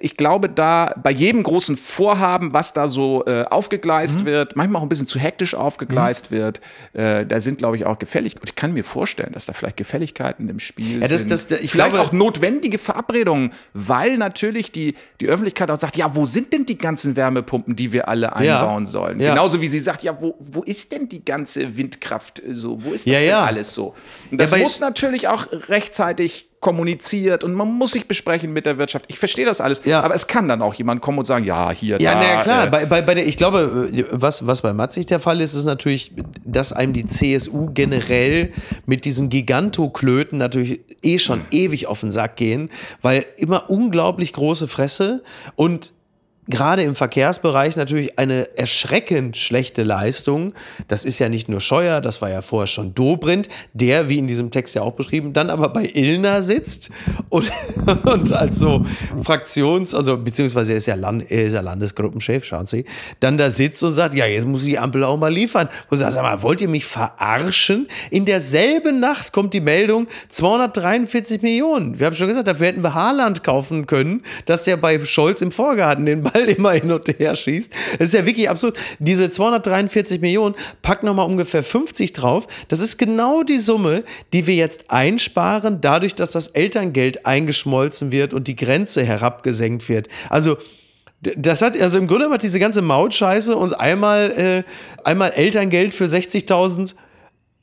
ich 0.00 0.16
glaube, 0.16 0.48
da 0.48 0.94
bei 1.02 1.10
jedem 1.10 1.42
großen 1.42 1.76
Vorhaben, 1.76 2.52
was 2.52 2.72
da 2.72 2.88
so 2.88 3.24
äh, 3.26 3.44
aufgegleist 3.44 4.20
mhm. 4.20 4.26
wird, 4.26 4.56
manchmal 4.56 4.80
auch 4.80 4.84
ein 4.84 4.88
bisschen 4.88 5.06
zu 5.06 5.18
hektisch 5.18 5.54
aufgegleist 5.54 6.30
mhm. 6.30 6.36
wird, 6.36 6.60
äh, 6.92 7.26
da 7.26 7.40
sind, 7.40 7.58
glaube 7.58 7.76
ich, 7.76 7.86
auch 7.86 7.98
Gefälligkeiten. 7.98 8.46
Ich 8.46 8.54
kann 8.54 8.72
mir 8.72 8.84
vorstellen, 8.84 9.32
dass 9.32 9.46
da 9.46 9.52
vielleicht 9.52 9.76
Gefälligkeiten 9.76 10.48
im 10.48 10.58
Spiel 10.58 11.00
ja, 11.00 11.08
das, 11.08 11.20
sind. 11.20 11.30
Das, 11.30 11.46
das, 11.46 11.60
ich 11.60 11.72
vielleicht 11.72 11.92
glaube, 11.92 12.08
auch 12.08 12.12
notwendige 12.12 12.78
Verabredungen, 12.78 13.52
weil 13.72 14.16
natürlich 14.16 14.72
die, 14.72 14.94
die 15.20 15.26
Öffentlichkeit 15.26 15.70
auch 15.70 15.78
sagt, 15.78 15.96
ja, 15.96 16.14
wo 16.14 16.26
sind 16.26 16.52
denn 16.52 16.66
die 16.66 16.78
ganzen 16.78 17.16
Wärmepumpen, 17.16 17.76
die 17.76 17.92
wir 17.92 18.08
alle 18.08 18.34
einbauen 18.34 18.84
ja. 18.84 18.90
sollen? 18.90 19.20
Ja. 19.20 19.30
Genauso 19.30 19.60
wie 19.60 19.68
sie 19.68 19.80
sagt, 19.80 20.02
ja, 20.02 20.20
wo, 20.20 20.34
wo 20.38 20.62
ist 20.62 20.92
denn 20.92 21.08
die 21.08 21.24
ganze 21.24 21.76
Windkraft 21.76 22.42
so? 22.52 22.82
Wo 22.82 22.92
ist 22.92 23.06
das 23.06 23.14
denn 23.18 23.34
alles 23.34 23.74
so? 23.74 23.94
Und 24.30 24.40
das 24.40 24.56
muss 24.56 24.80
natürlich 24.80 25.28
auch 25.28 25.46
rechtzeitig 25.68 26.48
kommuniziert 26.60 27.44
und 27.44 27.52
man 27.52 27.68
muss 27.68 27.92
sich 27.92 28.08
besprechen 28.08 28.52
mit 28.52 28.66
der 28.66 28.78
Wirtschaft. 28.78 29.04
Ich 29.08 29.18
verstehe 29.18 29.44
das 29.44 29.60
alles, 29.60 29.82
ja. 29.84 30.00
aber 30.00 30.14
es 30.14 30.26
kann 30.26 30.48
dann 30.48 30.62
auch 30.62 30.74
jemand 30.74 31.02
kommen 31.02 31.18
und 31.18 31.24
sagen, 31.24 31.44
ja, 31.44 31.70
hier, 31.70 31.98
ja, 32.00 32.14
da. 32.14 32.22
Ja, 32.22 32.42
klar. 32.42 32.66
Äh, 32.66 32.70
bei, 32.70 32.86
bei, 32.86 33.02
bei 33.02 33.14
der, 33.14 33.26
ich 33.26 33.36
glaube, 33.36 33.90
was, 34.10 34.46
was 34.46 34.62
bei 34.62 34.72
Matzig 34.72 35.06
der 35.06 35.20
Fall 35.20 35.40
ist, 35.40 35.54
ist 35.54 35.66
natürlich, 35.66 36.12
dass 36.44 36.72
einem 36.72 36.92
die 36.92 37.06
CSU 37.06 37.70
generell 37.72 38.52
mit 38.86 39.04
diesen 39.04 39.28
Gigantoklöten 39.28 40.38
natürlich 40.38 40.80
eh 41.02 41.18
schon 41.18 41.42
ewig 41.50 41.86
auf 41.86 42.00
den 42.00 42.10
Sack 42.10 42.36
gehen, 42.36 42.70
weil 43.02 43.26
immer 43.36 43.70
unglaublich 43.70 44.32
große 44.32 44.66
Fresse 44.66 45.22
und 45.56 45.92
gerade 46.48 46.82
im 46.82 46.94
Verkehrsbereich 46.94 47.76
natürlich 47.76 48.18
eine 48.18 48.56
erschreckend 48.56 49.36
schlechte 49.36 49.82
Leistung. 49.82 50.52
Das 50.88 51.04
ist 51.04 51.18
ja 51.18 51.28
nicht 51.28 51.48
nur 51.48 51.60
Scheuer, 51.60 52.00
das 52.00 52.22
war 52.22 52.30
ja 52.30 52.42
vorher 52.42 52.66
schon 52.66 52.94
Dobrindt, 52.94 53.48
der, 53.72 54.08
wie 54.08 54.18
in 54.18 54.26
diesem 54.26 54.50
Text 54.50 54.74
ja 54.74 54.82
auch 54.82 54.94
beschrieben, 54.94 55.32
dann 55.32 55.50
aber 55.50 55.68
bei 55.68 55.90
Illner 55.92 56.42
sitzt 56.42 56.90
und, 57.28 57.50
und 58.04 58.32
als 58.32 58.58
so 58.58 58.84
Fraktions-, 59.22 59.94
also 59.94 60.16
beziehungsweise 60.16 60.72
er 60.72 60.78
ist 60.78 60.86
ja, 60.86 60.94
Land, 60.94 61.30
er 61.30 61.46
ist 61.46 61.54
ja 61.54 61.60
Landesgruppenchef, 61.60 62.44
schauen 62.44 62.66
Sie, 62.66 62.84
dann 63.20 63.38
da 63.38 63.50
sitzt 63.50 63.82
und 63.82 63.90
sagt, 63.90 64.14
ja, 64.14 64.26
jetzt 64.26 64.46
muss 64.46 64.62
ich 64.62 64.68
die 64.68 64.78
Ampel 64.78 65.04
auch 65.04 65.16
mal 65.16 65.32
liefern. 65.32 65.68
Und 65.90 65.98
sagt, 65.98 66.12
sag 66.12 66.22
mal, 66.22 66.42
wollt 66.42 66.60
ihr 66.60 66.68
mich 66.68 66.84
verarschen? 66.84 67.88
In 68.10 68.24
derselben 68.24 69.00
Nacht 69.00 69.32
kommt 69.32 69.54
die 69.54 69.60
Meldung, 69.60 70.06
243 70.28 71.42
Millionen. 71.42 71.98
Wir 71.98 72.06
haben 72.06 72.14
schon 72.14 72.28
gesagt, 72.28 72.48
dafür 72.48 72.66
hätten 72.66 72.82
wir 72.82 72.94
Haaland 72.94 73.42
kaufen 73.42 73.86
können, 73.86 74.22
dass 74.46 74.64
der 74.64 74.76
bei 74.76 75.04
Scholz 75.04 75.40
im 75.40 75.50
Vorgarten 75.50 76.06
den 76.06 76.22
Ball 76.22 76.35
Ball 76.36 76.48
immer 76.48 76.72
hin 76.72 76.92
und 76.92 77.08
her 77.18 77.34
schießt. 77.34 77.72
Das 77.98 78.08
ist 78.08 78.14
ja 78.14 78.26
wirklich 78.26 78.50
absurd. 78.50 78.76
Diese 78.98 79.30
243 79.30 80.20
Millionen, 80.20 80.54
pack 80.82 81.02
nochmal 81.02 81.26
ungefähr 81.26 81.62
50 81.62 82.12
drauf. 82.12 82.46
Das 82.68 82.80
ist 82.80 82.98
genau 82.98 83.42
die 83.42 83.58
Summe, 83.58 84.04
die 84.32 84.46
wir 84.46 84.54
jetzt 84.54 84.90
einsparen, 84.90 85.80
dadurch, 85.80 86.14
dass 86.14 86.30
das 86.30 86.48
Elterngeld 86.48 87.26
eingeschmolzen 87.26 88.12
wird 88.12 88.34
und 88.34 88.48
die 88.48 88.56
Grenze 88.56 89.04
herabgesenkt 89.04 89.88
wird. 89.88 90.08
Also, 90.28 90.56
das 91.22 91.62
hat, 91.62 91.80
also 91.80 91.96
im 91.98 92.06
Grunde 92.06 92.28
hat 92.28 92.42
diese 92.42 92.60
ganze 92.60 92.82
Mautscheiße 92.82 93.56
uns 93.56 93.72
einmal, 93.72 94.30
äh, 94.32 94.62
einmal 95.02 95.32
Elterngeld 95.32 95.94
für 95.94 96.04
60.000 96.04 96.94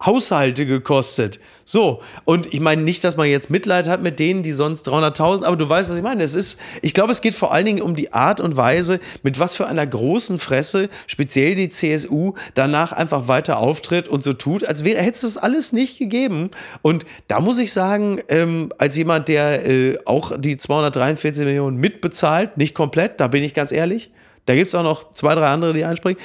Haushalte 0.05 0.65
gekostet. 0.65 1.39
So, 1.65 2.01
und 2.25 2.53
ich 2.53 2.59
meine 2.59 2.81
nicht, 2.81 3.03
dass 3.05 3.15
man 3.15 3.27
jetzt 3.27 3.49
Mitleid 3.49 3.87
hat 3.87 4.01
mit 4.01 4.19
denen, 4.19 4.43
die 4.43 4.51
sonst 4.51 4.87
300.000, 4.87 5.45
aber 5.45 5.55
du 5.55 5.67
weißt, 5.67 5.89
was 5.89 5.95
ich 5.95 6.03
meine. 6.03 6.23
Es 6.23 6.35
ist, 6.35 6.59
ich 6.81 6.93
glaube, 6.93 7.13
es 7.13 7.21
geht 7.21 7.35
vor 7.35 7.53
allen 7.53 7.65
Dingen 7.65 7.81
um 7.81 7.95
die 7.95 8.11
Art 8.11 8.41
und 8.41 8.57
Weise, 8.57 8.99
mit 9.23 9.39
was 9.39 9.55
für 9.55 9.65
einer 9.65 9.87
großen 9.87 10.39
Fresse 10.39 10.89
speziell 11.07 11.55
die 11.55 11.69
CSU 11.69 12.33
danach 12.53 12.91
einfach 12.91 13.29
weiter 13.29 13.59
auftritt 13.59 14.09
und 14.09 14.23
so 14.23 14.33
tut, 14.33 14.65
als 14.65 14.83
wäre, 14.83 15.01
hätte 15.01 15.15
es 15.15 15.21
das 15.21 15.37
alles 15.37 15.71
nicht 15.71 15.99
gegeben. 15.99 16.51
Und 16.81 17.05
da 17.29 17.39
muss 17.39 17.59
ich 17.59 17.71
sagen, 17.71 18.19
ähm, 18.27 18.73
als 18.77 18.97
jemand, 18.97 19.29
der 19.29 19.65
äh, 19.65 19.97
auch 20.05 20.33
die 20.37 20.57
243 20.57 21.45
Millionen 21.45 21.77
mitbezahlt, 21.77 22.57
nicht 22.57 22.75
komplett, 22.75 23.21
da 23.21 23.29
bin 23.29 23.41
ich 23.41 23.53
ganz 23.53 23.71
ehrlich, 23.71 24.11
da 24.45 24.55
gibt 24.55 24.67
es 24.67 24.75
auch 24.75 24.83
noch 24.83 25.13
zwei, 25.13 25.33
drei 25.35 25.47
andere, 25.47 25.71
die 25.71 25.85
einspringen. 25.85 26.21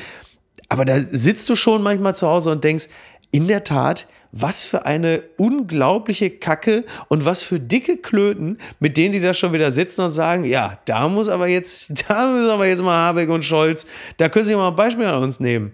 Aber 0.68 0.84
da 0.84 1.00
sitzt 1.00 1.48
du 1.48 1.54
schon 1.54 1.82
manchmal 1.82 2.16
zu 2.16 2.26
Hause 2.26 2.50
und 2.50 2.64
denkst, 2.64 2.88
in 3.30 3.48
der 3.48 3.64
Tat, 3.64 4.06
was 4.32 4.62
für 4.62 4.84
eine 4.84 5.22
unglaubliche 5.36 6.30
Kacke 6.30 6.84
und 7.08 7.24
was 7.24 7.42
für 7.42 7.58
dicke 7.58 7.96
Klöten, 7.96 8.58
mit 8.78 8.96
denen 8.96 9.12
die 9.12 9.20
da 9.20 9.32
schon 9.32 9.52
wieder 9.52 9.72
sitzen 9.72 10.02
und 10.02 10.10
sagen, 10.10 10.44
ja, 10.44 10.78
da 10.84 11.08
muss 11.08 11.28
aber 11.28 11.48
jetzt, 11.48 12.04
da 12.08 12.26
müssen 12.30 12.50
aber 12.50 12.66
jetzt 12.66 12.82
mal 12.82 12.96
Habeck 12.96 13.30
und 13.30 13.44
Scholz, 13.44 13.86
da 14.18 14.28
können 14.28 14.44
sie 14.44 14.54
mal 14.54 14.68
ein 14.68 14.76
Beispiel 14.76 15.06
an 15.06 15.22
uns 15.22 15.40
nehmen. 15.40 15.72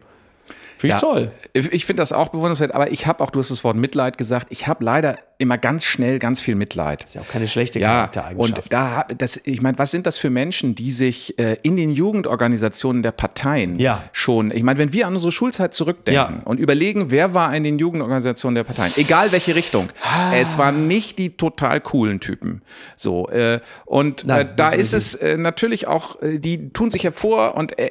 Finde 0.78 0.96
ich 0.96 1.02
ja, 1.02 1.08
toll. 1.08 1.32
Ich 1.52 1.86
finde 1.86 2.02
das 2.02 2.12
auch 2.12 2.28
bewundernswert, 2.28 2.72
aber 2.74 2.90
ich 2.90 3.06
habe 3.06 3.22
auch, 3.22 3.30
du 3.30 3.38
hast 3.38 3.50
das 3.50 3.62
Wort 3.64 3.76
Mitleid 3.76 4.18
gesagt, 4.18 4.48
ich 4.50 4.66
habe 4.66 4.84
leider 4.84 5.18
immer 5.38 5.58
ganz 5.58 5.84
schnell 5.84 6.18
ganz 6.18 6.40
viel 6.40 6.54
Mitleid. 6.54 7.00
Das 7.02 7.10
ist 7.10 7.14
ja 7.14 7.22
auch 7.22 7.28
keine 7.28 7.46
schlechte 7.46 7.78
Ja, 7.80 7.88
Charaktereigenschaft. 8.08 8.58
und 8.62 8.72
da, 8.72 9.04
das, 9.18 9.40
ich 9.44 9.60
meine, 9.62 9.78
was 9.78 9.90
sind 9.90 10.06
das 10.06 10.16
für 10.18 10.30
Menschen, 10.30 10.74
die 10.74 10.90
sich 10.90 11.38
äh, 11.38 11.56
in 11.62 11.76
den 11.76 11.90
Jugendorganisationen 11.90 13.02
der 13.02 13.12
Parteien 13.12 13.78
Ja. 13.78 14.04
schon, 14.12 14.50
ich 14.50 14.62
meine, 14.62 14.78
wenn 14.78 14.92
wir 14.92 15.06
an 15.06 15.14
unsere 15.14 15.32
Schulzeit 15.32 15.74
zurückdenken 15.74 16.36
Ja. 16.36 16.42
und 16.44 16.60
überlegen, 16.60 17.10
wer 17.10 17.34
war 17.34 17.54
in 17.54 17.64
den 17.64 17.78
Jugendorganisationen 17.78 18.54
der 18.54 18.64
Parteien, 18.64 18.92
egal 18.96 19.32
welche 19.32 19.54
Richtung, 19.56 19.88
Ah. 20.02 20.34
es 20.36 20.56
waren 20.58 20.86
nicht 20.86 21.18
die 21.18 21.36
total 21.36 21.80
coolen 21.80 22.20
Typen. 22.20 22.62
So, 22.96 23.28
äh, 23.28 23.60
und 23.86 24.24
Nein, 24.26 24.46
äh, 24.46 24.50
da 24.56 24.70
ist 24.70 24.94
es 24.94 25.14
äh, 25.16 25.36
natürlich 25.36 25.86
auch, 25.88 26.22
äh, 26.22 26.38
die 26.38 26.70
tun 26.72 26.90
sich 26.90 27.04
hervor 27.04 27.56
und 27.56 27.78
äh, 27.78 27.90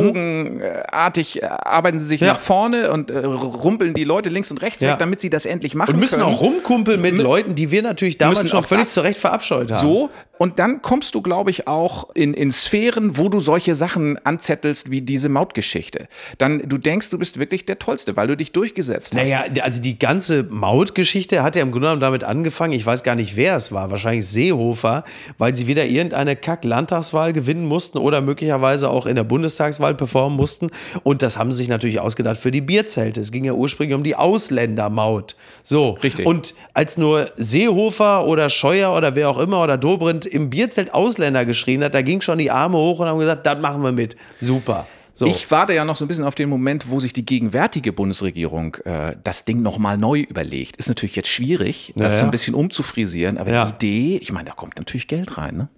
ellenbogenartig 0.00 1.42
äh, 1.42 1.46
arbeiten 1.46 1.98
sie 1.98 2.06
sich 2.06 2.20
Ja. 2.20 2.28
nach 2.28 2.40
vorne 2.40 2.90
und 2.92 3.10
rumpeln 3.10 3.94
die 3.94 4.04
Leute 4.04 4.28
links 4.28 4.50
und 4.50 4.62
rechts 4.62 4.82
Ja. 4.82 4.92
weg, 4.92 4.98
damit 4.98 5.20
sie 5.20 5.30
das 5.30 5.46
endlich 5.46 5.74
machen 5.74 5.94
und 5.94 6.00
müssen 6.00 6.20
können. 6.20 6.29
Auch 6.30 6.40
rumkumpeln 6.40 7.00
mit 7.00 7.18
Leuten, 7.18 7.54
die 7.54 7.70
wir 7.70 7.82
natürlich 7.82 8.18
damals 8.18 8.48
schon 8.48 8.58
auch 8.58 8.66
völlig 8.66 8.88
zu 8.88 9.00
Recht 9.00 9.18
verabscheut 9.18 9.70
haben. 9.72 9.80
So, 9.80 10.10
und 10.40 10.58
dann 10.58 10.80
kommst 10.80 11.14
du, 11.14 11.20
glaube 11.20 11.50
ich, 11.50 11.68
auch 11.68 12.08
in, 12.14 12.32
in 12.32 12.50
Sphären, 12.50 13.18
wo 13.18 13.28
du 13.28 13.40
solche 13.40 13.74
Sachen 13.74 14.16
anzettelst 14.24 14.90
wie 14.90 15.02
diese 15.02 15.28
Mautgeschichte. 15.28 16.08
Dann, 16.38 16.62
du 16.66 16.78
denkst, 16.78 17.10
du 17.10 17.18
bist 17.18 17.38
wirklich 17.38 17.66
der 17.66 17.78
Tollste, 17.78 18.16
weil 18.16 18.26
du 18.26 18.38
dich 18.38 18.50
durchgesetzt 18.52 19.14
hast. 19.14 19.22
Naja, 19.22 19.44
also 19.60 19.82
die 19.82 19.98
ganze 19.98 20.44
Mautgeschichte 20.44 21.42
hat 21.42 21.56
ja 21.56 21.62
im 21.62 21.72
Grunde 21.72 21.88
genommen 21.88 22.00
damit 22.00 22.24
angefangen, 22.24 22.72
ich 22.72 22.86
weiß 22.86 23.02
gar 23.02 23.16
nicht, 23.16 23.36
wer 23.36 23.54
es 23.54 23.70
war, 23.70 23.90
wahrscheinlich 23.90 24.26
Seehofer, 24.28 25.04
weil 25.36 25.54
sie 25.54 25.66
wieder 25.66 25.84
irgendeine 25.84 26.36
Kack-Landtagswahl 26.36 27.34
gewinnen 27.34 27.66
mussten 27.66 27.98
oder 27.98 28.22
möglicherweise 28.22 28.88
auch 28.88 29.04
in 29.04 29.16
der 29.16 29.24
Bundestagswahl 29.24 29.94
performen 29.94 30.38
mussten. 30.38 30.70
Und 31.02 31.20
das 31.20 31.36
haben 31.36 31.52
sie 31.52 31.58
sich 31.58 31.68
natürlich 31.68 32.00
ausgedacht 32.00 32.38
für 32.38 32.50
die 32.50 32.62
Bierzelte. 32.62 33.20
Es 33.20 33.30
ging 33.30 33.44
ja 33.44 33.52
ursprünglich 33.52 33.94
um 33.94 34.04
die 34.04 34.16
Ausländermaut. 34.16 35.36
So. 35.62 35.98
Richtig. 36.02 36.19
Und 36.26 36.54
als 36.74 36.96
nur 36.98 37.30
Seehofer 37.36 38.26
oder 38.26 38.48
Scheuer 38.48 38.94
oder 38.96 39.14
wer 39.14 39.30
auch 39.30 39.38
immer 39.38 39.62
oder 39.62 39.76
Dobrindt 39.78 40.26
im 40.26 40.50
Bierzelt 40.50 40.92
Ausländer 40.94 41.44
geschrien 41.44 41.82
hat, 41.84 41.94
da 41.94 42.02
ging 42.02 42.20
schon 42.20 42.38
die 42.38 42.50
Arme 42.50 42.76
hoch 42.78 42.98
und 43.00 43.06
haben 43.06 43.18
gesagt, 43.18 43.46
das 43.46 43.58
machen 43.58 43.82
wir 43.82 43.92
mit. 43.92 44.16
Super. 44.38 44.86
So. 45.12 45.26
Ich 45.26 45.50
warte 45.50 45.74
ja 45.74 45.84
noch 45.84 45.96
so 45.96 46.04
ein 46.04 46.08
bisschen 46.08 46.24
auf 46.24 46.34
den 46.34 46.48
Moment, 46.48 46.88
wo 46.88 46.98
sich 47.00 47.12
die 47.12 47.26
gegenwärtige 47.26 47.92
Bundesregierung 47.92 48.76
äh, 48.84 49.16
das 49.22 49.44
Ding 49.44 49.60
nochmal 49.60 49.98
neu 49.98 50.20
überlegt. 50.20 50.76
Ist 50.76 50.88
natürlich 50.88 51.16
jetzt 51.16 51.28
schwierig, 51.28 51.92
das 51.96 52.14
Ja, 52.14 52.18
so 52.20 52.24
ein 52.26 52.30
bisschen 52.30 52.54
umzufrisieren, 52.54 53.36
aber 53.36 53.50
Ja. 53.52 53.64
die 53.66 53.86
Idee, 54.14 54.18
ich 54.22 54.32
meine, 54.32 54.46
da 54.48 54.54
kommt 54.54 54.78
natürlich 54.78 55.08
Geld 55.08 55.36
rein, 55.36 55.56
ne? 55.56 55.68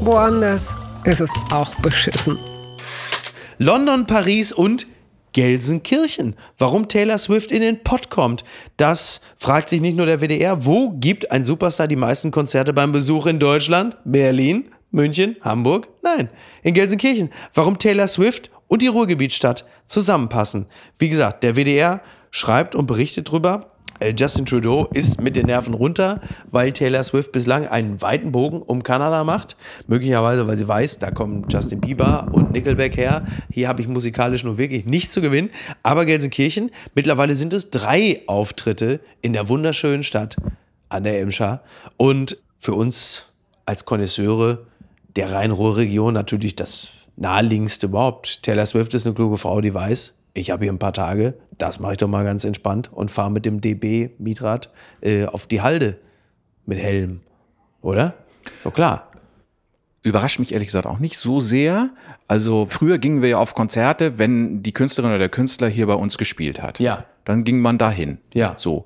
Woanders 0.00 0.74
ist 1.04 1.20
es 1.20 1.30
auch 1.52 1.74
beschissen. 1.76 2.38
London, 3.58 4.06
Paris 4.06 4.52
und 4.52 4.86
Gelsenkirchen. 5.36 6.34
Warum 6.56 6.88
Taylor 6.88 7.18
Swift 7.18 7.50
in 7.50 7.60
den 7.60 7.82
Pott 7.82 8.08
kommt, 8.08 8.42
das 8.78 9.20
fragt 9.36 9.68
sich 9.68 9.82
nicht 9.82 9.94
nur 9.94 10.06
der 10.06 10.22
WDR. 10.22 10.64
Wo 10.64 10.92
gibt 10.92 11.30
ein 11.30 11.44
Superstar 11.44 11.88
die 11.88 11.94
meisten 11.94 12.30
Konzerte 12.30 12.72
beim 12.72 12.90
Besuch 12.90 13.26
in 13.26 13.38
Deutschland? 13.38 13.98
Berlin, 14.06 14.70
München, 14.92 15.36
Hamburg? 15.42 15.88
Nein, 16.02 16.30
in 16.62 16.72
Gelsenkirchen. 16.72 17.28
Warum 17.52 17.78
Taylor 17.78 18.08
Swift 18.08 18.50
und 18.66 18.80
die 18.80 18.86
Ruhrgebietsstadt 18.86 19.66
zusammenpassen? 19.86 20.64
Wie 20.96 21.10
gesagt, 21.10 21.42
der 21.42 21.54
WDR 21.54 22.00
schreibt 22.30 22.74
und 22.74 22.86
berichtet 22.86 23.30
drüber. 23.30 23.75
Äh, 24.00 24.14
Justin 24.16 24.46
Trudeau 24.46 24.86
ist 24.92 25.20
mit 25.20 25.36
den 25.36 25.46
Nerven 25.46 25.74
runter, 25.74 26.20
weil 26.50 26.72
Taylor 26.72 27.02
Swift 27.02 27.32
bislang 27.32 27.66
einen 27.66 28.00
weiten 28.02 28.32
Bogen 28.32 28.62
um 28.62 28.82
Kanada 28.82 29.24
macht. 29.24 29.56
Möglicherweise, 29.86 30.46
weil 30.46 30.58
sie 30.58 30.68
weiß, 30.68 30.98
da 30.98 31.10
kommen 31.10 31.46
Justin 31.48 31.80
Bieber 31.80 32.28
und 32.32 32.52
Nickelback 32.52 32.96
her. 32.96 33.24
Hier 33.50 33.68
habe 33.68 33.82
ich 33.82 33.88
musikalisch 33.88 34.44
nur 34.44 34.58
wirklich 34.58 34.84
nichts 34.84 35.14
zu 35.14 35.20
gewinnen. 35.20 35.50
Aber 35.82 36.04
Gelsenkirchen, 36.04 36.70
mittlerweile 36.94 37.34
sind 37.34 37.52
es 37.52 37.70
drei 37.70 38.22
Auftritte 38.26 39.00
in 39.22 39.32
der 39.32 39.48
wunderschönen 39.48 40.02
Stadt 40.02 40.36
an 40.88 41.04
der 41.04 41.20
Emscher. 41.20 41.62
Und 41.96 42.38
für 42.58 42.74
uns 42.74 43.24
als 43.64 43.84
Konnoisseure 43.84 44.66
der 45.16 45.32
Rhein-Ruhr-Region 45.32 46.12
natürlich 46.14 46.56
das 46.56 46.90
naheliegendste 47.16 47.86
überhaupt. 47.86 48.42
Taylor 48.42 48.66
Swift 48.66 48.94
ist 48.94 49.06
eine 49.06 49.14
kluge 49.14 49.38
Frau, 49.38 49.60
die 49.60 49.72
weiß, 49.72 50.14
ich 50.34 50.50
habe 50.50 50.64
hier 50.64 50.72
ein 50.72 50.78
paar 50.78 50.92
Tage, 50.92 51.34
das 51.58 51.80
mache 51.80 51.92
ich 51.92 51.98
doch 51.98 52.08
mal 52.08 52.24
ganz 52.24 52.44
entspannt 52.44 52.92
und 52.92 53.10
fahre 53.10 53.30
mit 53.30 53.46
dem 53.46 53.60
DB 53.60 54.10
Mietrad 54.18 54.70
äh, 55.00 55.26
auf 55.26 55.46
die 55.46 55.60
Halde 55.60 55.98
mit 56.66 56.78
Helm. 56.78 57.20
Oder? 57.80 58.14
So 58.62 58.70
klar. 58.70 59.10
Überrascht 60.02 60.38
mich 60.38 60.52
ehrlich 60.52 60.68
gesagt 60.68 60.86
auch 60.86 61.00
nicht 61.00 61.16
so 61.18 61.40
sehr. 61.40 61.90
Also 62.28 62.66
früher 62.68 62.98
gingen 62.98 63.22
wir 63.22 63.30
ja 63.30 63.38
auf 63.38 63.54
Konzerte, 63.54 64.18
wenn 64.18 64.62
die 64.62 64.72
Künstlerin 64.72 65.10
oder 65.10 65.18
der 65.18 65.28
Künstler 65.28 65.68
hier 65.68 65.86
bei 65.86 65.94
uns 65.94 66.18
gespielt 66.18 66.62
hat. 66.62 66.78
Ja. 66.78 67.06
Dann 67.24 67.42
ging 67.42 67.60
man 67.60 67.78
dahin. 67.78 68.18
Ja. 68.32 68.54
So. 68.56 68.84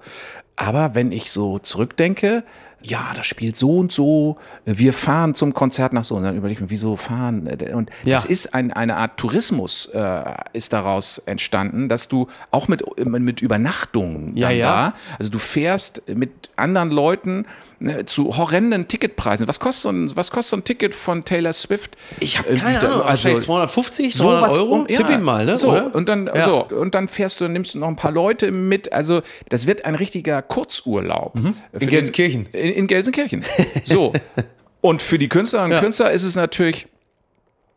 Aber 0.57 0.95
wenn 0.95 1.13
ich 1.13 1.31
so 1.31 1.59
zurückdenke, 1.59 2.45
ja, 2.83 3.13
das 3.15 3.27
spielt 3.27 3.57
so 3.57 3.77
und 3.79 3.93
so, 3.93 4.37
wir 4.65 4.93
fahren 4.93 5.35
zum 5.35 5.53
Konzert 5.55 5.93
nach 5.93 6.05
so, 6.05 6.15
und 6.17 6.23
dann 6.23 6.37
überlege 6.37 6.59
ich 6.59 6.63
mir, 6.63 6.71
wieso 6.71 6.97
fahren? 6.97 7.47
Und 7.75 7.91
Ja. 8.05 8.17
es 8.19 8.25
ist 8.25 8.55
ein, 8.55 8.73
eine 8.73 8.97
Art 8.97 9.19
Tourismus 9.19 9.87
äh, 9.93 10.23
ist 10.55 10.73
daraus 10.73 11.19
entstanden, 11.27 11.89
dass 11.89 12.09
du 12.09 12.29
auch 12.51 12.69
mit, 12.69 12.83
mit 13.07 13.43
Übernachtungen 13.43 14.37
Ja, 14.37 14.51
ja. 14.51 14.67
da, 14.91 14.95
also 15.19 15.31
du 15.31 15.39
fährst 15.39 16.03
mit 16.15 16.31
anderen 16.57 16.91
Leuten 16.91 17.45
ne, 17.81 18.07
zu 18.07 18.37
horrenden 18.37 18.87
Ticketpreisen. 18.87 19.49
Was 19.49 19.59
kostet 19.59 19.83
so 19.83 19.89
ein, 19.91 20.15
was 20.17 20.31
kostet 20.31 20.51
so 20.51 20.57
ein 20.59 20.65
Ticket 20.65 20.95
von 20.95 21.25
Taylor 21.25 21.53
Swift? 21.53 21.97
Ich 22.21 22.39
habe 22.39 22.51
Äh, 22.51 22.57
keine 22.57 22.79
Ahnung, 22.81 22.93
also 23.03 23.05
wahrscheinlich 23.09 23.45
250, 23.45 24.15
300 24.17 24.39
sowas 24.51 24.59
Euro? 24.61 24.75
um- 24.77 24.87
ja. 24.89 24.97
Tipp 24.97 25.11
ihn 25.11 25.23
mal, 25.23 25.45
ne? 25.47 25.57
So, 25.57 25.71
Oder? 25.73 25.95
und 25.95 26.09
dann, 26.09 26.27
Ja. 26.27 26.45
so, 26.45 26.65
und 26.67 26.95
dann 26.95 27.09
fährst 27.09 27.41
du, 27.41 27.49
nimmst 27.49 27.75
du 27.75 27.79
noch 27.81 27.89
ein 27.89 27.97
paar 27.97 28.13
Leute 28.13 28.53
mit. 28.53 28.93
Also, 28.93 29.23
das 29.49 29.67
wird 29.67 29.85
ein 29.85 29.95
richtiger 29.97 30.41
Kurzurlaub. 30.43 31.35
Mhm. 31.35 31.55
In 31.73 31.79
den- 31.81 31.89
Gelsenkirchen. 31.91 32.47
In, 32.53 32.73
in 32.75 32.87
Gelsenkirchen. 32.87 33.45
So. 33.85 34.13
und 34.81 35.03
für 35.03 35.19
die 35.19 35.29
Künstlerinnen 35.29 35.73
und 35.73 35.77
Ja. 35.77 35.81
Künstler 35.83 36.11
ist 36.13 36.23
es 36.23 36.37
natürlich 36.37 36.87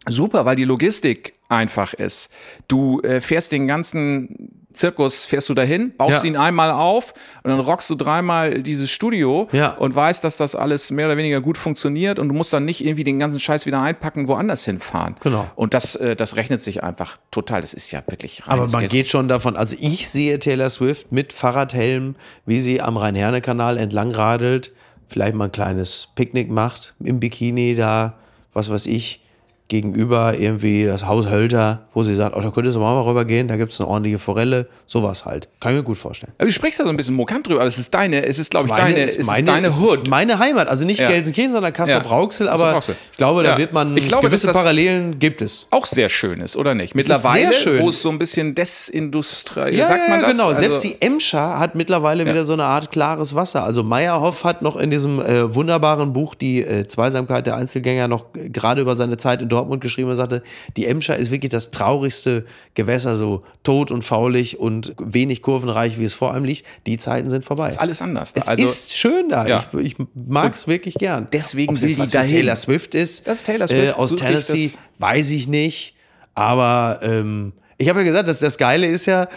super, 0.08 0.46
weil 0.46 0.56
die 0.56 0.66
Logistik 0.66 1.34
einfach 1.50 1.94
ist. 1.94 2.30
Du 2.68 3.00
äh, 3.02 3.22
fährst 3.22 3.52
den 3.52 3.68
ganzen 3.68 4.63
Zirkus, 4.74 5.26
fährst 5.26 5.50
du 5.50 5.54
dahin, 5.54 5.94
baust 5.96 6.24
Ja. 6.24 6.30
ihn 6.30 6.36
einmal 6.38 6.72
auf 6.72 7.14
und 7.44 7.52
dann 7.52 7.60
rockst 7.60 7.90
du 7.90 7.96
dreimal 7.96 8.62
dieses 8.62 8.90
Studio 8.90 9.48
Ja. 9.52 9.72
und 9.74 9.96
weißt, 9.96 10.24
dass 10.24 10.38
das 10.38 10.56
alles 10.56 10.92
mehr 10.92 11.06
oder 11.08 11.18
weniger 11.18 11.42
gut 11.42 11.58
funktioniert 11.58 12.20
und 12.20 12.28
du 12.30 12.34
musst 12.36 12.52
dann 12.54 12.66
nicht 12.66 12.84
irgendwie 12.86 13.04
den 13.04 13.20
ganzen 13.20 13.40
Scheiß 13.40 13.66
wieder 13.66 13.82
einpacken, 13.82 14.28
woanders 14.28 14.66
hinfahren. 14.66 15.16
Genau. 15.22 15.50
Und 15.56 15.74
das, 15.74 15.96
äh, 15.96 16.16
das 16.16 16.36
rechnet 16.36 16.62
sich 16.62 16.84
einfach 16.84 17.18
total. 17.32 17.62
Das 17.62 17.74
ist 17.74 17.92
ja 17.92 18.02
wirklich 18.08 18.48
rein. 18.48 18.60
Aber 18.60 18.70
man 18.70 18.88
geht 18.90 19.08
schon 19.08 19.28
davon, 19.28 19.56
also 19.56 19.76
ich 19.80 20.10
sehe 20.10 20.40
Taylor 20.40 20.70
Swift 20.70 21.12
mit 21.12 21.34
Fahrradhelm, 21.34 22.16
wie 22.46 22.60
sie 22.60 22.82
am 22.82 22.98
Rhein-Herne-Kanal 22.98 23.78
entlang 23.78 24.12
radelt, 24.12 24.72
vielleicht 25.08 25.36
mal 25.36 25.46
ein 25.46 25.52
kleines 25.52 26.10
Picknick 26.16 26.50
macht, 26.50 26.94
im 27.04 27.20
Bikini 27.20 27.76
da, 27.76 28.18
was 28.54 28.70
weiß 28.70 28.88
ich, 28.88 29.23
gegenüber 29.74 30.36
irgendwie 30.38 30.86
das 30.86 31.08
Haus 31.08 31.28
Hölter, 31.30 31.82
wo 31.96 32.04
sie 32.04 32.14
sagt, 32.14 32.36
oh, 32.36 32.42
da 32.42 32.52
könntest 32.52 32.76
du 32.76 32.80
mal 32.80 33.02
rübergehen, 33.02 33.48
da 33.48 33.58
gibt 33.58 33.72
es 33.72 33.82
eine 33.82 33.90
ordentliche 33.90 34.20
Forelle, 34.20 34.68
sowas 34.86 35.26
halt. 35.26 35.48
Kann 35.60 35.72
ich 35.74 35.78
mir 35.80 35.84
gut 35.84 35.98
vorstellen. 35.98 36.32
Also 36.38 36.48
du 36.50 36.54
sprichst 36.54 36.80
da 36.80 36.84
so 36.84 36.90
ein 36.92 36.96
bisschen 36.98 37.16
mokant 37.16 37.48
drüber, 37.48 37.62
aber 37.62 37.68
es 37.68 37.80
ist 37.80 37.92
deine, 37.94 38.24
es 38.26 38.38
ist, 38.38 38.52
glaube 38.52 38.68
ich, 38.70 38.74
deine, 38.76 39.00
es 39.02 39.16
ist 39.16 39.28
deine 39.48 39.68
es 39.68 39.80
Hood. 39.80 40.04
Ist 40.04 40.10
meine 40.10 40.38
Heimat, 40.38 40.68
also 40.68 40.86
nicht 40.86 41.00
Ja. 41.00 41.10
Gelsenkirchen, 41.10 41.52
sondern 41.52 41.74
Kassel-Brauxel, 41.74 42.48
aber 42.50 42.78
ich 42.78 43.18
glaube, 43.18 43.42
da 43.44 43.54
Ja. 43.54 43.58
wird 43.58 43.74
man 43.74 43.98
Ich 43.98 44.08
glaube, 44.08 44.28
gewisse 44.28 44.52
Parallelen 44.52 45.18
gibt 45.18 45.42
es. 45.42 45.68
auch 45.72 45.88
sehr 45.88 46.08
schön 46.10 46.40
ist, 46.40 46.56
oder 46.56 46.76
nicht? 46.76 46.94
Mittlerweile, 46.94 47.52
wo 47.80 47.90
es 47.90 48.02
so 48.02 48.10
ein 48.10 48.20
bisschen 48.20 48.54
desindustriell, 48.54 49.76
Ja, 49.76 49.88
sagt 49.88 50.10
man 50.10 50.22
das? 50.22 50.32
genau. 50.32 50.48
Also- 50.50 50.60
Selbst 50.62 50.84
die 50.84 51.02
Emscher 51.02 51.60
hat 51.60 51.76
mittlerweile 51.76 52.26
wieder 52.26 52.46
so 52.46 52.54
eine 52.54 52.66
Art 52.66 52.92
klares 52.92 53.34
Wasser. 53.36 53.64
Also 53.64 53.84
Meyerhoff 53.84 54.44
hat 54.44 54.62
noch 54.62 54.76
in 54.76 54.90
diesem 54.92 55.20
äh, 55.20 55.54
wunderbaren 55.56 56.14
Buch 56.14 56.36
die 56.36 56.62
äh, 56.62 56.88
Zweisamkeit 56.88 57.48
der 57.48 57.56
Einzelgänger 57.58 58.08
noch 58.08 58.34
g- 58.34 58.50
gerade 58.50 58.82
über 58.82 58.96
seine 58.96 59.18
Zeit 59.18 59.42
in 59.42 59.50
Dortmund 59.50 59.63
geschrieben 59.82 60.10
und 60.10 60.16
sagte, 60.16 60.44
die 60.78 60.86
Emscher 60.86 61.16
ist 61.18 61.32
wirklich 61.32 61.50
das 61.52 61.72
traurigste 61.72 62.46
Gewässer, 62.74 63.16
so 63.16 63.44
tot 63.64 63.92
und 63.92 64.04
faulig 64.04 64.60
und 64.60 64.96
wenig 65.00 65.42
kurvenreich, 65.42 65.98
wie 66.00 66.04
es 66.04 66.14
vor 66.14 66.34
einem 66.34 66.46
liegt. 66.46 66.66
Die 66.86 66.98
Zeiten 66.98 67.30
sind 67.30 67.44
vorbei. 67.44 67.70
ist 67.70 67.80
alles 67.80 68.02
anders. 68.02 68.32
es 68.36 68.48
also, 68.48 68.64
ist 68.64 68.96
schön 68.96 69.30
da. 69.30 69.48
Ja. 69.48 69.66
Ich, 69.74 69.80
ich 69.80 69.96
mag 70.14 70.54
es 70.54 70.68
wirklich 70.68 70.96
gern. 70.96 71.28
deswegen 71.32 71.74
Ob 71.74 71.80
das 71.82 71.92
die 71.92 71.96
dahin. 72.12 72.30
Taylor 72.30 72.56
Swift 72.56 72.96
ist. 72.96 73.28
Das 73.28 73.40
ist 73.40 73.46
Taylor 73.46 73.66
Äh, 73.66 73.68
Swift. 73.68 73.98
aus 73.98 74.10
So 74.10 74.16
richtig 74.16 74.28
Tennessee, 74.28 74.68
das- 74.74 74.80
weiß 75.00 75.30
ich 75.32 75.48
nicht. 75.48 75.96
Aber 76.36 77.00
ähm, 77.04 77.54
ich 77.78 77.90
habe 77.90 78.00
ja 78.00 78.06
gesagt, 78.06 78.28
dass 78.28 78.40
das 78.40 78.58
Geile 78.58 78.88
ist 78.88 79.06
ja, 79.06 79.28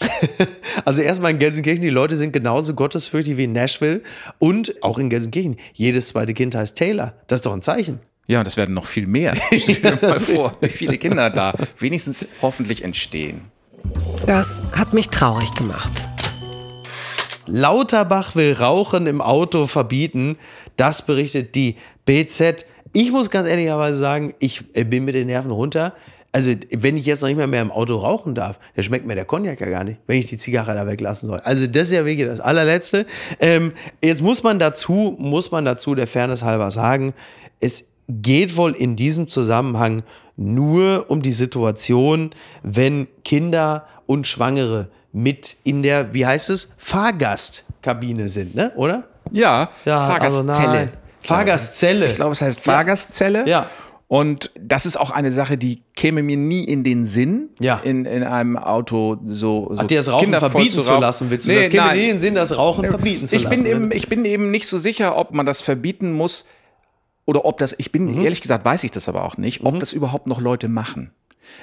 also 0.84 1.02
erstmal 1.02 1.30
in 1.30 1.38
Gelsenkirchen, 1.38 1.82
die 1.82 1.90
Leute 1.90 2.16
sind 2.16 2.32
genauso 2.32 2.74
gottesfürchtig 2.74 3.36
wie 3.36 3.44
in 3.44 3.52
Nashville. 3.52 4.02
Und 4.38 4.82
auch 4.82 4.98
in 4.98 5.10
Gelsenkirchen, 5.10 5.56
jedes 5.72 6.08
zweite 6.08 6.34
Kind 6.34 6.54
heißt 6.54 6.76
Taylor. 6.76 7.14
Das 7.26 7.38
ist 7.38 7.46
doch 7.46 7.52
ein 7.52 7.62
Zeichen. 7.62 8.00
Ja, 8.26 8.42
das 8.42 8.56
werden 8.56 8.74
noch 8.74 8.86
viel 8.86 9.06
mehr. 9.06 9.34
Stell 9.56 9.96
dir 9.96 10.08
mal 10.08 10.20
vor, 10.20 10.56
wie 10.60 10.68
viele 10.68 10.98
Kinder 10.98 11.30
da 11.30 11.54
wenigstens 11.78 12.28
hoffentlich 12.40 12.82
entstehen. 12.82 13.42
Das 14.26 14.62
hat 14.72 14.94
mich 14.94 15.08
traurig 15.10 15.52
gemacht. 15.54 15.92
Lauterbach 17.46 18.34
will 18.34 18.54
Rauchen 18.54 19.06
im 19.06 19.20
Auto 19.20 19.66
verbieten. 19.66 20.38
Das 20.76 21.02
berichtet 21.02 21.54
die 21.54 21.76
BZ. 22.06 22.64
Ich 22.94 23.10
muss 23.10 23.28
ganz 23.30 23.46
ehrlicherweise 23.46 23.98
sagen, 23.98 24.34
ich 24.38 24.64
äh, 24.72 24.84
bin 24.84 25.04
mit 25.04 25.14
den 25.14 25.26
Nerven 25.26 25.50
runter. 25.50 25.94
also 26.32 26.52
wenn 26.70 26.96
ich 26.96 27.04
jetzt 27.04 27.20
noch 27.20 27.28
nicht 27.28 27.36
mehr, 27.36 27.46
mehr 27.46 27.60
im 27.60 27.70
Auto 27.70 27.96
rauchen 27.96 28.34
darf, 28.34 28.58
dann 28.74 28.82
schmeckt 28.82 29.06
mir 29.06 29.14
der 29.14 29.26
Cognac 29.26 29.60
ja 29.60 29.68
gar 29.68 29.84
nicht, 29.84 30.00
wenn 30.06 30.18
ich 30.18 30.26
die 30.26 30.38
Zigarre 30.38 30.74
da 30.74 30.86
weglassen 30.86 31.28
soll. 31.28 31.40
Also 31.40 31.66
das 31.66 31.82
ist 31.82 31.92
ja 31.92 32.06
wirklich 32.06 32.26
das 32.26 32.40
allerletzte. 32.40 33.04
Ähm, 33.38 33.72
jetzt 34.02 34.22
muss 34.22 34.42
man 34.42 34.58
dazu, 34.58 35.14
muss 35.18 35.50
man 35.50 35.66
dazu 35.66 35.94
der 35.94 36.06
Fairness 36.06 36.42
halber 36.42 36.70
sagen, 36.70 37.12
es 37.60 37.88
geht 38.08 38.56
wohl 38.56 38.72
in 38.72 38.96
diesem 38.96 39.28
Zusammenhang 39.28 40.02
nur 40.36 41.06
um 41.08 41.22
die 41.22 41.32
Situation, 41.32 42.30
wenn 42.62 43.06
Kinder 43.24 43.86
und 44.06 44.26
Schwangere 44.26 44.88
mit 45.12 45.56
in 45.64 45.82
der, 45.82 46.12
wie 46.12 46.26
heißt 46.26 46.50
es, 46.50 46.72
Fahrgastkabine 46.76 48.28
sind, 48.28 48.54
ne? 48.54 48.72
Oder? 48.76 49.04
Ja, 49.32 49.70
Ja, 49.84 50.06
Fahrgastzelle. 50.06 50.68
also. 50.78 50.90
Fahrgastzelle. 51.22 52.06
Ich 52.08 52.14
glaube, 52.16 52.32
es 52.32 52.42
heißt 52.42 52.60
Fahrgastzelle. 52.60 53.48
Ja. 53.48 53.68
Und 54.06 54.50
das 54.60 54.84
ist 54.84 55.00
auch 55.00 55.10
eine 55.10 55.30
Sache, 55.30 55.56
die 55.56 55.82
käme 55.96 56.22
mir 56.22 56.36
nie 56.36 56.62
in 56.64 56.84
den 56.84 57.06
Sinn, 57.06 57.48
Ja. 57.58 57.78
in, 57.82 58.04
in 58.04 58.22
einem 58.22 58.58
Auto 58.58 59.16
so, 59.24 59.70
so 59.72 59.78
Hat 59.78 59.90
dir 59.90 59.96
das 59.98 60.10
Rauchen 60.10 60.24
Kinder 60.24 60.40
verbieten 60.40 60.80
zu 60.82 60.90
rauchen. 60.90 61.00
lassen, 61.00 61.30
willst 61.30 61.46
du? 61.46 61.52
Nee, 61.52 61.58
das 61.58 61.70
käme 61.70 61.86
nein. 61.86 61.96
nie 61.98 62.04
in 62.04 62.10
den 62.10 62.20
Sinn, 62.20 62.34
das 62.34 62.56
Rauchen 62.56 62.86
verbieten 62.86 63.26
zu 63.26 63.34
ich 63.34 63.44
lassen. 63.44 63.62
bin 63.62 63.66
eben, 63.72 63.90
ich 63.92 64.08
bin 64.08 64.24
eben 64.26 64.50
nicht 64.50 64.66
so 64.68 64.78
sicher, 64.78 65.16
ob 65.16 65.32
man 65.32 65.46
das 65.46 65.62
verbieten 65.62 66.12
muss 66.12 66.44
oder 67.26 67.44
ob 67.44 67.58
das, 67.58 67.74
ich 67.78 67.92
bin, 67.92 68.14
Mhm. 68.16 68.22
ehrlich 68.22 68.40
gesagt, 68.40 68.64
weiß 68.64 68.84
ich 68.84 68.90
das 68.90 69.08
aber 69.08 69.24
auch 69.24 69.36
nicht, 69.36 69.62
ob 69.64 69.78
das 69.80 69.92
überhaupt 69.92 70.26
noch 70.26 70.40
Leute 70.40 70.68
machen. 70.68 71.10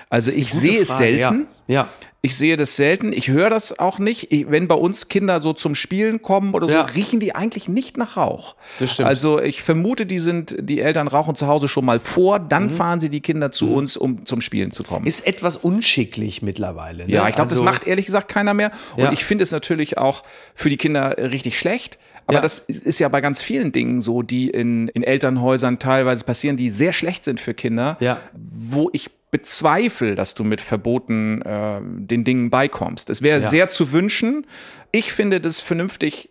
Also 0.09 0.31
ich 0.31 0.53
sehe 0.53 0.79
es 0.79 0.89
Frage, 0.89 0.99
selten. 1.17 1.47
Ja. 1.67 1.73
ja. 1.75 1.87
Ich 2.23 2.35
sehe 2.37 2.55
das 2.55 2.75
selten. 2.75 3.13
Ich 3.13 3.29
höre 3.29 3.49
das 3.49 3.79
auch 3.79 3.97
nicht. 3.97 4.31
Ich, 4.31 4.51
wenn 4.51 4.67
bei 4.67 4.75
uns 4.75 5.07
Kinder 5.07 5.41
so 5.41 5.53
zum 5.53 5.73
Spielen 5.73 6.21
kommen 6.21 6.53
oder 6.53 6.67
so, 6.67 6.73
Ja. 6.75 6.81
riechen 6.83 7.19
die 7.19 7.33
eigentlich 7.33 7.67
nicht 7.67 7.97
nach 7.97 8.15
Rauch. 8.15 8.55
Das 8.79 8.91
stimmt. 8.91 9.07
Also 9.09 9.41
ich 9.41 9.63
vermute, 9.63 10.05
die 10.05 10.19
sind, 10.19 10.55
die 10.59 10.81
Eltern 10.81 11.07
rauchen 11.07 11.33
zu 11.33 11.47
Hause 11.47 11.67
schon 11.67 11.83
mal 11.83 11.99
vor, 11.99 12.37
dann 12.37 12.69
fahren 12.69 12.99
sie 12.99 13.09
die 13.09 13.21
Kinder 13.21 13.51
zu 13.51 13.73
uns, 13.73 13.97
um 13.97 14.23
zum 14.27 14.39
Spielen 14.41 14.69
zu 14.69 14.83
kommen. 14.83 15.01
Mhm. 15.01 15.07
Ist 15.07 15.25
etwas 15.25 15.57
unschicklich 15.57 16.43
mittlerweile. 16.43 17.07
Ne? 17.07 17.11
Ja, 17.11 17.27
ich 17.27 17.33
glaube, 17.33 17.49
Also- 17.49 17.63
das 17.63 17.65
macht 17.65 17.87
ehrlich 17.87 18.05
gesagt 18.05 18.29
keiner 18.29 18.53
mehr. 18.53 18.71
Und 18.95 19.03
Ja. 19.05 19.11
ich 19.11 19.25
finde 19.25 19.43
es 19.43 19.51
natürlich 19.51 19.97
auch 19.97 20.21
für 20.53 20.69
die 20.69 20.77
Kinder 20.77 21.17
richtig 21.17 21.57
schlecht. 21.57 21.97
Aber 22.31 22.37
Ja. 22.37 22.41
das 22.41 22.59
ist 22.59 22.99
ja 22.99 23.07
bei 23.09 23.21
ganz 23.21 23.41
vielen 23.41 23.71
Dingen 23.71 24.01
so, 24.01 24.21
die 24.21 24.49
in, 24.49 24.87
in 24.89 25.03
Elternhäusern 25.03 25.79
teilweise 25.79 26.23
passieren, 26.23 26.57
die 26.57 26.69
sehr 26.69 26.93
schlecht 26.93 27.25
sind 27.25 27.39
für 27.39 27.53
Kinder, 27.53 27.97
Ja. 27.99 28.19
wo 28.33 28.89
ich 28.93 29.09
bezweifle, 29.31 30.15
dass 30.15 30.35
du 30.35 30.43
mit 30.43 30.61
Verboten 30.61 31.41
äh, 31.41 31.79
den 31.81 32.23
Dingen 32.23 32.49
beikommst. 32.49 33.09
Es 33.09 33.21
wäre 33.21 33.41
Ja. 33.41 33.49
sehr 33.49 33.69
zu 33.69 33.91
wünschen. 33.91 34.45
Ich 34.91 35.13
finde 35.13 35.39
das 35.39 35.61
vernünftig, 35.61 36.29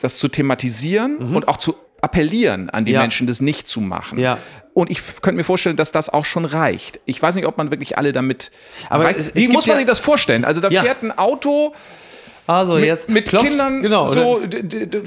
das 0.00 0.18
zu 0.18 0.28
thematisieren 0.28 1.18
und 1.18 1.46
auch 1.48 1.56
zu 1.56 1.76
appellieren 2.00 2.68
an 2.68 2.84
die 2.84 2.90
Mhm. 2.90 2.94
Ja. 2.96 3.00
Menschen, 3.02 3.26
das 3.28 3.40
nicht 3.40 3.68
zu 3.68 3.80
machen. 3.80 4.18
Ja. 4.18 4.38
Und 4.74 4.90
ich 4.90 5.00
könnte 5.22 5.36
mir 5.36 5.44
vorstellen, 5.44 5.76
dass 5.76 5.92
das 5.92 6.08
auch 6.08 6.24
schon 6.24 6.44
reicht. 6.44 6.98
Ich 7.06 7.22
weiß 7.22 7.36
nicht, 7.36 7.46
ob 7.46 7.58
man 7.58 7.70
wirklich 7.70 7.96
alle 7.96 8.10
damit. 8.12 8.50
Aber 8.88 9.08
es- 9.10 9.28
es 9.28 9.34
Wie 9.36 9.46
muss 9.46 9.66
man 9.68 9.74
ja- 9.74 9.78
sich 9.78 9.86
das 9.86 10.00
vorstellen? 10.00 10.44
Also 10.44 10.60
da 10.60 10.68
fährt 10.70 11.02
ein 11.04 11.16
Auto 11.16 11.74
Also 12.44 12.74
mit, 12.74 12.84
jetzt 12.86 13.08
mit 13.08 13.28
klopft- 13.28 13.46
Kindern, 13.46 13.82
genau, 13.82 14.04
so, 14.04 14.40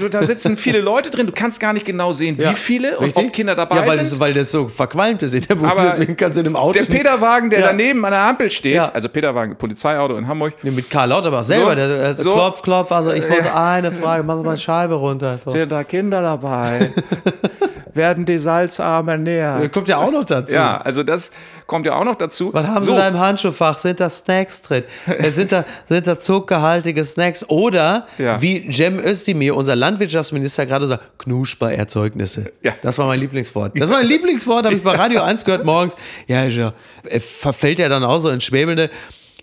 da 0.09 0.23
sitzen 0.23 0.55
viele 0.55 0.79
Leute 0.79 1.09
drin. 1.09 1.27
Du 1.27 1.33
kannst 1.33 1.59
gar 1.59 1.73
nicht 1.73 1.85
genau 1.85 2.13
sehen, 2.13 2.37
Ja, 2.39 2.51
wie 2.51 2.55
viele 2.55 2.97
und 2.97 3.07
richtig? 3.07 3.25
ob 3.25 3.33
Kinder 3.33 3.55
dabei 3.55 3.75
ja, 3.75 3.81
weil 3.87 3.97
sind. 3.99 4.11
Das, 4.13 4.19
weil 4.21 4.33
das 4.33 4.51
so 4.53 4.69
verqualmt 4.69 5.21
ist 5.21 5.33
in 5.33 5.41
der 5.41 5.55
Bude, 5.55 5.71
deswegen 5.83 6.15
kannst 6.15 6.37
du 6.37 6.41
in 6.41 6.45
dem 6.45 6.55
Auto 6.55 6.79
der 6.79 6.85
Peterwagen, 6.85 7.49
der 7.49 7.59
Ja. 7.59 7.67
daneben 7.67 8.05
an 8.05 8.11
der 8.11 8.21
Ampel 8.21 8.49
steht, 8.49 8.75
Ja. 8.75 8.85
also 8.85 9.09
Peterwagen, 9.09 9.57
Polizeiauto 9.57 10.15
in 10.15 10.27
Hamburg, 10.27 10.53
Nee, 10.63 10.71
mit 10.71 10.89
Karl 10.89 11.09
Lauterbach 11.09 11.43
selber, 11.43 11.71
So, 11.71 11.75
der 11.75 12.03
äh, 12.11 12.15
so. 12.15 12.33
klopf, 12.33 12.61
klopf, 12.61 12.91
also 12.93 13.11
ich 13.11 13.29
wollte 13.29 13.53
eine 13.53 13.91
Frage, 13.91 14.23
machen 14.23 14.39
Sie 14.39 14.45
mal 14.45 14.55
die 14.55 14.61
Scheibe 14.61 14.93
runter. 14.93 15.39
So. 15.45 15.51
sind 15.51 15.69
da 15.71 15.83
Kinder 15.83 16.21
dabei? 16.21 16.91
Werden 17.95 18.25
die 18.25 18.37
salzarm 18.37 19.07
ernährt? 19.07 19.63
Das 19.63 19.71
kommt 19.71 19.87
ja 19.87 19.97
auch 19.97 20.11
noch 20.11 20.25
dazu. 20.25 20.53
Ja, 20.53 20.77
also 20.81 21.01
das 21.01 21.31
kommt 21.65 21.85
ja 21.85 21.95
auch 21.95 22.03
noch 22.03 22.15
dazu. 22.15 22.53
Was 22.53 22.67
haben 22.67 22.83
so, 22.83 22.91
Sie 22.91 22.97
da 22.99 23.07
im 23.07 23.17
Handschuhfach? 23.17 23.77
Sind 23.77 23.99
da 24.01 24.09
Snacks 24.09 24.61
drin? 24.61 24.83
Äh, 25.07 25.31
sind, 25.31 25.51
da, 25.53 25.63
sind 25.87 26.05
da 26.05 26.19
zuckerhaltige 26.19 27.05
Snacks? 27.05 27.47
Oder, 27.49 28.05
Ja. 28.17 28.41
wie 28.41 28.69
Cem 28.71 28.99
Özdemir, 28.99 29.55
unser 29.55 29.75
Landwirtschaftsminister, 29.77 30.65
gerade 30.65 30.87
sagt, 30.89 31.19
Knusper-Erzeugnisse. 31.19 32.51
Ja. 32.61 32.73
Das 32.81 32.97
war 32.97 33.07
mein 33.07 33.19
Lieblingswort. 33.19 33.79
Das 33.79 33.89
war 33.89 33.99
mein 33.99 34.07
Lieblingswort, 34.07 34.65
habe 34.65 34.75
ich 34.75 34.83
bei 34.83 34.93
Radio 34.95 35.21
1 35.21 35.45
gehört 35.45 35.65
morgens. 35.65 35.95
Ja, 36.27 36.43
ja, 36.43 36.73
äh, 37.05 37.19
verfällt 37.19 37.79
ja 37.79 37.87
dann 37.89 38.03
auch 38.03 38.19
so 38.19 38.29
ins 38.29 38.43
Schwäbelnde. 38.43 38.89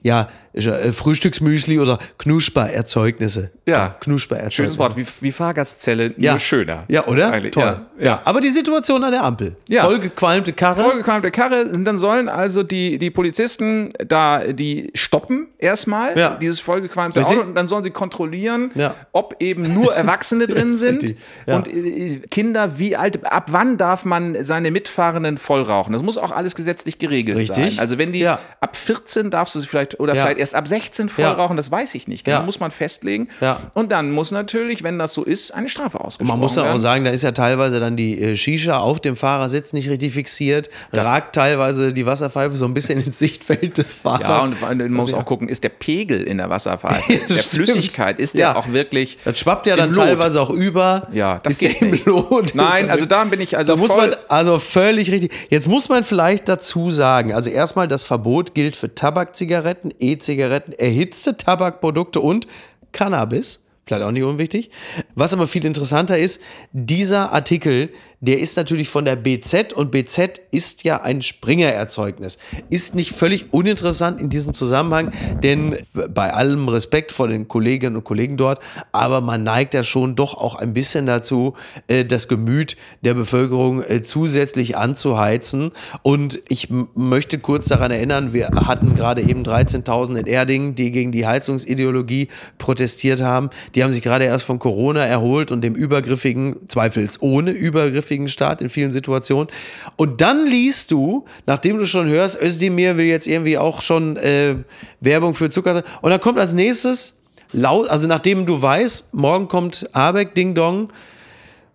Ja, 0.02 0.28
ist 0.52 0.64
ja, 0.66 0.74
äh, 0.76 0.92
Frühstücksmüsli 0.92 1.78
oder 1.78 1.98
Knusper-Erzeugnisse. 2.18 3.50
Ja. 3.66 3.96
Knusper-Erzeugnisse. 4.00 4.52
Schönes 4.56 4.78
Wort, 4.78 4.96
wie, 4.96 5.06
wie 5.20 5.32
Fahrgastzelle, 5.32 6.14
Ja. 6.16 6.32
nur 6.32 6.40
schöner. 6.40 6.84
Ja, 6.88 7.06
oder? 7.06 7.32
Eigentlich, 7.32 7.52
Toll. 7.52 7.80
Ja. 7.98 8.04
Ja. 8.04 8.20
Aber 8.24 8.40
die 8.40 8.50
Situation 8.50 9.02
an 9.04 9.12
der 9.12 9.22
Ampel. 9.24 9.56
Ja. 9.68 9.84
Vollgequalmte 9.84 10.52
Karre. 10.52 10.80
Vollgequalmte 10.82 11.30
Karre, 11.30 11.64
und 11.66 11.84
dann 11.84 11.96
sollen 11.98 12.28
also 12.28 12.62
die, 12.62 12.98
die 12.98 13.10
Polizisten 13.10 13.90
da 14.06 14.40
die 14.52 14.90
stoppen 14.94 15.48
erstmal, 15.58 16.18
Ja. 16.18 16.36
dieses 16.36 16.60
vollgequalmte 16.60 17.20
Richtig. 17.20 17.38
Auto, 17.38 17.46
und 17.48 17.54
dann 17.54 17.66
sollen 17.68 17.84
sie 17.84 17.90
kontrollieren, 17.90 18.70
ob 19.12 19.36
eben 19.40 19.72
nur 19.74 19.94
Erwachsene 19.94 20.46
drin 20.48 20.74
sind 20.74 21.14
und 21.46 21.68
äh, 21.68 22.20
Kinder, 22.30 22.78
wie 22.78 22.96
alt, 22.96 23.24
ab 23.24 23.48
wann 23.52 23.76
darf 23.76 24.04
man 24.04 24.44
seine 24.44 24.70
Mitfahrenden 24.70 25.38
voll 25.38 25.62
rauchen? 25.62 25.92
Das 25.92 26.02
muss 26.02 26.18
auch 26.18 26.32
alles 26.32 26.54
gesetzlich 26.54 26.98
geregelt 26.98 27.38
Richtig. 27.38 27.56
sein. 27.74 27.78
Also 27.78 27.98
wenn 27.98 28.12
die 28.12 28.26
ab 28.26 28.76
14 28.76 29.30
darfst 29.30 29.54
du 29.54 29.60
sie 29.60 29.66
vielleicht, 29.66 30.00
oder 30.00 30.14
vielleicht 30.14 30.38
erst 30.42 30.54
ab 30.54 30.68
16 30.68 31.08
voll 31.08 31.24
Ja. 31.24 31.32
rauchen, 31.32 31.56
das 31.56 31.70
weiß 31.70 31.94
ich 31.94 32.08
nicht. 32.08 32.24
Genau, 32.24 32.38
Ja. 32.38 32.42
muss 32.44 32.60
man 32.60 32.70
festlegen. 32.70 33.28
Ja. 33.40 33.60
Und 33.74 33.90
dann 33.92 34.10
muss 34.10 34.30
natürlich, 34.30 34.82
wenn 34.82 34.98
das 34.98 35.14
so 35.14 35.24
ist, 35.24 35.52
eine 35.52 35.68
Strafe 35.68 36.00
ausgesprochen 36.00 36.28
Man 36.28 36.40
muss 36.40 36.56
ja 36.56 36.62
auch 36.62 36.66
werden. 36.66 36.78
sagen, 36.78 37.04
da 37.04 37.10
ist 37.12 37.22
ja 37.22 37.32
teilweise 37.32 37.80
dann 37.80 37.96
die 37.96 38.20
äh, 38.20 38.36
Shisha 38.36 38.78
auf 38.78 39.00
dem 39.00 39.16
Fahrersitz 39.16 39.72
nicht 39.72 39.88
richtig 39.88 40.12
fixiert, 40.12 40.68
ragt 40.92 41.34
teilweise 41.34 41.92
die 41.92 42.04
Wasserpfeife 42.06 42.56
so 42.56 42.64
ein 42.66 42.74
bisschen 42.74 43.00
ins 43.00 43.18
Sichtfeld 43.18 43.78
des 43.78 43.94
Fahrers. 43.94 44.20
Ja, 44.22 44.40
und 44.42 44.60
man 44.60 44.92
muss 44.92 45.14
auch 45.14 45.24
gucken, 45.24 45.48
ist 45.48 45.64
der 45.64 45.68
Pegel 45.70 46.22
in 46.24 46.38
der 46.38 46.50
Wasserpfeife, 46.50 47.18
der. 47.28 47.36
Flüssigkeit, 47.42 48.18
ist 48.20 48.34
der 48.34 48.40
Ja. 48.40 48.56
auch 48.56 48.68
wirklich. 48.72 49.18
das 49.24 49.38
schwappt 49.38 49.66
ja 49.66 49.76
dann 49.76 49.92
teilweise 49.92 50.40
auch 50.40 50.50
über. 50.50 51.08
Ja, 51.12 51.38
das 51.42 51.54
ist 51.54 51.60
geht 51.60 51.82
im 51.82 51.90
nicht. 51.92 52.06
Lot. 52.06 52.54
Nein, 52.54 52.90
also 52.90 53.06
da 53.06 53.22
bin 53.24 53.40
ich 53.40 53.56
also 53.56 53.74
da 53.74 53.78
muss 53.80 53.90
voll. 53.92 54.08
man 54.08 54.16
also 54.28 54.58
völlig 54.58 55.10
richtig. 55.10 55.30
Jetzt 55.50 55.68
muss 55.68 55.88
man 55.88 56.02
vielleicht 56.04 56.48
dazu 56.48 56.90
sagen, 56.90 57.32
also 57.32 57.50
erstmal 57.50 57.86
das 57.88 58.02
Verbot 58.02 58.54
gilt 58.54 58.74
für 58.76 58.94
Tabakzigaretten, 58.94 59.92
E-Zigaretten, 59.98 60.31
erhitzte 60.38 61.36
Tabakprodukte 61.36 62.20
und 62.20 62.46
Cannabis. 62.92 63.64
Vielleicht 63.92 64.08
auch 64.08 64.12
nicht 64.12 64.22
unwichtig. 64.22 64.70
Was 65.14 65.34
aber 65.34 65.46
viel 65.46 65.66
interessanter 65.66 66.18
ist, 66.18 66.40
dieser 66.72 67.30
Artikel, 67.30 67.90
der 68.22 68.38
ist 68.38 68.56
natürlich 68.56 68.88
von 68.88 69.04
der 69.04 69.16
BZ 69.16 69.72
und 69.72 69.90
BZ 69.90 70.40
ist 70.52 70.84
ja 70.84 71.02
ein 71.02 71.22
Springer-Erzeugnis. 71.22 72.38
Ist 72.70 72.94
nicht 72.94 73.10
völlig 73.10 73.52
uninteressant 73.52 74.20
in 74.20 74.30
diesem 74.30 74.54
Zusammenhang, 74.54 75.12
denn 75.42 75.76
bei 75.92 76.32
allem 76.32 76.68
Respekt 76.68 77.10
vor 77.10 77.26
den 77.26 77.48
Kolleginnen 77.48 77.96
und 77.96 78.04
Kollegen 78.04 78.36
dort, 78.36 78.60
aber 78.92 79.20
man 79.20 79.42
neigt 79.42 79.74
ja 79.74 79.82
schon 79.82 80.14
doch 80.14 80.34
auch 80.34 80.54
ein 80.54 80.72
bisschen 80.72 81.04
dazu, 81.04 81.54
äh, 81.88 82.04
das 82.04 82.28
Gemüt 82.28 82.76
der 83.02 83.14
Bevölkerung 83.14 83.82
äh, 83.82 84.02
zusätzlich 84.02 84.76
anzuheizen. 84.76 85.72
Und 86.02 86.40
ich 86.48 86.68
möchte 86.94 87.40
kurz 87.40 87.66
daran 87.66 87.90
erinnern, 87.90 88.32
wir 88.32 88.50
hatten 88.50 88.94
gerade 88.94 89.20
eben 89.20 89.42
13.000 89.42 90.20
in 90.20 90.26
Erding, 90.26 90.76
die 90.76 90.92
gegen 90.92 91.10
die 91.10 91.26
Heizungsideologie 91.26 92.28
protestiert 92.58 93.20
haben. 93.20 93.50
Die 93.74 93.81
haben 93.82 93.92
sich 93.92 94.02
gerade 94.02 94.24
erst 94.24 94.44
von 94.44 94.58
Corona 94.58 95.04
erholt 95.04 95.50
und 95.50 95.62
dem 95.62 95.74
übergriffigen, 95.74 96.56
zweifelsohne 96.68 97.50
übergriffigen 97.50 98.28
Staat 98.28 98.60
in 98.60 98.70
vielen 98.70 98.92
Situationen. 98.92 99.48
Und 99.96 100.20
dann 100.20 100.46
liest 100.46 100.90
du, 100.90 101.24
nachdem 101.46 101.78
du 101.78 101.86
schon 101.86 102.08
hörst, 102.08 102.40
Özdemir 102.40 102.96
will 102.96 103.06
jetzt 103.06 103.26
irgendwie 103.26 103.58
auch 103.58 103.82
schon 103.82 104.16
äh, 104.16 104.56
Werbung 105.00 105.34
für 105.34 105.50
Zucker. 105.50 105.82
Und 106.00 106.10
dann 106.10 106.20
kommt 106.20 106.38
als 106.38 106.52
nächstes 106.52 107.22
laut, 107.52 107.88
also 107.88 108.06
nachdem 108.06 108.46
du 108.46 108.60
weißt, 108.60 109.14
morgen 109.14 109.48
kommt 109.48 109.88
Habeck, 109.92 110.34
Ding 110.34 110.54
Dong, 110.54 110.90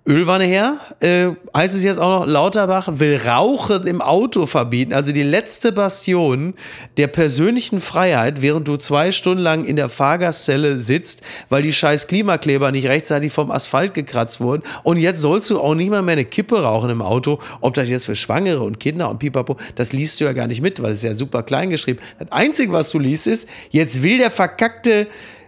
Ölwanne 0.08 0.46
her, 0.46 0.78
äh, 1.02 1.32
heißt 1.54 1.76
es 1.76 1.84
jetzt 1.84 1.98
auch 2.00 2.22
noch, 2.22 2.26
Lauterbach 2.26 2.88
will 2.94 3.20
Rauchen 3.28 3.86
im 3.86 4.02
Auto 4.02 4.46
verbieten. 4.46 4.94
Also 4.94 5.12
die 5.12 5.24
letzte 5.24 5.74
Bastion 5.74 6.54
der 6.96 7.08
persönlichen 7.08 7.82
Freiheit, 7.82 8.42
während 8.42 8.70
du 8.70 8.78
zwei 8.78 9.12
Stunden 9.12 9.44
lang 9.44 9.66
in 9.66 9.76
der 9.76 9.90
Fahrgastzelle 9.90 10.78
sitzt, 10.78 11.24
weil 11.50 11.62
die 11.62 11.74
scheiß 11.74 12.08
Klimakleber 12.08 12.72
nicht 12.72 12.88
rechtzeitig 12.88 13.34
vom 13.34 13.52
Asphalt 13.52 13.94
gekratzt 13.94 14.40
wurden. 14.40 14.64
Und 14.84 14.96
jetzt 14.96 15.20
sollst 15.20 15.50
du 15.50 15.60
auch 15.60 15.76
nicht 15.76 15.90
mal 15.90 16.02
mehr 16.02 16.14
eine 16.14 16.24
Kippe 16.24 16.64
rauchen 16.64 16.90
im 16.90 17.02
Auto. 17.02 17.40
Ob 17.60 17.74
das 17.74 17.90
jetzt 17.90 18.06
für 18.06 18.16
Schwangere 18.16 18.64
und 18.64 18.80
Kinder 18.80 19.10
und 19.10 19.20
Pipapo, 19.20 19.58
das 19.76 19.92
liest 19.92 20.22
du 20.22 20.24
ja 20.24 20.32
gar 20.32 20.48
nicht 20.48 20.62
mit, 20.62 20.82
weil 20.82 20.94
es 20.94 21.00
ist 21.00 21.04
ja 21.04 21.14
super 21.16 21.44
klein 21.44 21.70
geschrieben. 21.70 22.00
Das 22.18 22.32
Einzige, 22.32 22.72
was 22.72 22.92
du 22.92 23.00
liest, 23.00 23.28
ist, 23.28 23.50
jetzt 23.72 24.02
will 24.02 24.20
der 24.20 24.32
verkackte 24.32 25.08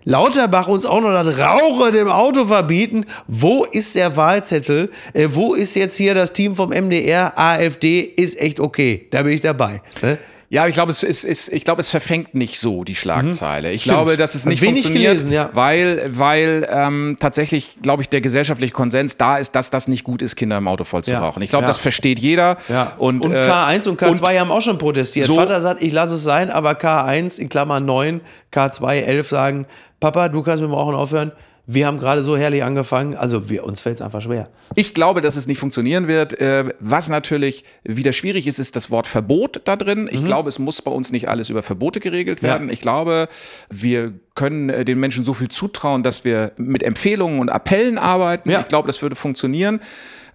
Lauterbach 0.09 0.67
uns 0.67 0.87
auch 0.87 1.01
noch 1.01 1.11
das 1.23 1.37
Rauchen 1.37 1.93
im 1.93 2.07
Auto 2.09 2.45
verbieten. 2.45 3.05
Wo 3.27 3.63
ist 3.63 3.93
der 3.95 4.15
Wahlzettel? 4.15 4.89
Äh, 5.13 5.27
wo 5.33 5.53
ist 5.53 5.75
jetzt 5.75 5.95
hier 5.97 6.15
das 6.15 6.33
Team 6.33 6.55
vom 6.55 6.69
MDR? 6.71 7.33
AfD 7.37 7.99
ist 8.01 8.39
echt 8.41 8.59
okay. 8.59 9.07
Da 9.11 9.21
bin 9.21 9.33
ich 9.33 9.41
dabei. 9.41 9.83
Ne? 10.01 10.17
Ja, 10.51 10.65
ich 10.65 10.73
glaube, 10.73 10.91
es 10.91 11.03
ist, 11.03 11.25
ist, 11.25 11.53
ich 11.53 11.63
glaube, 11.63 11.79
es 11.81 11.91
verfängt 11.91 12.33
nicht 12.33 12.59
so 12.59 12.83
die 12.83 12.95
Schlagzeile. 12.95 13.69
Ich 13.69 13.81
Stimmt. 13.83 13.97
glaube, 13.97 14.17
dass 14.17 14.33
es 14.33 14.47
nicht 14.47 14.63
Wenig 14.63 14.81
funktioniert, 14.81 15.11
gelesen, 15.11 15.31
ja. 15.31 15.51
weil, 15.53 16.09
weil 16.17 16.67
ähm, 16.71 17.17
tatsächlich, 17.19 17.77
glaube 17.83 18.01
ich, 18.01 18.09
der 18.09 18.21
gesellschaftliche 18.21 18.73
Konsens 18.73 19.15
da 19.17 19.37
ist, 19.37 19.51
dass 19.53 19.69
das 19.69 19.87
nicht 19.87 20.03
gut 20.03 20.23
ist, 20.23 20.35
Kinder 20.35 20.57
im 20.57 20.67
Auto 20.67 20.85
voll 20.85 21.03
zu 21.03 21.11
Ja. 21.11 21.19
rauchen. 21.19 21.43
Ich 21.43 21.51
glaube, 21.51 21.65
Ja. 21.65 21.67
das 21.67 21.77
versteht 21.77 22.17
jeder. 22.17 22.57
Und, 22.97 23.23
Und, 23.27 23.31
äh, 23.33 23.47
K1 23.47 23.87
und 23.87 24.01
K2 24.01 24.39
haben 24.39 24.49
auch 24.49 24.61
schon 24.63 24.79
protestiert. 24.79 25.27
so- 25.27 25.35
Vater 25.35 25.61
sagt, 25.61 25.83
ich 25.83 25.93
lasse 25.93 26.15
es 26.15 26.23
sein, 26.23 26.49
aber 26.49 26.71
K1 26.71 27.37
in 27.37 27.49
Klammer 27.49 27.79
9, 27.79 28.21
K2 28.51 29.01
11 29.01 29.29
sagen, 29.29 29.67
Papa, 29.99 30.29
du 30.29 30.41
kannst 30.41 30.61
mit 30.61 30.69
dem 30.69 30.73
Rauchen 30.73 30.95
aufhören. 30.95 31.31
Wir 31.71 31.85
haben 31.85 31.99
gerade 31.99 32.23
so 32.23 32.35
herrlich 32.35 32.63
angefangen. 32.63 33.13
Also 33.15 33.47
wir, 33.47 33.63
uns 33.63 33.81
fällt 33.81 33.97
es 33.97 34.01
einfach 34.01 34.23
schwer. 34.23 34.49
Ich 34.73 34.95
glaube, 34.95 35.21
dass 35.21 35.35
es 35.35 35.45
nicht 35.45 35.59
funktionieren 35.59 36.07
wird. 36.07 36.33
Äh, 36.39 36.73
Was 36.79 37.09
natürlich 37.09 37.63
wieder 37.83 38.11
schwierig 38.11 38.47
ist, 38.47 38.57
ist 38.57 38.75
das 38.75 38.89
Wort 38.89 39.05
Verbot 39.05 39.61
da 39.65 39.75
drin. 39.75 40.09
Ich 40.11 40.25
glaube, 40.25 40.49
es 40.49 40.57
muss 40.57 40.81
bei 40.81 40.89
uns 40.89 41.11
nicht 41.11 41.29
alles 41.29 41.51
über 41.51 41.61
Verbote 41.61 41.99
geregelt 41.99 42.41
werden. 42.41 42.63
Mhm. 42.63 42.69
Ja. 42.69 42.73
Ich 42.73 42.81
glaube, 42.81 43.27
wir 43.69 44.13
können 44.33 44.69
äh, 44.69 44.83
den 44.83 44.99
Menschen 44.99 45.25
so 45.25 45.35
viel 45.35 45.49
zutrauen, 45.49 46.01
dass 46.01 46.23
wir 46.23 46.53
mit 46.57 46.81
Empfehlungen 46.81 47.39
und 47.39 47.49
Appellen 47.49 47.99
arbeiten. 47.99 48.49
Ja. 48.49 48.61
Ich 48.61 48.67
glaube, 48.67 48.87
das 48.87 49.03
würde 49.03 49.15
funktionieren. 49.15 49.79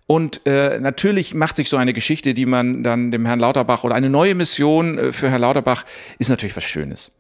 Und 0.06 0.42
äh, 0.46 0.78
natürlich 0.78 1.34
macht 1.34 1.56
sich 1.56 1.68
so 1.68 1.76
eine 1.76 1.94
Geschichte, 1.94 2.34
die 2.34 2.46
man 2.46 2.84
dann 2.84 3.10
dem 3.10 3.26
Herrn 3.26 3.40
Lauterbach 3.40 3.82
oder 3.82 3.96
eine 3.96 4.10
neue 4.10 4.36
Mission 4.36 4.98
äh, 4.98 5.12
für 5.12 5.30
Herrn 5.30 5.40
Lauterbach 5.40 5.84
ist 6.20 6.28
natürlich 6.28 6.54
was 6.54 6.64
Schönes. 6.64 7.10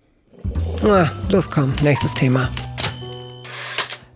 Na, 0.82 1.10
los 1.30 1.50
komm, 1.50 1.72
nächstes 1.82 2.14
Thema. 2.14 2.50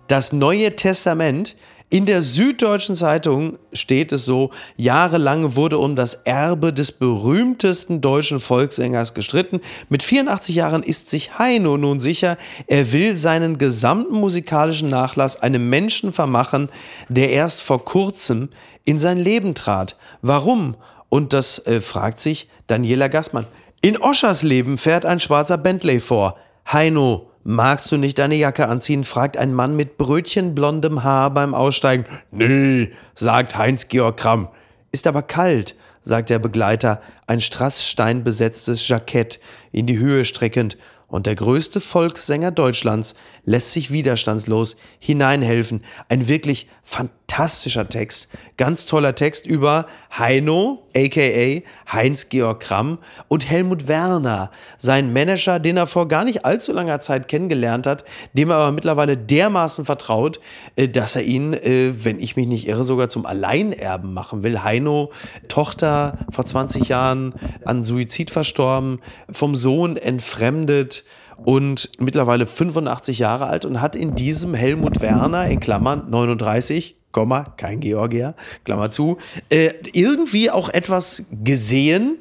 Das 0.07 0.33
Neue 0.33 0.77
Testament. 0.77 1.57
In 1.91 2.05
der 2.05 2.21
Süddeutschen 2.21 2.95
Zeitung 2.95 3.57
steht 3.73 4.13
es 4.13 4.27
so, 4.27 4.51
jahrelang 4.77 5.57
wurde 5.57 5.79
um 5.79 5.97
das 5.97 6.13
Erbe 6.25 6.71
des 6.71 6.93
berühmtesten 6.93 8.03
deutschen 8.03 8.41
Volkssängers 8.41 9.15
gestritten. 9.15 9.63
Mit 9.89 10.03
84 10.03 10.55
Jahren 10.55 10.83
ist 10.83 11.09
sich 11.09 11.39
Heino 11.39 11.79
nun 11.79 11.99
sicher, 11.99 12.37
er 12.67 12.93
will 12.93 13.17
seinen 13.17 13.57
gesamten 13.57 14.17
musikalischen 14.17 14.91
Nachlass 14.91 15.41
einem 15.41 15.71
Menschen 15.71 16.13
vermachen, 16.13 16.69
der 17.09 17.31
erst 17.31 17.63
vor 17.63 17.83
kurzem 17.87 18.51
in 18.85 18.99
sein 18.99 19.17
Leben 19.17 19.55
trat. 19.55 19.97
Warum? 20.21 20.77
Und 21.09 21.33
das 21.33 21.67
äh, 21.67 21.81
fragt 21.81 22.21
sich 22.21 22.51
Daniela 22.67 23.09
Gassmann. 23.09 23.47
In 23.81 23.97
Oschers 23.97 24.43
Leben 24.43 24.77
fährt 24.77 25.07
ein 25.07 25.21
schwarzer 25.21 25.57
Bentley 25.57 26.01
vor. 26.01 26.37
Heino, 26.67 27.31
magst 27.45 27.93
du 27.93 27.97
nicht 27.97 28.19
deine 28.19 28.35
Jacke 28.35 28.67
anziehen? 28.67 29.05
fragt 29.05 29.37
ein 29.37 29.55
Mann 29.55 29.77
mit 29.77 29.99
brötchenblondem 29.99 31.05
Haar 31.05 31.33
beim 31.33 31.55
Aussteigen. 31.55 32.05
Nee, 32.33 32.91
sagt 33.15 33.57
Heinz-Georg 33.57 34.17
Kramm. 34.17 34.49
Ist 34.91 35.07
aber 35.07 35.23
kalt, 35.23 35.77
sagt 36.03 36.29
der 36.29 36.41
Begleiter, 36.41 37.01
ein 37.29 37.41
strasssteinbesetztes 37.41 38.89
Jackett 38.89 39.39
in 39.71 39.87
die 39.87 39.99
Höhe 39.99 40.25
streckend. 40.25 40.77
Und 41.07 41.27
der 41.27 41.37
größte 41.37 41.81
Volkssänger 41.81 42.51
Deutschlands 42.51 43.15
lässt 43.45 43.73
sich 43.73 43.93
widerstandslos 43.93 44.77
hineinhelfen. 44.99 45.85
Ein 46.09 46.27
wirklich 46.27 46.67
fantastischer 47.39 47.89
Text. 47.89 48.29
Ganz 48.57 48.85
toller 48.87 49.15
Text 49.15 49.47
über 49.47 49.87
Heino, 50.17 50.83
aka 50.97 51.63
Heinz-Georg 51.93 52.59
Kramm 52.59 52.99
und 53.29 53.49
Helmut 53.49 53.87
Werner, 53.87 54.51
sein 54.79 55.13
Manager, 55.13 55.61
den 55.61 55.77
er 55.77 55.87
vor 55.87 56.09
gar 56.09 56.25
nicht 56.25 56.45
allzu 56.45 56.73
langer 56.73 57.01
Zeit 57.01 57.29
kennengelernt 57.29 57.87
hat, 57.87 58.05
dem 58.33 58.51
er 58.51 58.57
aber 58.57 58.73
mittlerweile 58.73 59.17
dermaßen 59.17 59.85
vertraut, 59.85 60.41
äh, 60.75 60.89
dass 60.89 61.15
er 61.15 61.23
ihn, 61.23 61.53
äh, 61.53 61.93
wenn 62.03 62.19
ich 62.19 62.35
mich 62.35 62.49
nicht 62.49 62.67
irre, 62.67 62.83
sogar 62.83 63.09
zum 63.09 63.25
Alleinerben 63.25 64.13
machen 64.13 64.43
will. 64.43 64.65
Heino, 64.65 65.13
Tochter 65.47 66.19
vor 66.31 66.45
20 66.45 66.89
Jahren 66.89 67.35
an 67.65 67.85
Suizid 67.85 68.31
verstorben, 68.31 68.99
vom 69.31 69.55
Sohn 69.55 69.97
entfremdet 69.97 71.05
und 71.37 71.91
mittlerweile 72.01 72.47
85 72.47 73.21
Jahre 73.21 73.47
alt 73.47 73.65
und 73.65 73.81
hat 73.81 73.95
in 73.95 74.17
diesem 74.17 74.55
Helmut 74.55 75.01
Werner 75.01 75.47
in 75.47 75.61
Klammern 75.61 76.11
39 76.11 76.98
Komma, 77.13 77.55
kein 77.57 77.81
Georgier, 77.81 78.35
Klammer 78.65 78.91
zu, 78.91 79.19
äh, 79.49 79.73
irgendwie 79.93 80.51
auch 80.51 80.69
etwas 80.69 81.27
gesehen, 81.43 82.19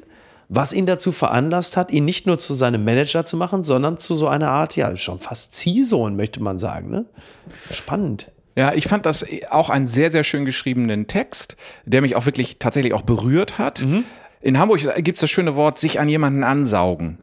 was 0.48 0.72
ihn 0.72 0.86
dazu 0.86 1.12
veranlasst 1.12 1.76
hat, 1.76 1.90
ihn 1.90 2.04
nicht 2.04 2.26
nur 2.26 2.38
zu 2.38 2.54
seinem 2.54 2.84
Manager 2.84 3.24
zu 3.26 3.36
machen, 3.36 3.64
sondern 3.64 3.98
zu 3.98 4.14
so 4.14 4.28
einer 4.28 4.50
Art, 4.50 4.76
ja, 4.76 4.94
schon 4.96 5.20
fast 5.20 5.54
Ziehsohn, 5.54 6.16
möchte 6.16 6.42
man 6.42 6.58
sagen. 6.58 6.90
Ne? 6.90 7.04
Spannend. 7.70 8.30
Ja, 8.56 8.72
ich 8.72 8.88
fand 8.88 9.06
das 9.06 9.24
auch 9.50 9.70
einen 9.70 9.86
sehr, 9.86 10.10
sehr 10.10 10.24
schön 10.24 10.44
geschriebenen 10.44 11.06
Text, 11.06 11.56
der 11.84 12.00
mich 12.00 12.16
auch 12.16 12.26
wirklich 12.26 12.58
tatsächlich 12.58 12.94
auch 12.94 13.02
berührt 13.02 13.58
hat. 13.58 13.84
Mhm. 13.84 14.04
In 14.40 14.58
Hamburg 14.58 14.80
gibt 15.04 15.18
es 15.18 15.20
das 15.20 15.30
schöne 15.30 15.54
Wort, 15.54 15.78
sich 15.78 16.00
an 16.00 16.08
jemanden 16.08 16.42
ansaugen. 16.44 17.18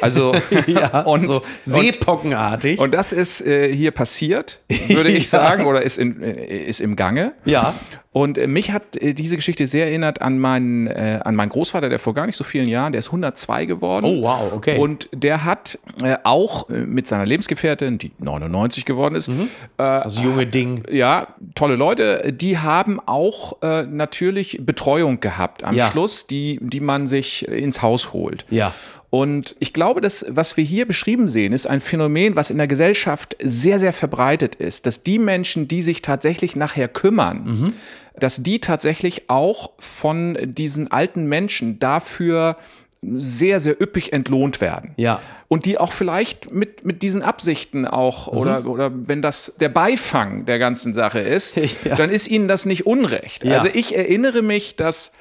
Also, 0.00 0.34
Ja, 0.66 1.00
und, 1.06 1.26
so 1.26 1.36
und, 1.36 1.42
seepockenartig. 1.62 2.78
und 2.78 2.92
das 2.94 3.12
ist 3.12 3.40
äh, 3.46 3.72
hier 3.74 3.90
passiert, 3.90 4.60
würde 4.88 5.10
ich 5.10 5.28
sagen, 5.30 5.64
oder 5.66 5.82
ist, 5.82 5.98
in, 5.98 6.22
äh, 6.22 6.64
ist 6.64 6.80
im 6.80 6.96
Gange. 6.96 7.32
ja. 7.44 7.74
Und 8.12 8.38
äh, 8.38 8.48
mich 8.48 8.72
hat 8.72 8.96
äh, 8.96 9.14
diese 9.14 9.36
Geschichte 9.36 9.68
sehr 9.68 9.86
erinnert 9.86 10.20
an 10.20 10.40
meinen, 10.40 10.88
äh, 10.88 11.20
an 11.24 11.36
meinen 11.36 11.50
Großvater, 11.50 11.88
der 11.88 12.00
vor 12.00 12.12
gar 12.12 12.26
nicht 12.26 12.34
so 12.34 12.42
vielen 12.42 12.68
Jahren, 12.68 12.90
der 12.90 12.98
ist 12.98 13.06
102 13.06 13.66
geworden. 13.66 14.04
Oh, 14.04 14.22
wow, 14.22 14.52
okay. 14.52 14.78
Und 14.78 15.08
der 15.12 15.44
hat 15.44 15.78
äh, 16.02 16.16
auch 16.24 16.68
mit 16.68 17.06
seiner 17.06 17.24
Lebensgefährtin, 17.24 17.98
die 17.98 18.10
99 18.18 18.84
geworden 18.84 19.14
ist, 19.14 19.28
Mhm. 19.28 19.48
Das 19.76 20.18
junge 20.20 20.44
Ding. 20.48 20.82
ja, 20.90 21.28
tolle 21.54 21.76
Leute, 21.76 22.32
die 22.32 22.58
haben 22.58 22.98
auch 23.06 23.58
natürlich 23.62 24.58
Betreuung 24.60 25.20
gehabt 25.20 25.62
am 25.62 25.76
Ja. 25.76 25.88
Schluss, 25.92 26.26
die, 26.26 26.58
die 26.60 26.80
man 26.80 27.06
sich 27.06 27.46
ins 27.46 27.80
Haus 27.80 28.12
holt. 28.12 28.44
Ja. 28.50 28.72
Und 29.10 29.56
ich 29.58 29.72
glaube, 29.72 30.00
das, 30.00 30.24
was 30.28 30.56
wir 30.56 30.62
hier 30.62 30.86
beschrieben 30.86 31.26
sehen, 31.26 31.52
ist 31.52 31.66
ein 31.66 31.80
Phänomen, 31.80 32.36
was 32.36 32.50
in 32.50 32.58
der 32.58 32.68
Gesellschaft 32.68 33.36
sehr, 33.42 33.80
sehr 33.80 33.92
verbreitet 33.92 34.54
ist, 34.54 34.86
dass 34.86 35.02
die 35.02 35.18
Menschen, 35.18 35.66
die 35.66 35.82
sich 35.82 36.00
tatsächlich 36.00 36.54
nachher 36.54 36.86
kümmern, 36.86 37.44
Mhm. 37.44 37.72
dass 38.18 38.42
die 38.42 38.60
tatsächlich 38.60 39.28
auch 39.28 39.70
von 39.80 40.38
diesen 40.40 40.92
alten 40.92 41.24
Menschen 41.26 41.80
dafür 41.80 42.56
sehr, 43.02 43.60
sehr 43.60 43.80
üppig 43.80 44.12
entlohnt 44.12 44.60
werden. 44.60 44.92
Ja. 44.96 45.20
Und 45.48 45.64
die 45.64 45.78
auch 45.78 45.90
vielleicht 45.92 46.52
mit, 46.52 46.84
mit 46.84 47.02
diesen 47.02 47.22
Absichten 47.22 47.86
auch, 47.86 48.30
Mhm. 48.30 48.38
oder, 48.38 48.66
oder 48.66 48.90
wenn 48.94 49.22
das 49.22 49.54
der 49.58 49.70
Beifang 49.70 50.44
der 50.44 50.58
ganzen 50.58 50.92
Sache 50.94 51.18
ist, 51.20 51.56
Ja. 51.84 51.96
dann 51.96 52.10
ist 52.10 52.28
ihnen 52.28 52.46
das 52.46 52.66
nicht 52.66 52.86
unrecht. 52.86 53.42
Ja. 53.42 53.56
Also 53.56 53.68
ich 53.72 53.96
erinnere 53.96 54.42
mich, 54.42 54.76
dass 54.76 55.12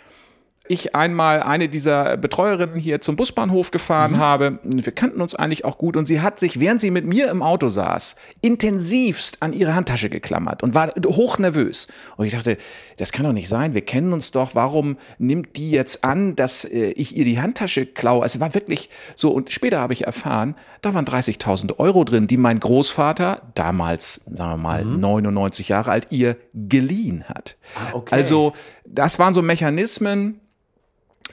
ich 0.70 0.96
einmal 0.96 1.42
eine 1.44 1.68
dieser 1.68 2.16
Betreuerinnen 2.16 2.76
hier 2.80 3.02
zum 3.02 3.16
Busbahnhof 3.16 3.72
gefahren 3.72 4.14
Mhm. 4.14 4.18
habe. 4.20 4.60
Wir 4.64 4.92
kannten 4.94 5.20
uns 5.22 5.36
eigentlich 5.36 5.66
auch 5.66 5.78
gut 5.78 5.98
und 5.98 6.06
sie 6.06 6.22
hat 6.22 6.40
sich, 6.40 6.60
während 6.60 6.80
sie 6.80 6.92
mit 6.92 7.06
mir 7.06 7.30
im 7.32 7.42
Auto 7.42 7.68
saß, 7.68 8.16
intensivst 8.42 9.42
an 9.42 9.54
ihre 9.54 9.74
Handtasche 9.74 10.10
geklammert 10.10 10.62
und 10.64 10.74
war 10.76 10.92
hochnervös. 11.06 11.88
Und 12.18 12.26
ich 12.26 12.34
dachte, 12.34 12.58
das 12.98 13.12
kann 13.12 13.26
doch 13.26 13.34
nicht 13.34 13.50
sein, 13.50 13.74
wir 13.74 13.82
kennen 13.82 14.14
uns 14.14 14.32
doch, 14.32 14.54
warum 14.54 14.98
nimmt 15.18 15.56
die 15.58 15.72
jetzt 15.72 16.04
an, 16.04 16.36
dass 16.36 16.66
äh, 16.66 16.92
ich 16.92 17.16
ihr 17.18 17.26
die 17.26 17.42
Handtasche 17.42 17.86
klaue? 17.86 18.24
Es 18.26 18.40
war 18.40 18.54
wirklich 18.54 18.90
so 19.16 19.32
und 19.32 19.52
später 19.52 19.80
habe 19.80 19.94
ich 19.94 20.06
erfahren, 20.06 20.56
da 20.82 20.94
waren 20.94 21.06
30.000 21.06 21.80
Euro 21.80 22.04
drin, 22.04 22.28
die 22.28 22.38
mein 22.38 22.60
Großvater, 22.60 23.42
damals, 23.56 24.22
sagen 24.26 24.52
wir 24.52 24.58
mal, 24.58 24.86
99 24.86 25.70
Jahre 25.70 25.92
alt, 25.92 26.08
ihr 26.12 26.38
geliehen 26.54 27.24
hat. 27.28 27.56
Mhm. 27.58 27.82
Ah, 27.82 27.96
okay. 27.96 28.16
Also 28.16 28.54
das 28.86 29.20
waren 29.20 29.34
so 29.34 29.42
Mechanismen, 29.42 30.42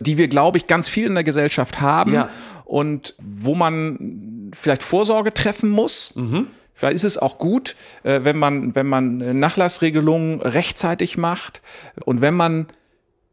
die 0.01 0.19
wir, 0.19 0.29
glaube 0.29 0.59
ich, 0.59 0.67
ganz 0.67 0.89
viel 0.89 1.07
in 1.07 1.15
der 1.15 1.25
Gesellschaft 1.25 1.81
haben 1.81 2.13
Ja. 2.13 2.29
und 2.65 3.15
wo 3.19 3.55
man 3.55 4.51
vielleicht 4.55 4.83
Vorsorge 4.83 5.33
treffen 5.35 5.71
muss. 5.71 6.15
Vielleicht 6.75 6.95
ist 6.97 7.05
es 7.05 7.17
auch 7.19 7.39
gut, 7.39 7.75
äh, 8.03 8.21
wenn 8.25 8.37
man, 8.39 8.75
wenn 8.75 8.87
man 8.87 9.39
Nachlassregelungen 9.41 10.43
rechtzeitig 10.43 11.17
macht 11.17 11.63
und 12.05 12.21
wenn 12.21 12.35
man 12.35 12.67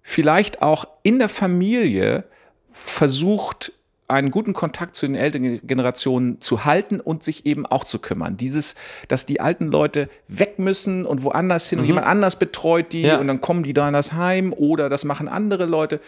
vielleicht 0.02 0.62
auch 0.62 0.86
in 1.04 1.20
der 1.20 1.28
Familie 1.30 2.24
versucht, 2.72 3.72
einen 4.08 4.32
guten 4.32 4.54
Kontakt 4.54 4.96
zu 4.96 5.08
den 5.08 5.16
älteren 5.16 5.66
Generationen 5.66 6.40
zu 6.42 6.66
halten 6.66 7.00
und 7.00 7.24
sich 7.24 7.46
eben 7.46 7.66
auch 7.66 7.84
zu 7.86 8.00
kümmern. 8.00 8.38
Dieses, 8.38 8.76
dass 9.08 9.26
die 9.26 9.40
alten 9.42 9.68
Leute 9.68 10.10
weg 10.28 10.60
müssen 10.60 11.06
und 11.06 11.24
woanders 11.24 11.70
hin 11.70 11.80
und 11.80 11.86
jemand 11.86 12.06
anders 12.06 12.38
betreut 12.38 12.94
die 12.94 13.02
Ja. 13.04 13.18
und 13.18 13.28
dann 13.28 13.42
kommen 13.42 13.64
die 13.64 13.74
da 13.74 13.88
in 13.88 13.94
das 13.94 14.14
Heim 14.14 14.54
oder 14.54 14.90
das 14.90 15.04
machen 15.06 15.28
andere 15.28 15.66
Leute. 15.66 16.00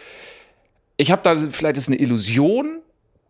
Ich 0.96 1.10
habe 1.10 1.22
da 1.22 1.36
vielleicht 1.36 1.76
ist 1.76 1.88
eine 1.88 1.98
Illusion, 1.98 2.80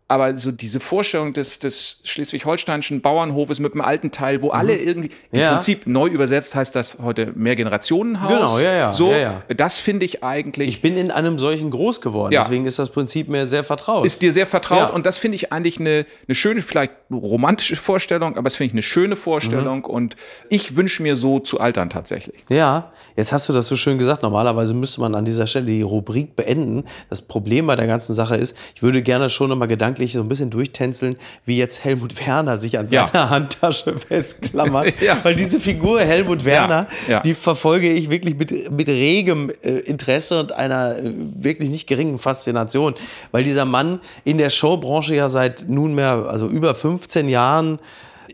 aber 0.09 0.37
so 0.37 0.53
diese 0.53 0.79
Vorstellung 0.79 1.33
des, 1.33 1.59
des 1.59 1.99
schleswig-holsteinischen 2.05 3.01
Bauernhofes 3.01 3.59
mit 3.59 3.75
dem 3.75 3.81
alten 3.81 4.13
Teil, 4.13 4.41
wo 4.43 4.51
alle 4.51 4.77
irgendwie, 4.77 5.11
im 5.33 5.41
Ja. 5.41 5.53
Prinzip 5.53 5.87
neu 5.87 6.07
übersetzt 6.09 6.55
heißt 6.55 6.77
das 6.77 6.99
heute 7.03 7.33
Mehrgenerationenhaus. 7.35 8.29
Genau, 8.33 8.59
ja, 8.59 8.73
ja, 8.73 8.93
So, 8.93 9.11
ja, 9.11 9.19
ja. 9.19 9.43
das 9.57 9.79
finde 9.81 10.05
ich 10.07 10.23
eigentlich, 10.23 10.69
Ich 10.69 10.81
bin 10.81 10.97
in 10.97 11.11
einem 11.11 11.39
solchen 11.39 11.71
groß 11.71 12.01
geworden, 12.01 12.31
deswegen 12.33 12.67
ist 12.67 12.79
das 12.79 12.91
Prinzip 12.91 13.29
mir 13.29 13.47
sehr 13.47 13.65
vertraut. 13.65 14.07
ist 14.07 14.23
dir 14.23 14.33
sehr 14.33 14.47
vertraut 14.47 14.93
und 14.95 15.07
das 15.07 15.19
finde 15.19 15.37
ich 15.37 15.53
eigentlich 15.53 15.81
eine, 15.81 16.07
eine 16.29 16.35
schöne, 16.35 16.63
vielleicht 16.63 16.93
romantische 17.11 17.77
Vorstellung, 17.77 18.35
aber 18.37 18.45
das 18.45 18.57
finde 18.57 18.67
ich 18.69 18.73
eine 18.75 18.83
schöne 18.83 19.17
Vorstellung 19.17 19.79
Mhm. 19.79 19.85
und 19.85 20.17
ich 20.51 20.77
wünsche 20.77 21.03
mir 21.03 21.17
so 21.17 21.39
zu 21.41 21.61
altern 21.61 21.91
tatsächlich. 21.91 22.45
Ja, 22.49 22.93
jetzt 23.17 23.33
hast 23.33 23.49
du 23.49 23.53
das 23.53 23.67
so 23.67 23.77
schön 23.77 23.99
gesagt. 23.99 24.23
Normalerweise 24.23 24.75
müsste 24.75 25.01
man 25.01 25.15
an 25.15 25.25
dieser 25.25 25.47
Stelle 25.47 25.67
die 25.67 25.83
Rubrik 25.83 26.37
beenden. 26.37 26.85
Das 27.11 27.23
Problem 27.23 27.67
bei 27.67 27.77
der 27.77 27.87
ganzen 27.87 28.15
Sache 28.15 28.37
ist, 28.37 28.57
ich 28.75 28.83
würde 28.83 29.03
gerne 29.03 29.31
schon 29.31 29.49
noch 29.49 29.57
mal 29.57 29.67
gedanklich 29.97 30.13
so 30.13 30.21
ein 30.21 30.29
bisschen 30.29 30.51
durchtänzeln, 30.51 31.17
wie 31.45 31.57
jetzt 31.59 31.83
Helmut 31.85 32.27
Werner 32.27 32.59
sich 32.59 32.79
an 32.79 32.87
Ja. 32.89 33.09
seiner 33.09 33.31
Handtasche 33.31 33.99
festklammert. 33.99 34.95
Ja. 35.07 35.19
Weil 35.23 35.35
diese 35.37 35.61
Figur 35.61 36.01
Helmut 36.01 36.45
Werner, 36.45 36.87
ja. 37.09 37.21
die 37.21 37.35
verfolge 37.35 37.89
ich 37.91 38.11
wirklich 38.11 38.37
mit, 38.37 38.71
mit 38.71 38.89
regem 38.89 39.51
äh, 39.63 39.79
Interesse 39.81 40.41
und 40.41 40.53
einer 40.53 40.99
äh, 40.99 41.13
wirklich 41.37 41.71
nicht 41.71 41.87
geringen 41.87 42.19
Faszination. 42.19 42.95
Weil 43.31 43.45
dieser 43.45 43.65
Mann 43.65 44.01
in 44.25 44.39
der 44.39 44.51
Showbranche 44.51 45.15
ja 45.15 45.29
seit 45.29 45.69
nunmehr, 45.69 46.27
also 46.29 46.49
über 46.49 46.75
15 46.75 47.29
Jahren, 47.29 47.79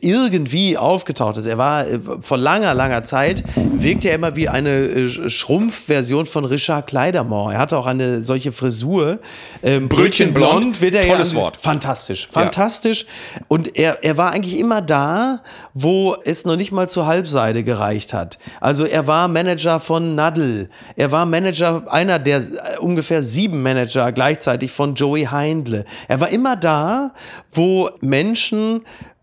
irgendwie 0.03 0.77
aufgetaucht 0.77 1.39
ist. 1.39 1.47
Er 1.47 1.59
war 1.59 1.87
äh, 1.87 1.99
vor 2.21 2.37
langer, 2.37 2.75
langer 2.75 3.05
Zeit, 3.05 3.43
wirkte 3.55 4.09
er 4.09 4.17
immer 4.17 4.37
wie 4.37 4.49
eine 4.49 4.71
äh, 4.71 5.05
Sch- 5.07 5.29
Schrumpfversion 5.29 6.27
von 6.27 6.45
Richard 6.45 6.89
Kleidermont. 6.89 7.55
Er 7.55 7.59
hatte 7.59 7.79
auch 7.79 7.87
eine 7.87 8.23
solche 8.23 8.53
Frisur. 8.53 9.21
Ähm, 9.63 9.89
Brötchenblond, 9.89 10.81
wird 10.81 10.97
er 10.97 11.03
tolles 11.03 11.33
ja, 11.33 11.39
Wort. 11.39 11.61
Fantastisch, 11.61 12.29
fantastisch. 12.31 13.07
Und 13.49 13.77
er, 13.77 14.03
er 14.03 14.17
war 14.17 14.33
eigentlich 14.33 14.59
immer 14.59 14.83
da, 14.83 15.43
wo 15.75 16.17
es 16.25 16.45
noch 16.45 16.57
nicht 16.57 16.73
mal 16.73 16.89
zur 16.89 17.07
Halbseide 17.07 17.63
gereicht 17.63 18.13
hat. 18.13 18.39
Also 18.61 18.85
er 18.85 19.07
war 19.07 19.29
Manager 19.29 19.81
von 19.81 20.15
Nadel. 20.15 20.69
Er 20.97 21.13
war 21.13 21.27
Manager, 21.27 21.85
einer 21.91 22.19
der 22.19 22.39
äh, 22.39 22.79
ungefähr 22.81 23.23
sieben 23.23 23.63
Manager 23.63 24.13
gleichzeitig 24.13 24.73
von 24.73 24.95
Joey 24.95 25.25
Heindle. 25.31 25.85
Er 26.09 26.21
war 26.21 26.29
immer 26.31 26.57
da, 26.57 27.13
wo 27.53 27.89
Menschen 28.01 28.83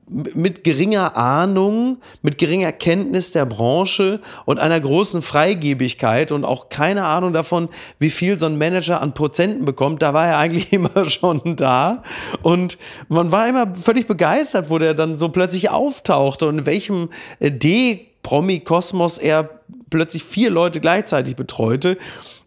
mit 0.09 0.63
geringer 0.63 1.15
Ahnung, 1.15 1.97
mit 2.21 2.37
geringer 2.37 2.71
Kenntnis 2.71 3.31
der 3.31 3.45
Branche 3.45 4.19
und 4.45 4.59
einer 4.59 4.79
großen 4.79 5.21
Freigebigkeit 5.21 6.31
und 6.31 6.45
auch 6.45 6.69
keine 6.69 7.05
Ahnung 7.05 7.31
davon, 7.31 7.69
wie 7.99 8.09
viel 8.09 8.39
so 8.39 8.47
ein 8.47 8.57
Manager 8.57 9.01
an 9.01 9.13
Prozenten 9.13 9.65
bekommt, 9.65 10.01
da 10.01 10.13
war 10.13 10.27
er 10.27 10.37
eigentlich 10.37 10.73
immer 10.73 11.05
schon 11.09 11.55
da. 11.55 12.03
Und 12.41 12.77
man 13.07 13.31
war 13.31 13.47
immer 13.47 13.73
völlig 13.75 14.07
begeistert, 14.07 14.69
wo 14.69 14.79
der 14.79 14.93
dann 14.93 15.17
so 15.17 15.29
plötzlich 15.29 15.69
auftauchte 15.69 16.47
und 16.47 16.59
in 16.59 16.65
welchem 16.65 17.09
äh, 17.39 17.51
D-Promi-Kosmos 17.51 19.19
er 19.19 19.49
plötzlich 19.89 20.23
vier 20.23 20.49
Leute 20.49 20.79
gleichzeitig 20.79 21.35
betreute. 21.35 21.97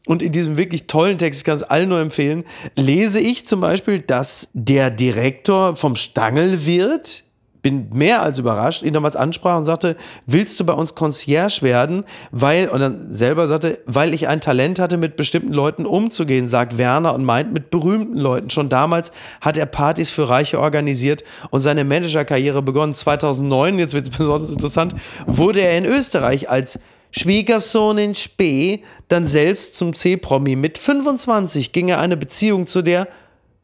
Und 0.05 0.21
in 0.21 0.33
diesem 0.33 0.57
wirklich 0.57 0.89
tollen 0.89 1.17
Text, 1.17 1.41
ich 1.41 1.45
kann 1.45 1.55
es 1.55 1.63
allen 1.63 1.89
nur 1.89 2.01
empfehlen, 2.01 2.45
lese 2.75 3.21
ich 3.21 3.47
zum 3.47 3.61
Beispiel, 3.61 4.01
dass 4.01 4.51
der 4.53 4.91
Direktor 4.91 5.77
vom 5.77 5.95
Stangelwirt, 5.95 7.23
bin 7.63 7.91
mehr 7.93 8.23
als 8.23 8.39
überrascht, 8.39 8.83
ihn 8.83 8.93
damals 8.93 9.15
ansprach 9.15 9.57
und 9.57 9.65
sagte, 9.65 9.97
willst 10.27 10.59
du 10.59 10.67
bei 10.67 10.73
uns 10.73 10.95
Concierge 10.95 11.63
werden? 11.63 12.05
Weil, 12.33 12.69
und 12.69 12.81
dann 12.81 13.13
selber 13.13 13.47
sagte, 13.47 13.79
weil 13.87 14.15
ich 14.15 14.27
ein 14.27 14.41
Talent 14.41 14.81
hatte, 14.81 14.97
mit 14.97 15.17
bestimmten 15.17 15.53
Leuten 15.53 15.87
umzugehen, 15.87 16.49
sagt 16.49 16.77
Werner 16.77 17.15
und 17.15 17.25
meint 17.25 17.53
mit 17.53 17.71
berühmten 17.71 18.19
Leuten. 18.19 18.51
Schon 18.51 18.69
damals 18.69 19.13
hat 19.41 19.57
er 19.57 19.67
Partys 19.67 20.11
für 20.11 20.29
Reiche 20.29 20.59
organisiert 20.59 21.23
und 21.51 21.61
seine 21.61 21.85
Managerkarriere 21.85 22.63
begonnen. 22.63 22.95
2009, 22.95 23.79
jetzt 23.79 23.95
wird 23.95 24.09
es 24.09 24.17
besonders 24.19 24.51
interessant, 24.51 24.95
wurde 25.27 25.61
er 25.61 25.79
in 25.79 25.85
Österreich 25.85 26.51
als 26.51 26.81
Schwiegersohn 27.13 27.99
in 27.99 28.15
Spee 28.15 28.83
dann 29.09 29.27
selbst 29.27 29.77
zum 29.77 29.95
C-Promi. 29.95 30.57
Mit 30.57 30.79
25 30.79 31.73
ging 31.73 31.91
er 31.91 32.01
eine 32.01 32.17
Beziehung 32.17 32.67
zu 32.67 32.83
der 32.83 33.07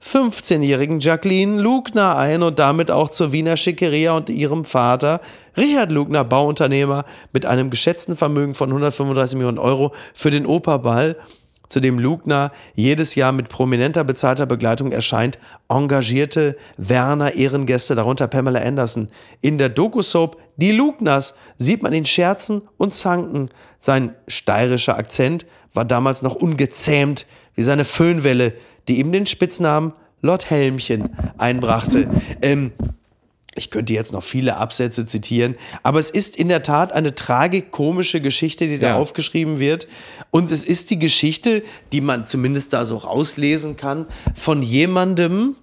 15-jährigen 0.03 1.01
Jacqueline 1.01 1.61
Lugner 1.61 2.17
ein 2.17 2.43
und 2.43 2.59
damit 2.59 2.91
auch 2.91 3.11
zur 3.11 3.33
Wiener 3.33 3.57
Schickeria 3.57 4.17
und 4.17 4.31
ihrem 4.31 4.65
Vater, 4.65 5.21
Richard 5.57 5.91
Lugner, 5.91 6.25
Bauunternehmer 6.25 7.05
mit 7.33 7.45
einem 7.45 7.69
geschätzten 7.71 8.17
Vermögen 8.17 8.55
von 8.55 8.71
135 8.71 9.37
Millionen 9.37 9.59
Euro 9.59 9.93
für 10.15 10.31
den 10.31 10.47
Operball, 10.47 11.17
zu 11.69 11.81
dem 11.81 11.99
Lugner 11.99 12.53
jedes 12.75 13.15
Jahr 13.15 13.33
mit 13.33 13.49
prominenter 13.49 14.05
bezahlter 14.05 14.47
Begleitung 14.47 14.93
erscheint, 14.93 15.39
engagierte 15.69 16.57
Werner 16.77 17.35
Ehrengäste, 17.35 17.95
darunter 17.95 18.27
Pamela 18.27 18.61
Anderson. 18.61 19.09
In 19.43 19.59
der 19.59 19.69
Doku-Soap 19.69 20.39
Die 20.57 20.73
Lugners 20.73 21.35
sieht 21.59 21.83
man 21.83 21.93
ihn 21.93 22.07
scherzen 22.07 22.63
und 22.79 22.95
zanken. 22.95 23.51
Sein 23.79 24.15
steirischer 24.27 24.97
Akzent 24.97 25.45
war 25.75 25.85
damals 25.85 26.23
noch 26.23 26.35
ungezähmt 26.35 27.27
wie 27.55 27.63
seine 27.63 27.85
Föhnwelle, 27.85 28.55
die 28.89 28.99
ihm 28.99 29.13
den 29.13 29.27
Spitznamen 29.27 29.93
Lord 30.21 30.51
Helmchen 30.51 31.11
einbrachte. 31.39 32.09
Ähm, 32.43 32.73
ich 33.55 33.71
könnte 33.71 33.93
jetzt 33.93 34.13
noch 34.13 34.23
viele 34.23 34.57
Absätze 34.57 35.05
zitieren, 35.05 35.57
aber 35.83 35.99
es 35.99 36.11
ist 36.11 36.37
in 36.37 36.49
der 36.49 36.63
Tat 36.63 36.93
eine 36.93 37.15
tragikomische 37.15 38.21
Geschichte, 38.21 38.69
die 38.69 38.79
da 38.79 38.89
Ja. 38.89 38.97
aufgeschrieben 38.97 39.59
wird. 39.59 39.89
Und 40.31 40.51
es 40.53 40.65
ist 40.65 40.91
die 40.91 40.99
Geschichte, 40.99 41.63
die 41.93 42.01
man 42.01 42.27
zumindest 42.27 42.73
da 42.73 42.85
so 42.85 42.97
rauslesen 42.99 43.77
kann, 43.77 44.07
von 44.35 44.63
jemandem, 44.63 45.57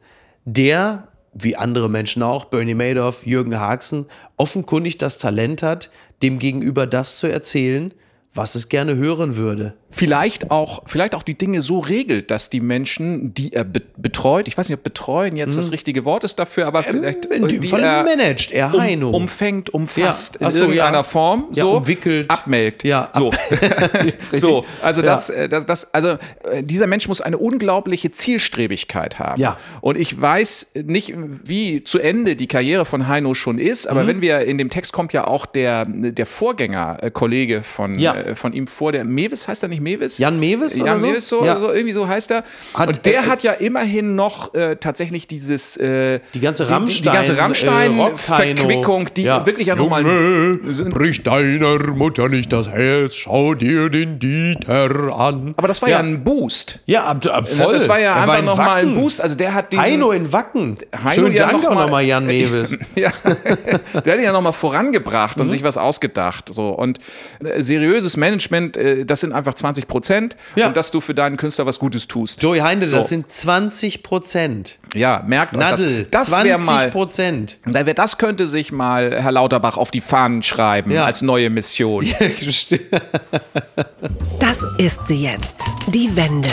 der, 0.44 1.08
wie 1.34 1.56
andere 1.56 1.90
Menschen 1.90 2.22
auch, 2.22 2.46
Bernie 2.46 2.76
Madoff, 2.76 3.26
Jürgen 3.26 3.58
Haxen, 3.60 4.08
offenkundig 4.38 4.98
das 4.98 5.18
Talent 5.18 5.64
hat, 5.64 5.90
dem 6.22 6.38
gegenüber 6.40 6.88
das 6.88 7.18
zu 7.18 7.28
erzählen, 7.28 7.94
was 8.36 8.54
es 8.56 8.70
gerne 8.70 8.96
hören 8.98 9.36
würde. 9.38 9.74
vielleicht 9.92 10.52
auch, 10.52 10.82
vielleicht 10.88 11.16
auch 11.16 11.24
die 11.24 11.38
Dinge 11.38 11.62
so 11.62 11.80
regelt, 11.80 12.30
dass 12.30 12.50
die 12.50 12.60
Menschen, 12.60 13.34
die 13.34 13.54
er 13.54 13.64
be 13.64 13.82
betreut, 13.96 14.50
ich 14.50 14.58
weiß 14.58 14.68
nicht, 14.68 14.78
ob 14.78 14.84
betreuen 14.84 15.38
jetzt 15.38 15.58
das 15.58 15.72
richtige 15.72 16.04
Wort 16.04 16.26
ist 16.26 16.38
dafür, 16.38 16.68
aber 16.68 16.84
vielleicht 16.84 17.30
Mhm. 17.30 17.48
in 17.50 17.62
die 17.62 17.68
Fall 17.70 17.82
er 17.82 18.04
managt 18.04 18.52
er 18.52 18.74
um, 18.74 18.82
Heino. 18.82 19.10
umfängt, 19.12 19.70
umfasst 19.74 20.38
Ja, 20.42 20.48
in 20.48 20.52
so, 20.52 20.60
irgendeiner 20.64 20.98
ja. 20.98 21.04
Form, 21.04 21.46
Ja, 21.54 21.64
so 21.64 21.78
umwickelt. 21.78 22.30
abmelkt. 22.30 22.84
Ja, 22.84 23.10
so. 23.16 23.30
ab- 23.32 23.40
richtig. 24.04 24.42
so, 24.42 24.66
also 24.82 25.02
das, 25.02 25.30
äh, 25.30 25.48
das, 25.48 25.66
das, 25.66 25.94
also 25.94 26.10
äh, 26.52 26.62
dieser 26.62 26.88
Mensch 26.88 27.08
muss 27.08 27.22
eine 27.22 27.38
unglaubliche 27.38 28.12
Zielstrebigkeit 28.12 29.18
haben. 29.18 29.40
Ja. 29.42 29.58
Und 29.82 29.98
ich 29.98 30.20
weiß 30.20 30.68
nicht, 30.84 31.14
wie 31.46 31.84
zu 31.86 32.00
Ende 32.00 32.36
die 32.36 32.48
Karriere 32.48 32.84
von 32.86 33.08
Heino 33.08 33.34
schon 33.34 33.60
ist, 33.60 33.88
aber 33.88 34.04
Mhm. 34.04 34.08
wenn 34.08 34.22
wir 34.22 34.40
in 34.42 34.58
dem 34.58 34.70
Text 34.70 34.92
kommt 34.94 35.14
ja 35.14 35.26
auch 35.26 35.46
der 35.46 35.86
der 35.86 36.26
Vorgänger 36.26 36.98
äh, 37.02 37.12
Kollege 37.12 37.64
von 37.64 37.98
Ja. 37.98 38.14
Äh, 38.26 38.36
von 38.36 38.54
ihm 38.54 38.68
vor, 38.68 38.92
der 38.92 39.04
Mewis 39.04 39.48
heißt 39.48 39.64
er 39.64 39.70
nicht 39.70 39.82
Mewis? 39.82 40.18
Jan 40.18 40.40
Mewis 40.40 40.80
oder 40.80 40.92
Jan 40.92 41.00
so? 41.00 41.06
Mewis 41.08 41.30
so, 41.30 41.46
Ja. 41.46 41.58
so 41.58 41.72
irgendwie 41.72 41.94
so 41.94 42.08
heißt 42.08 42.32
er. 42.32 42.44
Hat- 42.74 42.88
und 42.88 43.06
der 43.06 43.22
äh, 43.22 43.28
hat 43.28 43.44
ja 43.44 43.54
immerhin 43.54 44.16
noch 44.16 44.54
äh, 44.54 44.76
tatsächlich 44.78 45.28
dieses 45.28 45.78
äh, 45.78 46.20
Die 46.34 46.40
ganze 46.40 46.66
die, 46.66 46.86
die, 46.86 46.94
die 47.02 47.02
ganze 47.04 47.38
Rammstein, 47.38 47.92
äh, 48.00 49.06
die 49.16 49.24
Ja. 49.24 49.46
wirklich 49.46 49.68
ja 49.68 49.76
nochmal 49.76 50.04
bricht 50.90 51.28
deiner 51.28 51.80
Mutter 51.94 52.30
nicht 52.30 52.52
das 52.52 52.68
Herz, 52.70 53.16
schau 53.16 53.54
dir 53.56 53.90
den 53.90 54.20
Dieter 54.20 55.16
an. 55.18 55.54
aber 55.58 55.68
das 55.68 55.82
war 55.82 55.90
ja, 55.90 56.00
ein 56.00 56.24
Boost. 56.24 56.80
Ja, 56.86 57.04
ab, 57.06 57.26
ab, 57.28 57.48
voll. 57.48 57.74
Das 57.74 57.88
war 57.90 58.00
ja 58.00 58.14
Er 58.16 58.22
einfach 58.22 58.40
in 58.40 58.46
nochmal 58.46 58.82
ein. 58.82 58.96
Boost. 58.96 59.22
Also 59.22 59.36
der 59.36 59.54
hat 59.54 59.72
diesen, 59.72 59.84
Heino 59.84 60.12
in 60.12 60.32
Wacken. 60.32 60.78
Heino 60.96 61.12
Schönen 61.14 61.34
ja 61.34 61.48
Dank 61.48 61.64
noch 61.64 61.70
auch 61.72 61.76
mal- 61.76 61.84
nochmal, 61.84 62.04
Jan 62.06 62.26
Mewis. 62.28 62.76
Ja, 62.96 63.12
der 64.06 64.14
hat 64.14 64.20
ihn 64.20 64.24
ja 64.24 64.32
nochmal 64.32 64.54
vorangebracht 64.54 65.38
Mhm. 65.38 65.44
und 65.44 65.50
sich 65.50 65.64
was 65.64 65.78
ausgedacht. 65.78 66.50
So. 66.54 66.70
Und 66.70 67.00
äh, 67.44 67.62
seriöses 68.16 68.18
Management, 68.18 68.78
äh, 68.78 69.06
das 69.06 69.22
sind 69.22 69.34
einfach 69.34 69.54
20 69.54 69.88
Prozent 69.88 70.36
Ja. 70.56 70.68
und 70.68 70.78
dass 70.78 70.92
du 70.92 71.02
für 71.02 71.14
deinen 71.14 71.38
Künstler 71.38 71.66
was 71.66 71.80
Gutes 71.80 72.08
tust. 72.08 72.42
Joey 72.42 72.60
Heinde, 72.60 72.88
So. 72.88 72.98
das 72.98 73.10
sind 73.10 73.32
20 73.32 74.04
Prozent. 74.04 74.78
Ja, 74.94 75.24
merkt 75.28 75.54
euch 75.56 75.60
Nadel, 75.60 76.08
das. 76.10 76.30
Das 76.30 76.44
wäre 76.44 76.58
20 76.58 76.66
mal. 76.66 76.92
Prozent. 76.92 77.58
Da 77.66 77.86
wär- 77.86 77.94
Das 77.94 78.18
könnte 78.18 78.48
sich 78.48 78.72
mal 78.72 79.22
Herr 79.22 79.32
Lauterbach 79.32 79.78
auf 79.78 79.92
die 79.92 80.02
Fahnen 80.02 80.42
schreiben 80.44 80.92
Ja. 80.92 81.06
als 81.06 81.22
neue 81.22 81.50
Mission. 81.50 82.06
Das 84.40 84.64
ist 84.78 85.08
sie 85.08 85.24
jetzt. 85.24 85.64
Die 85.88 86.16
Wende. 86.16 86.50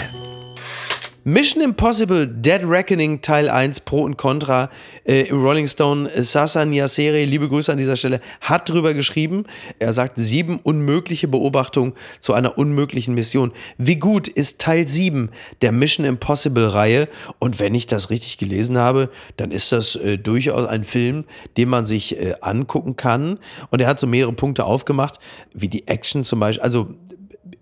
Mission 1.24 1.62
Impossible 1.62 2.26
Dead 2.26 2.62
Reckoning 2.64 3.22
Teil 3.22 3.48
1 3.48 3.78
Pro 3.80 4.02
und 4.02 4.16
Contra 4.16 4.70
äh, 5.04 5.28
im 5.28 5.40
Rolling 5.40 5.68
Stone 5.68 6.10
äh, 6.10 6.24
Sasa 6.24 6.64
Niasere, 6.64 7.24
liebe 7.26 7.48
Grüße 7.48 7.70
an 7.70 7.78
dieser 7.78 7.94
Stelle, 7.94 8.20
hat 8.40 8.68
drüber 8.68 8.92
geschrieben. 8.92 9.44
Er 9.78 9.92
sagt 9.92 10.18
sieben 10.18 10.58
unmögliche 10.58 11.28
Beobachtungen 11.28 11.92
zu 12.18 12.32
einer 12.32 12.58
unmöglichen 12.58 13.14
Mission. 13.14 13.52
Wie 13.78 14.00
gut 14.00 14.26
ist 14.26 14.60
Teil 14.60 14.88
7 14.88 15.30
der 15.60 15.70
Mission 15.70 16.04
Impossible 16.04 16.66
Reihe? 16.66 17.08
Und 17.38 17.60
wenn 17.60 17.76
ich 17.76 17.86
das 17.86 18.10
richtig 18.10 18.38
gelesen 18.38 18.76
habe, 18.76 19.08
dann 19.36 19.52
ist 19.52 19.70
das 19.70 19.94
äh, 19.94 20.18
durchaus 20.18 20.66
ein 20.66 20.82
Film, 20.82 21.22
den 21.56 21.68
man 21.68 21.86
sich 21.86 22.18
äh, 22.18 22.34
angucken 22.40 22.96
kann. 22.96 23.38
Und 23.70 23.80
er 23.80 23.86
hat 23.86 24.00
so 24.00 24.08
mehrere 24.08 24.32
Punkte 24.32 24.64
aufgemacht, 24.64 25.20
wie 25.54 25.68
die 25.68 25.86
Action 25.86 26.24
zum 26.24 26.40
Beispiel. 26.40 26.64
Also 26.64 26.88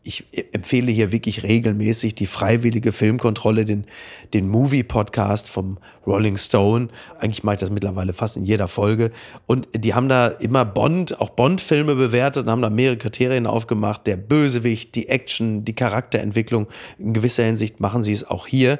ich 0.03 0.25
empfehle 0.53 0.91
hier 0.91 1.13
wirklich 1.13 1.43
regelmäßig 1.43 2.15
die 2.15 2.27
freiwillige 2.27 2.93
Filmkontrolle, 2.93 3.65
den, 3.65 3.85
den 4.33 4.49
Movie-Podcast 4.49 5.49
vom 5.49 5.79
Rolling 6.07 6.37
Stone. 6.37 6.89
Eigentlich 7.19 7.45
mache 7.45 7.57
ich 7.57 7.61
das 7.61 7.71
mittlerweile 7.71 8.13
fast 8.13 8.37
in 8.37 8.45
jeder 8.45 8.69
Folge. 8.69 9.11
Und 9.47 9.69
die 9.75 9.95
haben 9.95 10.09
da 10.09 10.29
immer 10.29 10.65
Bond, 10.65 11.21
auch 11.21 11.31
Bond-Filme 11.31 11.95
bewertet 11.95 12.45
und 12.45 12.51
haben 12.51 12.63
da 12.63 12.71
mehrere 12.71 12.97
Kriterien 12.97 13.47
aufgemacht. 13.47 14.07
Der 14.07 14.17
Bösewicht, 14.17 14.95
die 14.95 15.09
Action, 15.09 15.65
die 15.65 15.75
Charakterentwicklung. 15.75 16.69
In 16.99 17.13
gewisser 17.13 17.45
Hinsicht 17.45 17.81
machen 17.81 18.03
sie 18.03 18.13
es 18.13 18.25
auch 18.29 18.47
hier. 18.47 18.79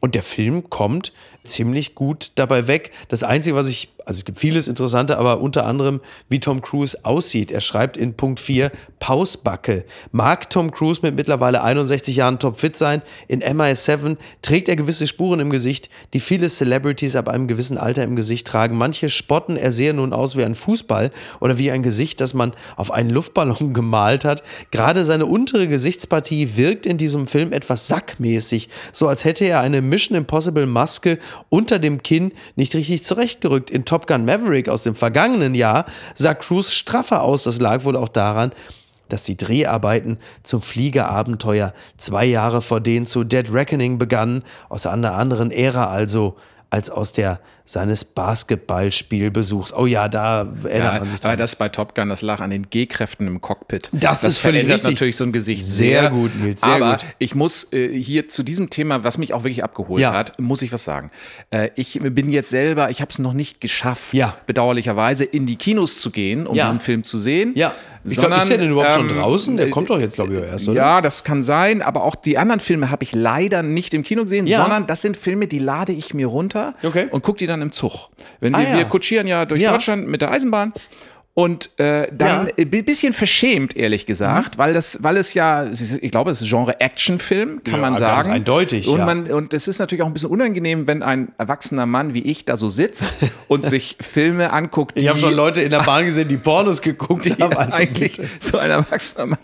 Und 0.00 0.14
der 0.14 0.22
Film 0.22 0.70
kommt 0.70 1.12
ziemlich 1.44 1.94
gut 1.94 2.32
dabei 2.36 2.66
weg. 2.66 2.90
Das 3.08 3.22
Einzige, 3.22 3.54
was 3.54 3.68
ich, 3.68 3.88
also 4.10 4.18
es 4.18 4.24
gibt 4.24 4.40
vieles 4.40 4.66
Interessante, 4.66 5.18
aber 5.18 5.40
unter 5.40 5.66
anderem, 5.66 6.00
wie 6.28 6.40
Tom 6.40 6.62
Cruise 6.62 6.98
aussieht. 7.04 7.52
Er 7.52 7.60
schreibt 7.60 7.96
in 7.96 8.14
Punkt 8.14 8.40
4, 8.40 8.72
Pausbacke. 8.98 9.84
Mag 10.10 10.50
Tom 10.50 10.72
Cruise 10.72 11.00
mit 11.00 11.14
mittlerweile 11.14 11.62
61 11.62 12.16
Jahren 12.16 12.40
topfit 12.40 12.76
sein? 12.76 13.02
In 13.28 13.40
MI7 13.40 14.16
trägt 14.42 14.68
er 14.68 14.74
gewisse 14.74 15.06
Spuren 15.06 15.38
im 15.38 15.50
Gesicht, 15.50 15.90
die 16.12 16.18
viele 16.18 16.48
Celebrities 16.48 17.14
ab 17.14 17.28
einem 17.28 17.46
gewissen 17.46 17.78
Alter 17.78 18.02
im 18.02 18.16
Gesicht 18.16 18.48
tragen. 18.48 18.76
Manche 18.76 19.10
spotten, 19.10 19.56
er 19.56 19.70
sehe 19.70 19.94
nun 19.94 20.12
aus 20.12 20.36
wie 20.36 20.42
ein 20.42 20.56
Fußball 20.56 21.12
oder 21.38 21.56
wie 21.56 21.70
ein 21.70 21.84
Gesicht, 21.84 22.20
das 22.20 22.34
man 22.34 22.52
auf 22.74 22.90
einen 22.90 23.10
Luftballon 23.10 23.72
gemalt 23.72 24.24
hat. 24.24 24.42
Gerade 24.72 25.04
seine 25.04 25.26
untere 25.26 25.68
Gesichtspartie 25.68 26.56
wirkt 26.56 26.84
in 26.84 26.98
diesem 26.98 27.28
Film 27.28 27.52
etwas 27.52 27.86
sackmäßig, 27.86 28.70
so 28.90 29.06
als 29.06 29.24
hätte 29.24 29.44
er 29.44 29.60
eine 29.60 29.82
Mission 29.82 30.18
Impossible 30.18 30.66
Maske 30.66 31.20
unter 31.48 31.78
dem 31.78 32.02
Kinn 32.02 32.32
nicht 32.56 32.74
richtig 32.74 33.04
zurechtgerückt. 33.04 33.70
In 33.70 33.84
Top 33.84 33.99
Gun 34.06 34.24
Maverick 34.24 34.68
aus 34.68 34.82
dem 34.82 34.94
vergangenen 34.94 35.54
Jahr 35.54 35.86
sah 36.14 36.34
Cruise 36.34 36.70
straffer 36.70 37.22
aus. 37.22 37.44
Das 37.44 37.58
lag 37.60 37.84
wohl 37.84 37.96
auch 37.96 38.08
daran, 38.08 38.52
dass 39.08 39.24
die 39.24 39.36
Dreharbeiten 39.36 40.18
zum 40.42 40.62
Fliegerabenteuer 40.62 41.74
zwei 41.96 42.24
Jahre 42.24 42.62
vor 42.62 42.80
denen 42.80 43.06
zu 43.06 43.24
Dead 43.24 43.52
Reckoning 43.52 43.98
begannen, 43.98 44.44
aus 44.68 44.86
einer 44.86 45.14
anderen 45.14 45.50
Ära 45.50 45.88
also 45.88 46.36
als 46.70 46.88
aus 46.88 47.12
der 47.12 47.40
seines 47.70 48.04
Basketballspielbesuchs. 48.04 49.72
Oh 49.72 49.86
ja, 49.86 50.08
da 50.08 50.40
erinnert 50.64 50.94
ja, 50.94 50.98
man 51.00 51.08
sich 51.08 51.20
dran. 51.20 51.38
Das 51.38 51.54
bei 51.54 51.68
Top 51.68 51.94
Gun, 51.94 52.08
das 52.08 52.20
lag 52.20 52.40
an 52.40 52.50
den 52.50 52.68
G-Kräften 52.68 53.28
im 53.28 53.40
Cockpit. 53.40 53.90
Das, 53.92 54.22
das 54.22 54.32
ist 54.32 54.38
völlig 54.38 54.66
richtig. 54.66 54.90
natürlich 54.90 55.16
so 55.16 55.22
ein 55.22 55.30
Gesicht 55.32 55.64
sehr, 55.64 56.00
sehr 56.02 56.10
gut, 56.10 56.34
Nils. 56.34 56.62
Sehr 56.62 56.72
aber 56.72 56.90
gut. 56.96 57.04
ich 57.20 57.36
muss 57.36 57.72
äh, 57.72 57.96
hier 57.96 58.28
zu 58.28 58.42
diesem 58.42 58.70
Thema, 58.70 59.04
was 59.04 59.18
mich 59.18 59.32
auch 59.34 59.44
wirklich 59.44 59.62
abgeholt 59.62 60.00
Ja. 60.02 60.12
hat, 60.12 60.36
muss 60.40 60.62
ich 60.62 60.72
was 60.72 60.84
sagen. 60.84 61.12
Äh, 61.50 61.70
ich 61.76 62.00
bin 62.02 62.32
jetzt 62.32 62.50
selber, 62.50 62.90
ich 62.90 63.00
habe 63.00 63.10
es 63.10 63.20
noch 63.20 63.34
nicht 63.34 63.60
geschafft, 63.60 64.14
Ja. 64.14 64.36
bedauerlicherweise 64.46 65.24
in 65.24 65.46
die 65.46 65.56
Kinos 65.56 66.00
zu 66.00 66.10
gehen, 66.10 66.48
um 66.48 66.54
diesen 66.54 66.80
Film 66.80 67.04
zu 67.04 67.20
sehen. 67.20 67.52
Ja. 67.54 67.72
Ich 68.02 68.16
glaube, 68.16 68.34
ist 68.36 68.48
der 68.48 68.56
denn 68.56 68.70
überhaupt 68.70 68.94
schon 68.94 69.10
ähm, 69.10 69.16
draußen? 69.16 69.56
Der 69.58 69.66
äh, 69.66 69.70
kommt 69.70 69.90
doch 69.90 70.00
jetzt, 70.00 70.14
glaube 70.14 70.34
ich, 70.34 70.42
erst, 70.42 70.66
oder? 70.66 70.76
Ja, 70.76 71.02
das 71.02 71.22
kann 71.22 71.42
sein, 71.42 71.82
aber 71.82 72.02
auch 72.04 72.14
die 72.14 72.38
anderen 72.38 72.60
Filme 72.60 72.90
habe 72.90 73.04
ich 73.04 73.14
leider 73.14 73.62
nicht 73.62 73.92
im 73.92 74.02
Kino 74.02 74.22
gesehen, 74.22 74.46
sondern 74.46 74.86
das 74.86 75.02
sind 75.02 75.18
Filme, 75.18 75.46
die 75.46 75.58
lade 75.58 75.92
ich 75.92 76.14
mir 76.14 76.26
runter 76.26 76.74
Okay. 76.82 77.08
und 77.10 77.22
gucke 77.22 77.38
die 77.38 77.46
dann 77.46 77.59
im 77.62 77.72
Zug. 77.72 78.08
Wenn 78.40 78.52
wir, 78.52 78.58
Ah, 78.58 78.62
ja. 78.72 78.76
wir 78.78 78.84
kutschieren 78.86 79.26
ja 79.26 79.44
durch 79.46 79.60
Ja. 79.62 79.72
Deutschland 79.72 80.06
mit 80.08 80.20
der 80.20 80.30
Eisenbahn. 80.30 80.72
Und 81.32 81.70
äh, 81.78 82.08
dann 82.12 82.48
Ja. 82.48 82.52
ein 82.58 82.84
bisschen 82.84 83.12
verschämt, 83.12 83.76
ehrlich 83.76 84.04
gesagt, 84.04 84.58
weil 84.58 84.74
das, 84.74 84.98
weil 85.02 85.16
es 85.16 85.32
ja, 85.32 85.64
ich 85.70 86.10
glaube, 86.10 86.32
es 86.32 86.42
ist 86.42 86.48
Genre 86.48 86.80
Actionfilm, 86.80 87.62
kann 87.62 87.74
Ja, 87.74 87.80
man 87.80 87.90
ganz 87.94 88.00
sagen. 88.00 88.32
eindeutig, 88.32 88.88
Und 88.88 88.98
ja. 88.98 89.06
man, 89.06 89.30
und 89.30 89.54
es 89.54 89.68
ist 89.68 89.78
natürlich 89.78 90.02
auch 90.02 90.06
ein 90.08 90.12
bisschen 90.12 90.28
unangenehm, 90.28 90.88
wenn 90.88 91.04
ein 91.04 91.32
erwachsener 91.38 91.86
Mann 91.86 92.14
wie 92.14 92.22
ich 92.22 92.44
da 92.46 92.56
so 92.56 92.68
sitzt 92.68 93.08
und 93.48 93.64
sich 93.64 93.96
Filme 94.00 94.52
anguckt, 94.52 94.96
die 94.98 95.04
Ich 95.04 95.08
habe 95.08 95.20
schon 95.20 95.32
Leute 95.32 95.62
in 95.62 95.70
der 95.70 95.84
Bahn 95.84 96.04
gesehen, 96.04 96.26
die 96.28 96.36
Pornos 96.36 96.82
geguckt 96.82 97.30
haben. 97.30 97.38
ja, 97.52 97.58
Also 97.58 97.72
eigentlich 97.74 98.16
bitte. 98.16 98.28
so 98.40 98.58
ein 98.58 98.70
erwachsener 98.70 99.26
Mann 99.26 99.38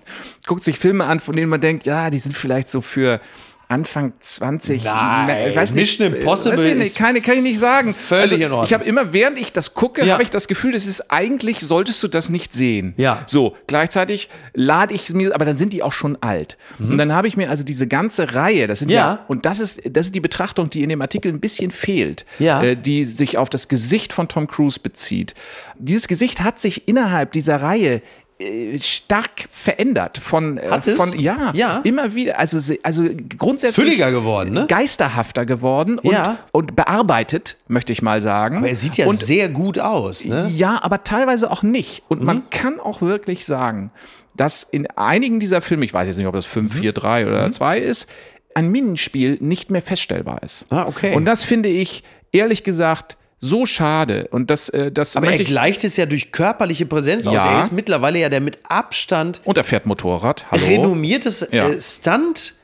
guckt 0.47 0.65
sich 0.65 0.79
Filme 0.81 1.05
an, 1.05 1.21
von 1.21 1.37
denen 1.37 1.49
man 1.49 1.61
denkt, 1.61 1.87
ja, 1.87 2.11
die 2.11 2.19
sind 2.19 2.37
vielleicht 2.37 2.67
so 2.69 2.81
für 2.81 3.21
Anfang 3.69 4.13
20. 4.21 4.85
Nein, 4.85 5.27
Ne, 5.27 5.57
weiß 5.57 5.75
nicht, 5.75 5.99
Mission 5.99 6.15
Impossible 6.15 6.57
weiß 6.57 6.65
ich 6.65 6.75
nicht, 6.77 6.97
keine, 6.97 7.21
kann 7.21 7.37
ich 7.37 7.43
nicht 7.43 7.59
sagen. 7.59 7.95
völlig 7.95 8.33
in 8.35 8.43
also, 8.45 8.55
Ordnung. 8.57 8.65
ich 8.65 8.73
habe 8.75 8.85
immer, 8.85 9.13
während 9.13 9.39
ich 9.39 9.53
das 9.53 9.75
gucke, 9.75 10.05
Ja. 10.05 10.13
habe 10.15 10.23
ich 10.23 10.31
das 10.31 10.47
Gefühl, 10.47 10.73
das 10.73 10.87
ist 10.87 11.11
eigentlich, 11.11 11.59
solltest 11.61 12.01
du 12.03 12.09
das 12.09 12.29
nicht 12.29 12.55
sehen. 12.55 12.95
Ja. 12.97 13.25
So, 13.27 13.57
gleichzeitig 13.67 14.29
lade 14.55 14.95
ich 14.95 15.13
mir, 15.13 15.35
aber 15.35 15.45
dann 15.45 15.57
sind 15.57 15.73
die 15.73 15.83
auch 15.83 15.93
schon 15.93 16.17
alt. 16.23 16.57
Und 16.79 16.97
dann 16.99 17.13
habe 17.13 17.27
ich 17.27 17.37
mir 17.37 17.51
also 17.51 17.65
diese 17.65 17.87
ganze 17.89 18.35
Reihe, 18.35 18.67
das 18.69 18.79
sind 18.79 18.91
ja, 18.93 18.97
Mhm. 18.97 19.17
Ja. 19.19 19.25
und 19.29 19.47
das 19.47 19.59
ist, 19.61 19.81
das 19.91 20.07
ist 20.07 20.15
die 20.15 20.21
Betrachtung, 20.21 20.71
die 20.71 20.83
in 20.85 20.89
dem 20.89 21.03
Artikel 21.03 21.33
ein 21.33 21.41
bisschen 21.41 21.71
fehlt, 21.73 22.25
Ja. 22.39 22.63
äh, 22.63 22.77
die 22.77 23.05
sich 23.05 23.37
auf 23.37 23.51
das 23.51 23.67
Gesicht 23.69 24.13
von 24.13 24.29
Tom 24.29 24.47
Cruise 24.47 24.79
bezieht. 24.81 25.35
Dieses 25.79 26.07
Gesicht 26.09 26.43
hat 26.43 26.61
sich 26.61 26.87
innerhalb 26.89 27.33
dieser 27.33 27.61
Reihe 27.63 27.95
äh, 27.97 28.01
stark 28.79 29.47
verändert 29.51 30.19
von, 30.19 30.59
äh, 30.59 30.69
Hat 30.71 30.87
es? 30.87 30.97
von 30.97 31.19
ja, 31.19 31.53
Ja. 31.55 31.81
immer 31.85 32.15
wieder 32.15 32.39
also 32.39 32.59
also 32.83 33.05
grundsätzlich 33.39 33.87
Fülliger 33.87 34.11
geworden, 34.11 34.53
ne? 34.53 34.67
geisterhafter 34.69 35.47
geworden 35.47 35.99
und, 35.99 36.13
Ja. 36.13 36.39
und 36.53 36.77
bearbeitet 36.77 37.57
möchte 37.69 37.93
ich 37.93 38.03
mal 38.03 38.21
sagen 38.21 38.59
Aber 38.59 38.69
er 38.69 38.75
sieht 38.75 38.97
ja 38.99 39.07
und 39.07 39.23
sehr 39.23 39.49
gut 39.49 39.79
aus, 39.79 40.25
ne? 40.27 40.51
ja, 40.55 40.79
aber 40.83 41.03
teilweise 41.03 41.51
auch 41.51 41.63
nicht. 41.63 42.03
Und 42.09 42.21
Mhm. 42.21 42.27
man 42.27 42.51
kann 42.51 42.79
auch 42.79 43.01
wirklich 43.01 43.47
sagen, 43.47 43.91
dass 44.35 44.63
in 44.65 44.87
einigen 44.97 45.41
dieser 45.41 45.63
Filme, 45.63 45.87
ich 45.87 45.95
weiß 45.95 46.07
jetzt 46.07 46.19
nicht, 46.19 46.27
ob 46.27 46.35
das 46.35 46.45
5, 46.45 46.75
Mhm. 46.75 46.79
4, 46.79 46.93
3 46.93 47.27
oder 47.27 47.51
2 47.53 47.79
ist, 47.79 48.07
ein 48.55 48.69
Minenspiel 48.71 49.39
nicht 49.41 49.71
mehr 49.71 49.83
feststellbar 49.83 50.43
ist. 50.43 50.67
Ah, 50.71 50.85
okay. 50.87 51.15
Und 51.15 51.25
das 51.25 51.45
finde 51.45 51.71
ich, 51.71 52.05
ehrlich 52.33 52.65
gesagt, 52.65 53.17
so 53.47 53.65
schade. 53.67 54.29
Und 54.31 54.51
das, 54.51 54.69
äh, 54.69 54.93
das 54.93 55.17
Aber 55.17 55.31
er 55.31 55.39
gleicht 55.43 55.85
es 55.85 55.97
ja 55.97 56.07
durch 56.07 56.33
körperliche 56.33 56.87
Präsenz 56.87 57.27
aus. 57.27 57.35
Ja. 57.35 57.53
Er 57.55 57.61
ist 57.61 57.73
mittlerweile 57.73 58.19
ja 58.19 58.29
der 58.29 58.41
mit 58.41 58.59
Abstand 58.69 59.41
Und 59.45 59.57
er 59.57 59.65
fährt 59.65 59.87
Motorrad. 59.87 60.45
Hallo. 60.51 60.65
renommiertes 60.67 61.47
Ja. 61.51 61.69
äh, 61.69 61.81
Stunt. 61.81 62.55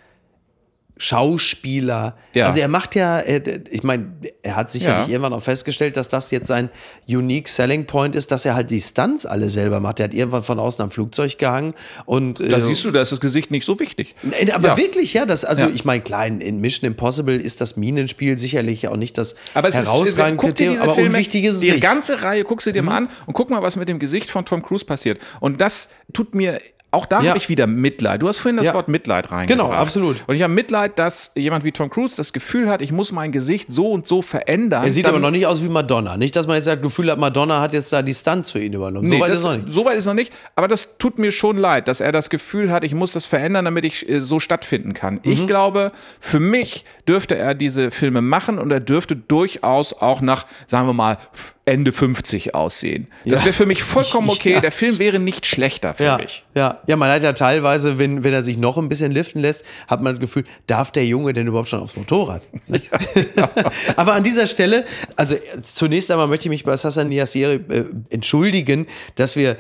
Schauspieler. 1.03 2.17
Ja. 2.35 2.47
Also 2.47 2.61
er 2.61 2.69
macht 2.69 2.95
ja, 2.95 3.19
äh, 3.21 3.61
ich 3.71 3.83
meine, 3.83 4.13
er 4.43 4.57
hat 4.57 4.71
sicherlich 4.71 5.07
Ja. 5.07 5.13
irgendwann 5.13 5.33
auch 5.33 5.43
festgestellt, 5.43 5.97
dass 5.97 6.09
das 6.09 6.31
jetzt 6.31 6.49
sein 6.49 6.71
unique 7.09 7.49
selling 7.49 7.87
point 7.87 8.15
ist, 8.15 8.31
dass 8.31 8.45
er 8.45 8.55
halt 8.55 8.71
die 8.71 8.81
Stunts 8.81 9.27
alle 9.27 9.49
selber 9.51 9.81
macht. 9.81 10.01
Er 10.01 10.05
hat 10.05 10.15
irgendwann 10.15 10.45
von 10.45 10.59
außen 10.59 10.83
am 10.83 10.91
Flugzeug 10.91 11.39
gehangen 11.39 11.75
und 12.07 12.41
äh, 12.41 12.49
Da 12.49 12.61
siehst 12.61 12.85
du, 12.85 12.91
da 12.91 13.03
ist 13.03 13.13
das 13.13 13.21
Gesicht 13.21 13.51
nicht 13.51 13.65
so 13.65 13.79
wichtig. 13.81 14.15
Äh, 14.39 14.51
Aber 14.53 14.69
Ja. 14.69 14.77
wirklich, 14.77 15.15
ja, 15.15 15.27
das, 15.27 15.45
also 15.45 15.69
ich 15.69 15.85
meine, 15.85 16.03
klar, 16.03 16.27
in- 16.27 16.61
Mission 16.61 16.87
Impossible 16.87 17.37
ist 17.41 17.61
das 17.61 17.77
Minenspiel 17.77 18.39
sicherlich 18.39 18.89
auch 18.89 18.97
nicht 18.97 19.17
das 19.19 19.35
Aber 19.55 19.69
es 19.69 19.75
herausragende 19.77 20.43
ist, 20.45 20.49
Kriterium, 20.49 20.75
diese 20.75 20.83
aber 20.85 20.95
Filme, 20.95 21.11
unwichtig 21.11 21.45
ist 21.45 21.55
es 21.57 21.61
die 21.61 21.67
nicht. 21.69 21.77
Mhm. 21.77 21.81
ganze 21.81 22.23
Reihe, 22.23 22.45
guck 22.45 22.63
sie 22.63 22.73
dir 22.73 22.83
mal 22.83 22.97
an 22.97 23.09
und 23.27 23.35
guck 23.35 23.51
mal, 23.51 23.63
was 23.63 23.77
mit 23.77 23.89
dem 23.89 23.99
Gesicht 23.99 24.31
von 24.31 24.45
Tom 24.45 24.63
Cruise 24.63 24.85
passiert. 24.85 25.19
Und 25.41 25.61
das 25.61 25.89
tut 26.13 26.35
mir, 26.35 26.59
auch 26.93 27.07
da 27.07 27.21
Ja. 27.21 27.31
habe 27.31 27.39
ich 27.39 27.49
wieder 27.49 27.67
Mitleid. 27.67 28.23
Du 28.23 28.29
hast 28.29 28.37
vorhin 28.37 28.57
das 28.57 28.67
Ja. 28.67 28.75
Wort 28.75 28.87
Mitleid 28.89 29.31
reingebracht. 29.33 29.49
Genau, 29.49 29.73
absolut. 29.73 30.23
Und 30.27 30.35
ich 30.37 30.43
habe 30.43 30.53
Mitleid, 30.53 30.99
dass 30.99 31.33
jemand 31.35 31.65
wie 31.65 31.73
Tom 31.73 31.91
Cruise 31.91 32.15
das 32.17 32.33
Gefühl 32.33 32.69
hat, 32.71 32.83
ich 32.83 32.93
muss 32.93 33.11
mein 33.13 33.33
Gesicht 33.33 33.73
so 33.73 33.91
und 33.91 34.07
so 34.07 34.23
verändern. 34.23 34.85
Er 34.85 34.91
sieht 34.91 35.07
aber 35.09 35.19
noch 35.19 35.31
nicht 35.31 35.47
aus 35.47 35.63
wie 35.63 35.69
Madonna. 35.69 36.17
Nicht, 36.17 36.37
dass 36.37 36.47
man 36.47 36.57
jetzt 36.57 36.67
das 36.69 36.81
Gefühl 36.81 37.11
hat, 37.11 37.19
Madonna 37.19 37.61
hat 37.61 37.73
jetzt 37.73 37.93
da 37.93 38.03
die 38.03 38.15
Stunts 38.15 38.51
für 38.53 38.61
ihn 38.61 38.73
übernommen. 38.75 39.09
Nee, 39.09 39.17
so 39.17 39.21
weit 39.23 39.31
das, 39.31 39.39
ist 39.41 39.45
noch 39.45 39.57
nicht. 39.57 39.73
so 39.73 39.85
weit 39.85 39.97
ist 39.99 40.07
noch 40.07 40.15
nicht. 40.15 40.33
Aber 40.55 40.69
das 40.69 40.99
tut 40.99 41.19
mir 41.19 41.33
schon 41.33 41.57
leid, 41.57 41.89
dass 41.89 42.01
er 42.01 42.13
das 42.13 42.31
Gefühl 42.31 42.71
hat, 42.71 42.85
ich 42.85 42.95
muss 42.95 43.13
das 43.13 43.27
verändern, 43.27 43.65
damit 43.65 43.85
ich 43.85 44.09
äh, 44.09 44.21
so 44.21 44.39
stattfinden 44.39 44.93
kann. 44.95 45.15
Mhm. 45.15 45.33
Ich 45.33 45.47
glaube, 45.47 45.93
für 46.21 46.41
mich 46.41 46.85
dürfte 47.09 47.37
er 47.37 47.55
diese 47.55 47.91
Filme 47.91 48.21
machen 48.23 48.59
und 48.59 48.71
er 48.71 48.81
dürfte 48.81 49.17
durchaus 49.17 49.93
auch 49.95 50.21
nach, 50.21 50.45
sagen 50.67 50.87
wir 50.87 50.93
mal, 50.93 51.17
Ende 51.65 51.93
50 51.93 52.55
aussehen. 52.57 53.07
Das 53.25 53.41
Ja. 53.41 53.47
wäre 53.47 53.55
für 53.55 53.67
mich 53.67 53.83
vollkommen 53.85 54.29
okay. 54.29 54.59
Der 54.61 54.73
Film 54.73 54.99
wäre 54.99 55.19
nicht 55.21 55.47
schlechter 55.47 55.95
für 55.95 56.05
Ja, 56.05 56.17
mich. 56.19 56.45
ja, 56.55 56.81
ja, 56.87 56.97
man 56.97 57.11
hat 57.11 57.23
ja 57.23 57.33
teilweise, 57.33 57.99
wenn, 57.99 58.25
wenn 58.25 58.33
er 58.33 58.43
sich 58.43 58.59
noch 58.59 58.79
ein 58.79 58.89
bisschen 58.89 59.13
liften 59.13 59.41
lässt, 59.41 59.65
hat 59.87 60.03
man 60.03 60.15
das 60.15 60.21
Gefühl, 60.21 60.45
darf 60.67 60.91
der 60.91 61.07
Junge 61.07 61.33
denn 61.33 61.47
überhaupt 61.47 61.69
schon 61.69 61.81
aufs 61.81 61.97
Motorrad? 61.97 62.47
Aber 63.97 64.15
an 64.15 64.25
dieser 64.25 64.47
Stelle, 64.47 64.85
also 65.17 65.37
zunächst 65.63 66.11
einmal 66.11 66.29
möchte 66.29 66.47
ich 66.47 66.51
mich 66.51 66.65
bei 66.65 66.77
Sassan 66.77 67.09
Niassieri 67.09 67.61
äh, 67.69 67.85
entschuldigen, 68.11 68.87
dass 69.17 69.37
wir 69.37 69.57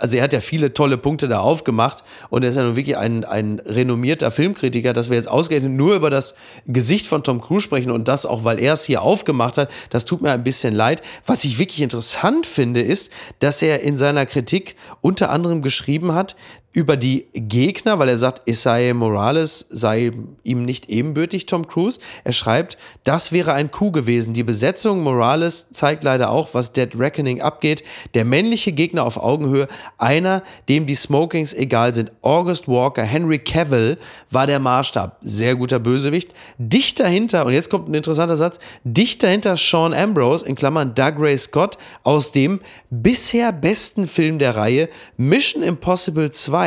also 0.00 0.16
er 0.16 0.22
hat 0.22 0.32
ja 0.32 0.40
viele 0.40 0.72
tolle 0.72 0.96
Punkte 0.96 1.28
da 1.28 1.40
aufgemacht 1.40 2.02
und 2.30 2.42
er 2.42 2.50
ist 2.50 2.56
ja 2.56 2.62
nun 2.62 2.74
wirklich 2.74 2.96
ein, 2.96 3.24
ein 3.24 3.60
renommierter 3.64 4.30
Filmkritiker, 4.30 4.92
dass 4.92 5.10
wir 5.10 5.16
jetzt 5.16 5.28
ausgerechnet 5.28 5.72
nur 5.72 5.94
über 5.94 6.08
das 6.08 6.34
Gesicht 6.66 7.06
von 7.06 7.22
Tom 7.22 7.40
Cruise 7.42 7.64
sprechen 7.64 7.90
und 7.90 8.08
das 8.08 8.24
auch, 8.24 8.42
weil 8.42 8.58
er 8.58 8.72
es 8.72 8.84
hier 8.84 9.02
aufgemacht 9.02 9.58
hat, 9.58 9.70
das 9.90 10.06
tut 10.06 10.22
mir 10.22 10.32
ein 10.32 10.42
bisschen 10.42 10.74
leid. 10.74 11.02
Was 11.26 11.44
ich 11.44 11.58
wirklich 11.58 11.82
interessant 11.82 12.46
finde, 12.46 12.80
ist, 12.80 13.12
dass 13.40 13.60
er 13.60 13.82
in 13.82 13.98
seiner 13.98 14.24
Kritik 14.24 14.74
unter 15.02 15.30
anderem 15.30 15.60
geschrieben 15.60 16.14
hat, 16.14 16.34
über 16.72 16.96
die 16.96 17.26
Gegner, 17.32 17.98
weil 17.98 18.08
er 18.10 18.18
sagt, 18.18 18.48
Isaiah 18.48 18.94
Morales 18.94 19.66
sei 19.70 20.12
ihm 20.44 20.64
nicht 20.64 20.88
ebenbürtig, 20.88 21.46
Tom 21.46 21.66
Cruise. 21.66 21.98
Er 22.22 22.32
schreibt, 22.32 22.78
das 23.02 23.32
wäre 23.32 23.52
ein 23.54 23.72
Coup 23.72 23.92
gewesen. 23.92 24.34
Die 24.34 24.44
Besetzung 24.44 25.02
Morales 25.02 25.72
zeigt 25.72 26.04
leider 26.04 26.30
auch, 26.30 26.54
was 26.54 26.72
Dead 26.72 26.88
Reckoning 26.96 27.40
abgeht. 27.40 27.82
Der 28.14 28.24
männliche 28.24 28.70
Gegner 28.70 29.04
auf 29.04 29.16
Augenhöhe, 29.16 29.66
einer, 29.98 30.44
dem 30.68 30.86
die 30.86 30.94
Smokings 30.94 31.54
egal 31.54 31.92
sind. 31.92 32.12
August 32.22 32.68
Walker, 32.68 33.02
Henry 33.02 33.40
Cavill 33.40 33.98
war 34.30 34.46
der 34.46 34.60
Maßstab. 34.60 35.18
Sehr 35.22 35.56
guter 35.56 35.80
Bösewicht. 35.80 36.32
Dicht 36.58 37.00
dahinter, 37.00 37.46
und 37.46 37.52
jetzt 37.52 37.70
kommt 37.70 37.88
ein 37.88 37.94
interessanter 37.94 38.36
Satz, 38.36 38.60
dicht 38.84 39.24
dahinter 39.24 39.56
Sean 39.56 39.92
Ambrose, 39.92 40.46
in 40.46 40.54
Klammern 40.54 40.94
Doug 40.94 41.14
Ray 41.18 41.36
Scott, 41.36 41.78
aus 42.04 42.30
dem 42.30 42.60
bisher 42.90 43.50
besten 43.50 44.06
Film 44.06 44.38
der 44.38 44.54
Reihe, 44.54 44.88
Mission 45.16 45.64
Impossible 45.64 46.30
2. 46.30 46.59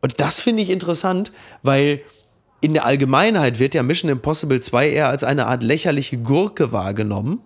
Und 0.00 0.20
das 0.20 0.40
finde 0.40 0.62
ich 0.62 0.70
interessant, 0.70 1.32
weil 1.62 2.02
in 2.60 2.74
der 2.74 2.84
Allgemeinheit 2.84 3.58
wird 3.58 3.74
ja 3.74 3.82
Mission 3.82 4.10
Impossible 4.10 4.60
2 4.60 4.90
eher 4.90 5.08
als 5.08 5.24
eine 5.24 5.46
Art 5.46 5.62
lächerliche 5.62 6.18
Gurke 6.18 6.72
wahrgenommen. 6.72 7.40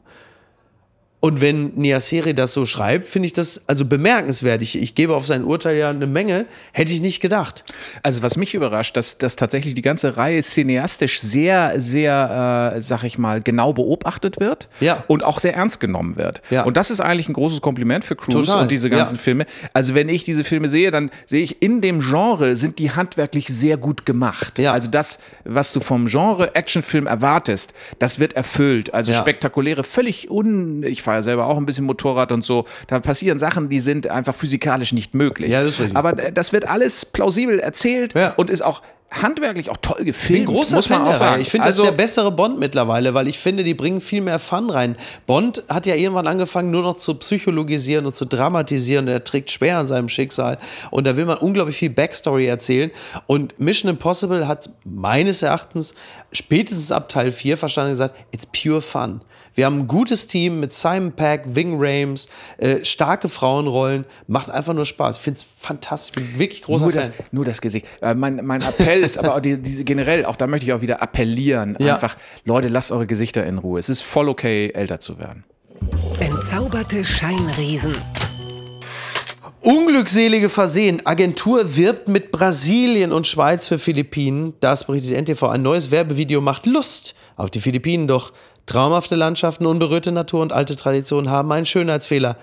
Und 1.19 1.41
wenn 1.41 1.73
Niaseri 1.75 2.35
das 2.35 2.53
so 2.53 2.67
schreibt, 2.67 3.09
finde 3.09 3.27
ich 3.27 3.33
das 3.33 3.63
also 3.67 3.87
bemerkenswert. 3.87 4.61
Ich, 4.61 4.81
ich, 4.81 4.95
gebe 4.95 5.15
auf 5.15 5.27
sein 5.27 5.45
Urteil 5.45 5.77
ja 5.77 5.89
eine 5.89 6.07
Menge, 6.07 6.45
hätte 6.73 6.93
ich 6.93 7.01
nicht 7.01 7.21
gedacht. 7.21 7.65
Also 8.03 8.23
was 8.23 8.37
mich 8.37 8.55
überrascht, 8.55 8.97
dass, 8.97 9.17
dass 9.17 9.35
tatsächlich 9.35 9.75
die 9.75 9.83
ganze 9.83 10.19
Reihe 10.19 10.43
cineastisch 10.43 11.21
sehr, 11.21 11.81
sehr, 11.81 12.75
äh, 12.77 12.81
sag 12.83 13.03
ich 13.05 13.17
mal, 13.17 13.41
genau 13.41 13.73
beobachtet 13.73 14.41
wird 14.41 14.69
ja. 14.81 15.05
und 15.09 15.25
auch 15.25 15.41
sehr 15.41 15.55
ernst 15.55 15.81
genommen 15.81 16.17
wird. 16.17 16.43
Ja. 16.51 16.65
Und 16.65 16.77
das 16.77 16.91
ist 16.91 17.01
eigentlich 17.01 17.31
ein 17.31 17.33
großes 17.33 17.63
Kompliment 17.63 18.05
für 18.05 18.15
Cruise 18.15 18.45
Total. 18.45 18.63
und 18.63 18.71
diese 18.71 18.91
ganzen 18.91 19.17
Ja. 19.17 19.23
Filme. 19.23 19.47
Also 19.73 19.95
wenn 19.95 20.11
ich 20.11 20.23
diese 20.23 20.45
Filme 20.45 20.69
sehe, 20.69 20.91
dann 20.91 21.11
sehe 21.25 21.43
ich, 21.43 21.63
in 21.63 21.81
dem 21.81 22.01
Genre 22.01 22.57
sind 22.57 22.79
die 22.79 22.91
handwerklich 22.91 23.49
sehr 23.49 23.79
gut 23.79 24.05
gemacht. 24.05 24.59
Ja. 24.59 24.73
Also 24.73 24.91
das, 24.91 25.19
was 25.45 25.73
du 25.73 25.81
vom 25.81 26.07
Genre 26.07 26.55
Actionfilm 26.55 27.07
erwartest, 27.07 27.73
das 27.99 28.21
wird 28.21 28.35
erfüllt. 28.35 28.93
Also 28.93 29.15
spektakuläre, 29.15 29.83
völlig 29.83 30.31
un... 30.31 30.83
Ich 30.83 31.06
fahre 31.07 31.19
ja 31.19 31.23
selber 31.23 31.47
auch 31.47 31.57
ein 31.57 31.65
bisschen 31.65 31.87
Motorrad 31.87 32.31
und 32.33 32.45
so. 32.45 32.67
Da 32.89 33.01
passieren 33.01 33.39
Sachen, 33.39 33.69
die 33.71 33.81
sind 33.81 34.09
einfach 34.09 34.35
physikalisch 34.35 34.93
nicht 34.93 35.15
möglich. 35.15 35.51
Ja, 35.51 35.63
das 35.63 35.71
ist 35.73 35.81
richtig. 35.81 35.97
Aber 35.97 36.13
das 36.13 36.53
wird 36.53 36.69
alles 36.69 37.07
plausibel 37.07 37.59
erzählt 37.59 38.13
Ja. 38.15 38.35
und 38.37 38.51
ist 38.51 38.63
auch 38.63 38.83
handwerklich 39.09 39.71
auch 39.71 39.77
toll 39.81 39.95
Ich 40.01 40.05
bin 40.05 40.07
gefilmt. 40.07 40.43
ein 40.43 40.47
großer 40.53 40.75
muss 40.77 40.89
man 40.89 40.99
Fan 41.03 41.09
auch 41.09 41.15
sagen. 41.15 41.41
Ich 41.41 41.49
finde, 41.49 41.65
also, 41.67 41.83
das 41.83 41.91
ist 41.91 41.97
der 41.97 42.03
bessere 42.05 42.33
Bond 42.33 42.59
mittlerweile, 42.59 43.15
weil 43.15 43.29
ich 43.29 43.39
finde, 43.39 43.63
die 43.63 43.73
bringen 43.73 44.01
viel 44.01 44.21
mehr 44.21 44.41
Fun 44.41 44.69
rein. 44.69 44.97
Bond 45.29 45.63
hat 45.69 45.87
ja 45.87 45.95
irgendwann 45.95 46.27
angefangen, 46.27 46.73
nur 46.73 46.83
noch 46.83 46.97
zu 46.97 47.15
psychologisieren 47.15 48.05
und 48.05 48.17
zu 48.17 48.25
dramatisieren. 48.25 49.07
Er 49.07 49.23
trägt 49.23 49.53
schwer 49.53 49.79
an 49.79 49.87
seinem 49.87 50.09
Schicksal. 50.09 50.59
Und 50.91 51.07
da 51.07 51.17
will 51.17 51.25
man 51.25 51.39
unglaublich 51.39 51.77
viel 51.77 51.91
Backstory 51.91 52.47
erzählen. 52.49 52.91
Und 53.29 53.59
Mission 53.61 53.89
Impossible 53.91 54.49
hat 54.49 54.71
meines 54.85 55.41
Erachtens 55.41 55.95
spätestens 56.33 56.91
ab 56.91 57.09
Teil 57.09 57.31
4 57.31 57.57
verstanden 57.57 57.93
gesagt, 57.93 58.17
it's 58.33 58.45
pure 58.47 58.83
fun. 58.83 59.21
Wir 59.57 59.65
haben 59.65 59.81
ein 59.81 59.87
gutes 59.89 60.27
Team 60.27 60.61
mit 60.61 60.75
Simon 60.75 61.13
Peck, 61.13 61.45
Ving 61.47 61.77
Rames, 61.79 62.29
äh, 62.59 62.85
starke 62.85 63.31
Frauenrollen. 63.31 64.05
Macht 64.27 64.51
einfach 64.51 64.75
nur 64.75 64.85
Spaß. 64.85 65.17
Ich 65.17 65.23
finde 65.23 65.41
es 65.41 65.47
fantastisch. 65.59 66.23
Ich 66.23 66.31
bin 66.31 66.39
wirklich 66.39 66.63
großer 66.63 66.85
nur 66.85 66.93
Fan. 66.93 67.03
das, 67.03 67.13
nur 67.33 67.45
das 67.47 67.63
Gesicht. 67.63 67.87
Äh, 68.03 68.15
mein, 68.15 68.45
mein 68.45 68.61
Appell 68.61 69.01
ist 69.01 69.17
aber 69.17 69.35
auch 69.35 69.41
die, 69.41 69.61
diese 69.61 69.85
generell, 69.85 70.27
auch 70.27 70.37
da 70.37 70.47
möchte 70.47 70.67
ich 70.67 70.75
auch 70.75 70.83
wieder 70.83 71.01
appellieren. 71.01 71.75
Ja. 71.81 71.95
Einfach, 71.95 72.19
Leute, 72.45 72.69
lasst 72.69 72.93
eure 72.93 73.07
Gesichter 73.07 73.47
in 73.47 73.57
Ruhe. 73.57 73.79
Es 73.79 73.89
ist 73.89 74.03
voll 74.03 74.29
okay, 74.29 74.73
älter 74.75 75.01
zu 75.01 75.19
werden. 75.19 75.45
Entzauberte 76.21 77.03
Scheinriesen. 77.03 77.95
Unglückselige 79.63 80.51
Versehen. 80.51 81.07
Agentur 81.07 81.77
wirbt 81.77 82.09
mit 82.09 82.31
Brasilien 82.31 83.11
und 83.11 83.27
Schweiz 83.27 83.67
für 83.67 83.79
Philippinen. 83.79 84.53
Das 84.61 84.87
berichtet 84.87 85.13
die 85.13 85.17
NTV. 85.17 85.45
Ein 85.45 85.63
neues 85.63 85.91
Werbevideo 85.91 86.43
macht 86.43 86.67
Lust 86.67 87.15
auf 87.37 87.51
die 87.51 87.63
Philippinen. 87.63 88.07
Doch 88.07 88.33
traumhafte 88.67 89.15
Landschaften, 89.15 89.67
unberührte 89.67 90.13
Natur 90.13 90.43
und 90.43 90.53
alte 90.53 90.77
Traditionen 90.77 91.31
haben 91.31 91.51
einen 91.53 91.67
Schönheitsfehler. 91.67 92.37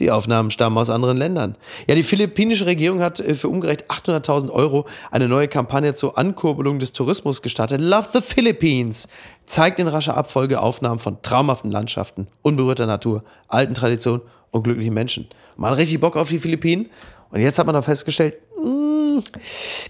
Die 0.00 0.12
Aufnahmen 0.12 0.50
stammen 0.50 0.78
aus 0.78 0.90
anderen 0.90 1.16
Ländern. 1.16 1.56
Ja, 1.88 1.96
die 1.96 2.04
philippinische 2.04 2.66
Regierung 2.66 3.00
hat 3.00 3.18
äh, 3.18 3.34
für 3.34 3.48
umgerechnet 3.48 3.90
800.000 3.90 4.50
Euro 4.50 4.86
eine 5.10 5.28
neue 5.28 5.48
Kampagne 5.48 5.94
zur 5.94 6.16
Ankurbelung 6.16 6.78
des 6.78 6.92
Tourismus 6.92 7.42
gestartet. 7.42 7.80
Love 7.80 8.08
the 8.12 8.20
Philippines 8.20 9.08
zeigt 9.46 9.80
in 9.80 9.88
rascher 9.88 10.16
Abfolge 10.16 10.60
Aufnahmen 10.60 11.00
von 11.00 11.20
traumhaften 11.22 11.70
Landschaften, 11.70 12.28
unberührter 12.42 12.86
Natur, 12.86 13.24
alten 13.48 13.74
Traditionen 13.74 14.22
und 14.52 14.62
glücklichen 14.62 14.94
Menschen. 14.94 15.28
Man 15.56 15.72
hat 15.72 15.78
richtig 15.78 16.00
Bock 16.00 16.16
auf 16.16 16.28
die 16.28 16.38
Philippinen. 16.38 16.88
Und 17.30 17.40
jetzt 17.40 17.58
hat 17.58 17.66
man 17.66 17.74
doch 17.74 17.84
festgestellt, 17.84 18.36
mh, 18.56 18.77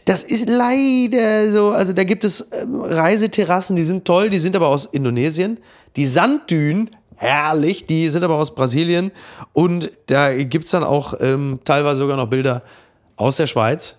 das 0.04 0.22
ist 0.22 0.48
leider 0.48 1.50
so. 1.50 1.70
Also 1.70 1.92
da 1.92 2.04
gibt 2.04 2.24
es 2.24 2.48
ähm, 2.52 2.80
Reiseterrassen, 2.80 3.76
die 3.76 3.82
sind 3.82 4.04
toll, 4.04 4.30
die 4.30 4.38
sind 4.38 4.56
aber 4.56 4.68
aus 4.68 4.86
Indonesien. 4.86 5.58
Die 5.96 6.06
Sanddünen, 6.06 6.90
herrlich, 7.16 7.86
die 7.86 8.08
sind 8.08 8.24
aber 8.24 8.36
aus 8.36 8.54
Brasilien. 8.54 9.12
Und 9.52 9.90
da 10.06 10.34
gibt 10.34 10.66
es 10.66 10.70
dann 10.70 10.84
auch 10.84 11.14
ähm, 11.20 11.60
teilweise 11.64 11.98
sogar 11.98 12.16
noch 12.16 12.28
Bilder 12.28 12.62
aus 13.16 13.36
der 13.36 13.46
Schweiz. 13.46 13.96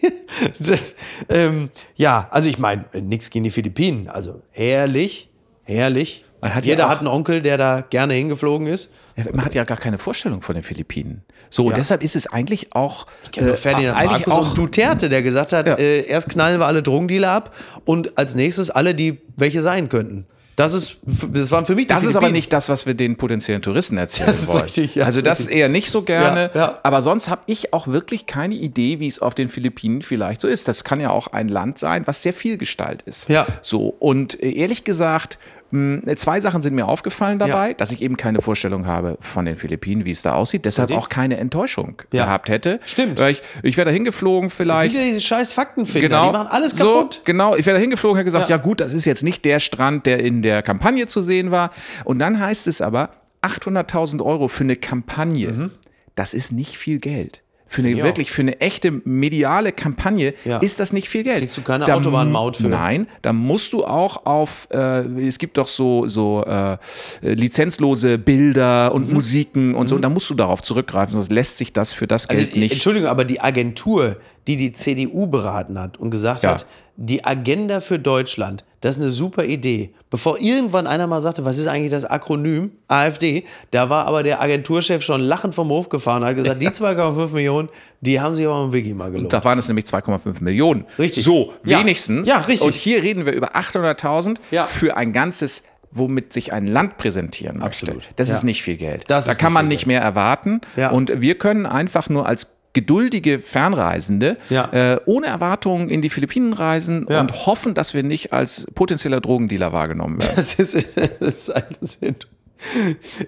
das, 0.58 0.94
ähm, 1.28 1.70
ja, 1.96 2.28
also 2.30 2.48
ich 2.48 2.58
meine, 2.58 2.84
nichts 3.00 3.30
gegen 3.30 3.44
die 3.44 3.50
Philippinen. 3.50 4.08
Also 4.08 4.42
herrlich, 4.50 5.30
herrlich. 5.64 6.24
Hat 6.42 6.64
ja 6.66 6.70
Jeder 6.72 6.86
auch- 6.86 6.90
hat 6.90 6.98
einen 6.98 7.08
Onkel, 7.08 7.42
der 7.42 7.56
da 7.58 7.80
gerne 7.88 8.14
hingeflogen 8.14 8.66
ist. 8.66 8.92
Ja, 9.16 9.24
Man 9.32 9.44
hat 9.44 9.54
ja 9.54 9.64
gar 9.64 9.76
keine 9.78 9.98
Vorstellung 9.98 10.42
von 10.42 10.54
den 10.54 10.62
Philippinen. 10.62 11.22
So, 11.50 11.64
und 11.64 11.70
Ja. 11.70 11.76
deshalb 11.76 12.04
ist 12.04 12.14
es 12.14 12.26
eigentlich 12.28 12.74
auch. 12.74 13.06
Ich 13.24 13.32
kenne 13.32 13.48
nur 13.48 13.56
Ferdinand 13.56 13.96
eigentlich 13.96 14.26
Markus 14.26 14.50
auch 14.50 14.54
Duterte, 14.54 15.08
der 15.08 15.22
gesagt 15.22 15.52
hat, 15.52 15.68
Ja. 15.70 15.74
äh, 15.76 16.06
erst 16.06 16.28
knallen 16.28 16.60
wir 16.60 16.66
alle 16.66 16.82
Drogendealer 16.82 17.30
ab 17.32 17.54
und 17.84 18.16
als 18.16 18.34
nächstes 18.36 18.70
alle, 18.70 18.94
die 18.94 19.18
welche 19.36 19.60
sein 19.62 19.88
könnten. 19.88 20.26
Das 20.54 20.74
ist, 20.74 20.96
das 21.32 21.52
waren 21.52 21.66
für 21.66 21.76
mich 21.76 21.86
die 21.86 21.94
Das 21.94 22.02
ist 22.04 22.16
aber 22.16 22.30
nicht 22.30 22.52
das, 22.52 22.68
was 22.68 22.84
wir 22.84 22.94
den 22.94 23.16
potenziellen 23.16 23.62
Touristen 23.62 23.96
erzählen 23.96 24.26
Das 24.26 24.42
ist 24.42 24.48
wollen. 24.48 24.62
richtig, 24.64 24.96
ja, 24.96 25.04
also 25.04 25.20
das 25.22 25.38
richtig. 25.38 25.56
eher 25.56 25.68
nicht 25.68 25.88
so 25.88 26.02
gerne. 26.02 26.50
Ja, 26.52 26.60
ja. 26.60 26.78
Aber 26.82 27.00
sonst 27.00 27.28
habe 27.30 27.42
ich 27.46 27.72
auch 27.72 27.86
wirklich 27.86 28.26
keine 28.26 28.56
Idee, 28.56 28.98
wie 28.98 29.06
es 29.06 29.20
auf 29.20 29.36
den 29.36 29.50
Philippinen 29.50 30.02
vielleicht 30.02 30.40
so 30.40 30.48
ist. 30.48 30.66
Das 30.66 30.82
kann 30.82 30.98
ja 30.98 31.10
auch 31.10 31.28
ein 31.28 31.46
Land 31.48 31.78
sein, 31.78 32.08
was 32.08 32.24
sehr 32.24 32.32
vielgestalt 32.32 33.02
ist. 33.02 33.28
Ja. 33.28 33.46
So 33.62 33.86
und 34.00 34.42
äh, 34.42 34.50
ehrlich 34.50 34.82
gesagt. 34.82 35.38
Mh, 35.70 36.14
Zwei 36.16 36.40
Sachen 36.40 36.62
sind 36.62 36.74
mir 36.74 36.86
aufgefallen 36.88 37.38
dabei, 37.38 37.68
Ja. 37.68 37.74
dass 37.74 37.90
ich 37.92 38.02
eben 38.02 38.16
keine 38.16 38.40
Vorstellung 38.42 38.86
habe 38.86 39.18
von 39.20 39.44
den 39.44 39.56
Philippinen, 39.56 40.04
wie 40.04 40.10
es 40.10 40.22
da 40.22 40.34
aussieht, 40.34 40.64
deshalb 40.64 40.90
auch 40.92 41.08
keine 41.08 41.36
Enttäuschung 41.36 42.02
Ja. 42.12 42.24
gehabt 42.24 42.48
hätte. 42.48 42.80
Stimmt. 42.86 43.18
Weil 43.20 43.32
Ich, 43.32 43.42
ich 43.62 43.76
wäre 43.76 43.86
da 43.86 43.90
hingeflogen 43.92 44.48
Das 44.48 44.56
vielleicht. 44.56 44.92
sind 44.92 45.00
ja 45.00 45.06
diese 45.06 45.20
scheiß 45.20 45.52
Faktenfinder, 45.52 46.08
Genau. 46.08 46.26
die 46.26 46.32
machen 46.38 46.48
alles 46.48 46.72
So, 46.72 46.92
kaputt. 46.94 47.20
genau, 47.24 47.54
ich 47.56 47.66
wäre 47.66 47.76
da 47.76 47.80
hingeflogen 47.80 48.14
und 48.14 48.18
hätte 48.18 48.24
gesagt, 48.26 48.48
Ja. 48.48 48.56
ja. 48.56 48.62
gut, 48.62 48.80
das 48.80 48.92
ist 48.92 49.04
jetzt 49.04 49.22
nicht 49.22 49.44
der 49.44 49.60
Strand, 49.60 50.06
der 50.06 50.20
in 50.24 50.42
der 50.42 50.62
Kampagne 50.62 51.06
zu 51.06 51.20
sehen 51.20 51.50
war. 51.50 51.70
Und 52.04 52.18
dann 52.18 52.40
heißt 52.40 52.66
es 52.66 52.80
aber, 52.80 53.10
800.000 53.42 54.22
Euro 54.22 54.48
für 54.48 54.64
eine 54.64 54.76
Kampagne, 54.76 55.70
das 56.14 56.34
ist 56.34 56.50
nicht 56.52 56.76
viel 56.76 56.98
Geld. 56.98 57.42
Für 57.70 57.82
eine 57.82 57.94
Mhm. 57.96 58.02
wirklich, 58.02 58.30
für 58.30 58.40
eine 58.42 58.60
echte 58.62 58.90
mediale 59.04 59.72
Kampagne 59.72 60.32
Ja. 60.46 60.56
ist 60.58 60.80
das 60.80 60.92
nicht 60.92 61.08
viel 61.08 61.22
Geld. 61.22 61.40
Kriegst 61.40 61.56
du 61.58 61.62
keine 61.62 61.84
Da 61.84 61.94
Autobahnmaut 61.94 62.56
für. 62.56 62.68
Nein, 62.68 63.06
da 63.20 63.34
musst 63.34 63.74
du 63.74 63.84
auch 63.84 64.24
auf, 64.24 64.68
äh, 64.72 65.00
es 65.26 65.38
gibt 65.38 65.58
doch 65.58 65.68
so, 65.68 66.08
so 66.08 66.44
äh, 66.44 66.78
lizenzlose 67.22 68.18
Bilder 68.18 68.88
Mhm. 68.90 68.96
und 68.96 69.12
Musiken 69.12 69.74
und 69.74 69.88
so, 69.88 69.96
und 69.96 70.02
da 70.02 70.08
musst 70.08 70.28
du 70.30 70.34
darauf 70.34 70.62
zurückgreifen, 70.62 71.14
sonst 71.14 71.30
lässt 71.30 71.58
sich 71.58 71.72
das 71.72 71.92
für 71.92 72.06
das 72.06 72.28
Also, 72.28 72.42
Geld 72.42 72.56
nicht. 72.56 72.72
Entschuldigung, 72.72 73.08
aber 73.08 73.24
die 73.24 73.40
Agentur, 73.40 74.16
die 74.46 74.56
die 74.56 74.72
CDU 74.72 75.26
beraten 75.26 75.78
hat 75.78 75.98
und 75.98 76.10
gesagt 76.10 76.42
Ja. 76.42 76.50
hat, 76.52 76.66
die 76.96 77.24
Agenda 77.24 77.80
für 77.80 77.98
Deutschland, 77.98 78.64
das 78.80 78.96
ist 78.96 79.02
eine 79.02 79.10
super 79.10 79.44
Idee. 79.44 79.90
Bevor 80.10 80.38
irgendwann 80.40 80.86
einer 80.86 81.06
mal 81.06 81.20
sagte, 81.20 81.44
was 81.44 81.58
ist 81.58 81.66
eigentlich 81.66 81.90
das 81.90 82.04
Akronym 82.04 82.70
AfD, 82.86 83.44
da 83.70 83.90
war 83.90 84.06
aber 84.06 84.22
der 84.22 84.40
Agenturchef 84.40 85.02
schon 85.02 85.20
lachend 85.20 85.54
vom 85.54 85.68
Hof 85.68 85.88
gefahren 85.88 86.22
und 86.22 86.28
hat 86.28 86.36
gesagt, 86.36 86.62
die 86.62 86.68
2,5 86.68 87.32
Millionen, 87.32 87.68
die 88.00 88.20
haben 88.20 88.34
sich 88.34 88.46
aber 88.46 88.64
im 88.64 88.72
Wiki 88.72 88.94
mal 88.94 89.10
gelohnt. 89.10 89.32
Da 89.32 89.42
waren 89.44 89.58
es 89.58 89.66
nämlich 89.68 89.84
2,5 89.86 90.40
Millionen. 90.42 90.84
Richtig. 90.98 91.24
So, 91.24 91.52
Ja. 91.64 91.80
wenigstens. 91.80 92.28
Ja, 92.28 92.38
richtig. 92.38 92.66
Und 92.66 92.74
hier 92.74 93.02
reden 93.02 93.26
wir 93.26 93.32
über 93.32 93.56
800.000 93.56 94.38
Ja. 94.50 94.66
für 94.66 94.96
ein 94.96 95.12
ganzes 95.12 95.64
womit 95.90 96.34
sich 96.34 96.52
ein 96.52 96.66
Land 96.66 96.98
präsentieren 96.98 97.56
möchte. 97.60 97.86
Absolut. 97.86 98.08
Das 98.16 98.28
Ja. 98.28 98.34
ist 98.34 98.42
nicht 98.44 98.62
viel 98.62 98.76
Geld. 98.76 99.04
Das 99.08 99.24
da 99.26 99.32
kann 99.32 99.54
man 99.54 99.68
nicht 99.68 99.86
mehr 99.86 100.02
erwarten. 100.02 100.60
Und 100.92 101.22
wir 101.22 101.36
können 101.38 101.64
einfach 101.64 102.10
nur 102.10 102.26
als 102.26 102.57
geduldige 102.72 103.38
Fernreisende 103.38 104.36
Ja. 104.50 104.70
äh, 104.72 105.00
ohne 105.06 105.26
Erwartungen 105.28 105.88
in 105.90 106.02
die 106.02 106.10
Philippinen 106.10 106.52
reisen 106.52 107.06
Ja. 107.08 107.20
und 107.20 107.46
hoffen, 107.46 107.74
dass 107.74 107.94
wir 107.94 108.02
nicht 108.02 108.32
als 108.32 108.66
potenzieller 108.74 109.20
Drogendealer 109.20 109.72
wahrgenommen 109.72 110.20
werden. 110.22 110.34
Das 110.36 110.54
ist, 110.54 110.74
das 111.20 111.48
ist 111.48 111.54
das 111.80 111.92
sind, 111.94 112.28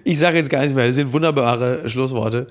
ich 0.03 0.19
sage 0.19 0.37
jetzt 0.37 0.49
gar 0.49 0.59
nichts 0.59 0.73
mehr, 0.75 0.87
das 0.87 0.95
sind 0.95 1.11
wunderbare 1.13 1.87
Schlussworte. 1.89 2.47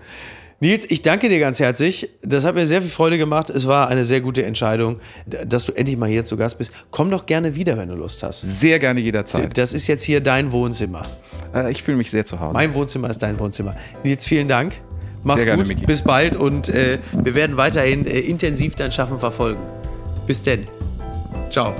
Nils, 0.62 0.84
ich 0.91 1.01
danke 1.01 1.30
dir 1.30 1.38
ganz 1.38 1.59
herzlich. 1.59 2.11
Das 2.20 2.45
hat 2.45 2.55
mir 2.55 2.66
sehr 2.66 2.82
viel 2.82 2.91
Freude 2.91 3.16
gemacht. 3.16 3.49
Es 3.49 3.66
war 3.66 3.88
eine 3.88 4.05
sehr 4.05 4.20
gute 4.20 4.45
Entscheidung, 4.45 5.01
dass 5.47 5.64
du 5.64 5.72
endlich 5.72 5.97
mal 5.97 6.07
hier 6.11 6.26
zu 6.26 6.36
Gast 6.36 6.59
bist. 6.59 6.70
Komm 6.91 7.11
doch 7.11 7.24
gerne 7.24 7.55
wieder, 7.55 7.78
wenn 7.78 7.88
du 7.88 7.95
Lust 7.95 8.22
hast. 8.22 8.43
Sehr 8.43 8.78
gerne 8.78 9.01
jederzeit. 9.01 9.57
Das 9.57 9.72
ist 9.72 9.86
jetzt 9.86 10.03
hier 10.03 10.20
dein 10.20 10.53
Wohnzimmer. 10.53 11.01
Äh, 11.55 11.70
Ich 11.70 11.82
fühle 11.82 11.97
mich 11.97 12.11
sehr 12.11 12.26
zu 12.26 12.41
Hause. 12.41 12.53
Mein 12.53 12.74
Wohnzimmer 12.74 13.09
ist 13.09 13.22
dein 13.22 13.38
Wohnzimmer. 13.38 13.74
Nils, 14.05 14.26
vielen 14.26 14.49
Dank. 14.49 14.74
Mach's 15.23 15.41
Sehr 15.41 15.47
gerne, 15.47 15.62
gut. 15.62 15.68
Miki. 15.68 15.87
Bis 15.87 16.03
bald 16.03 16.37
und 16.37 16.68
äh, 16.68 16.99
wir 17.12 17.35
werden 17.35 17.57
weiterhin 17.57 18.07
äh, 18.07 18.21
intensiv 18.21 18.75
dein 18.75 18.93
Schaffen 18.93 19.18
verfolgen. 19.18 19.61
Bis 20.27 20.43
denn. 20.43 20.66
Ciao. 21.51 21.75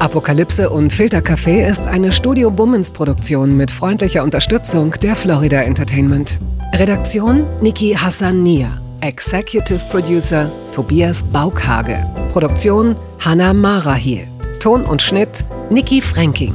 Apokalypse 0.00 0.70
und 0.70 0.94
Filtercafé 0.94 1.68
ist 1.68 1.86
eine 1.86 2.10
Studio 2.10 2.50
Bummens 2.50 2.90
Produktion 2.90 3.56
mit 3.56 3.70
freundlicher 3.70 4.22
Unterstützung 4.24 4.92
der 5.02 5.14
Florida 5.14 5.60
Entertainment. 5.60 6.38
Redaktion 6.72 7.44
Niki 7.60 7.94
Hassania. 7.94 8.68
Executive 9.02 9.80
Producer 9.90 10.50
Tobias 10.72 11.22
Baukhage. 11.22 12.02
Produktion 12.32 12.96
Hanna 13.18 13.52
Marahiel. 13.52 14.26
Ton 14.58 14.84
und 14.84 15.02
Schnitt 15.02 15.44
Niki 15.70 16.00
Fränking. 16.00 16.54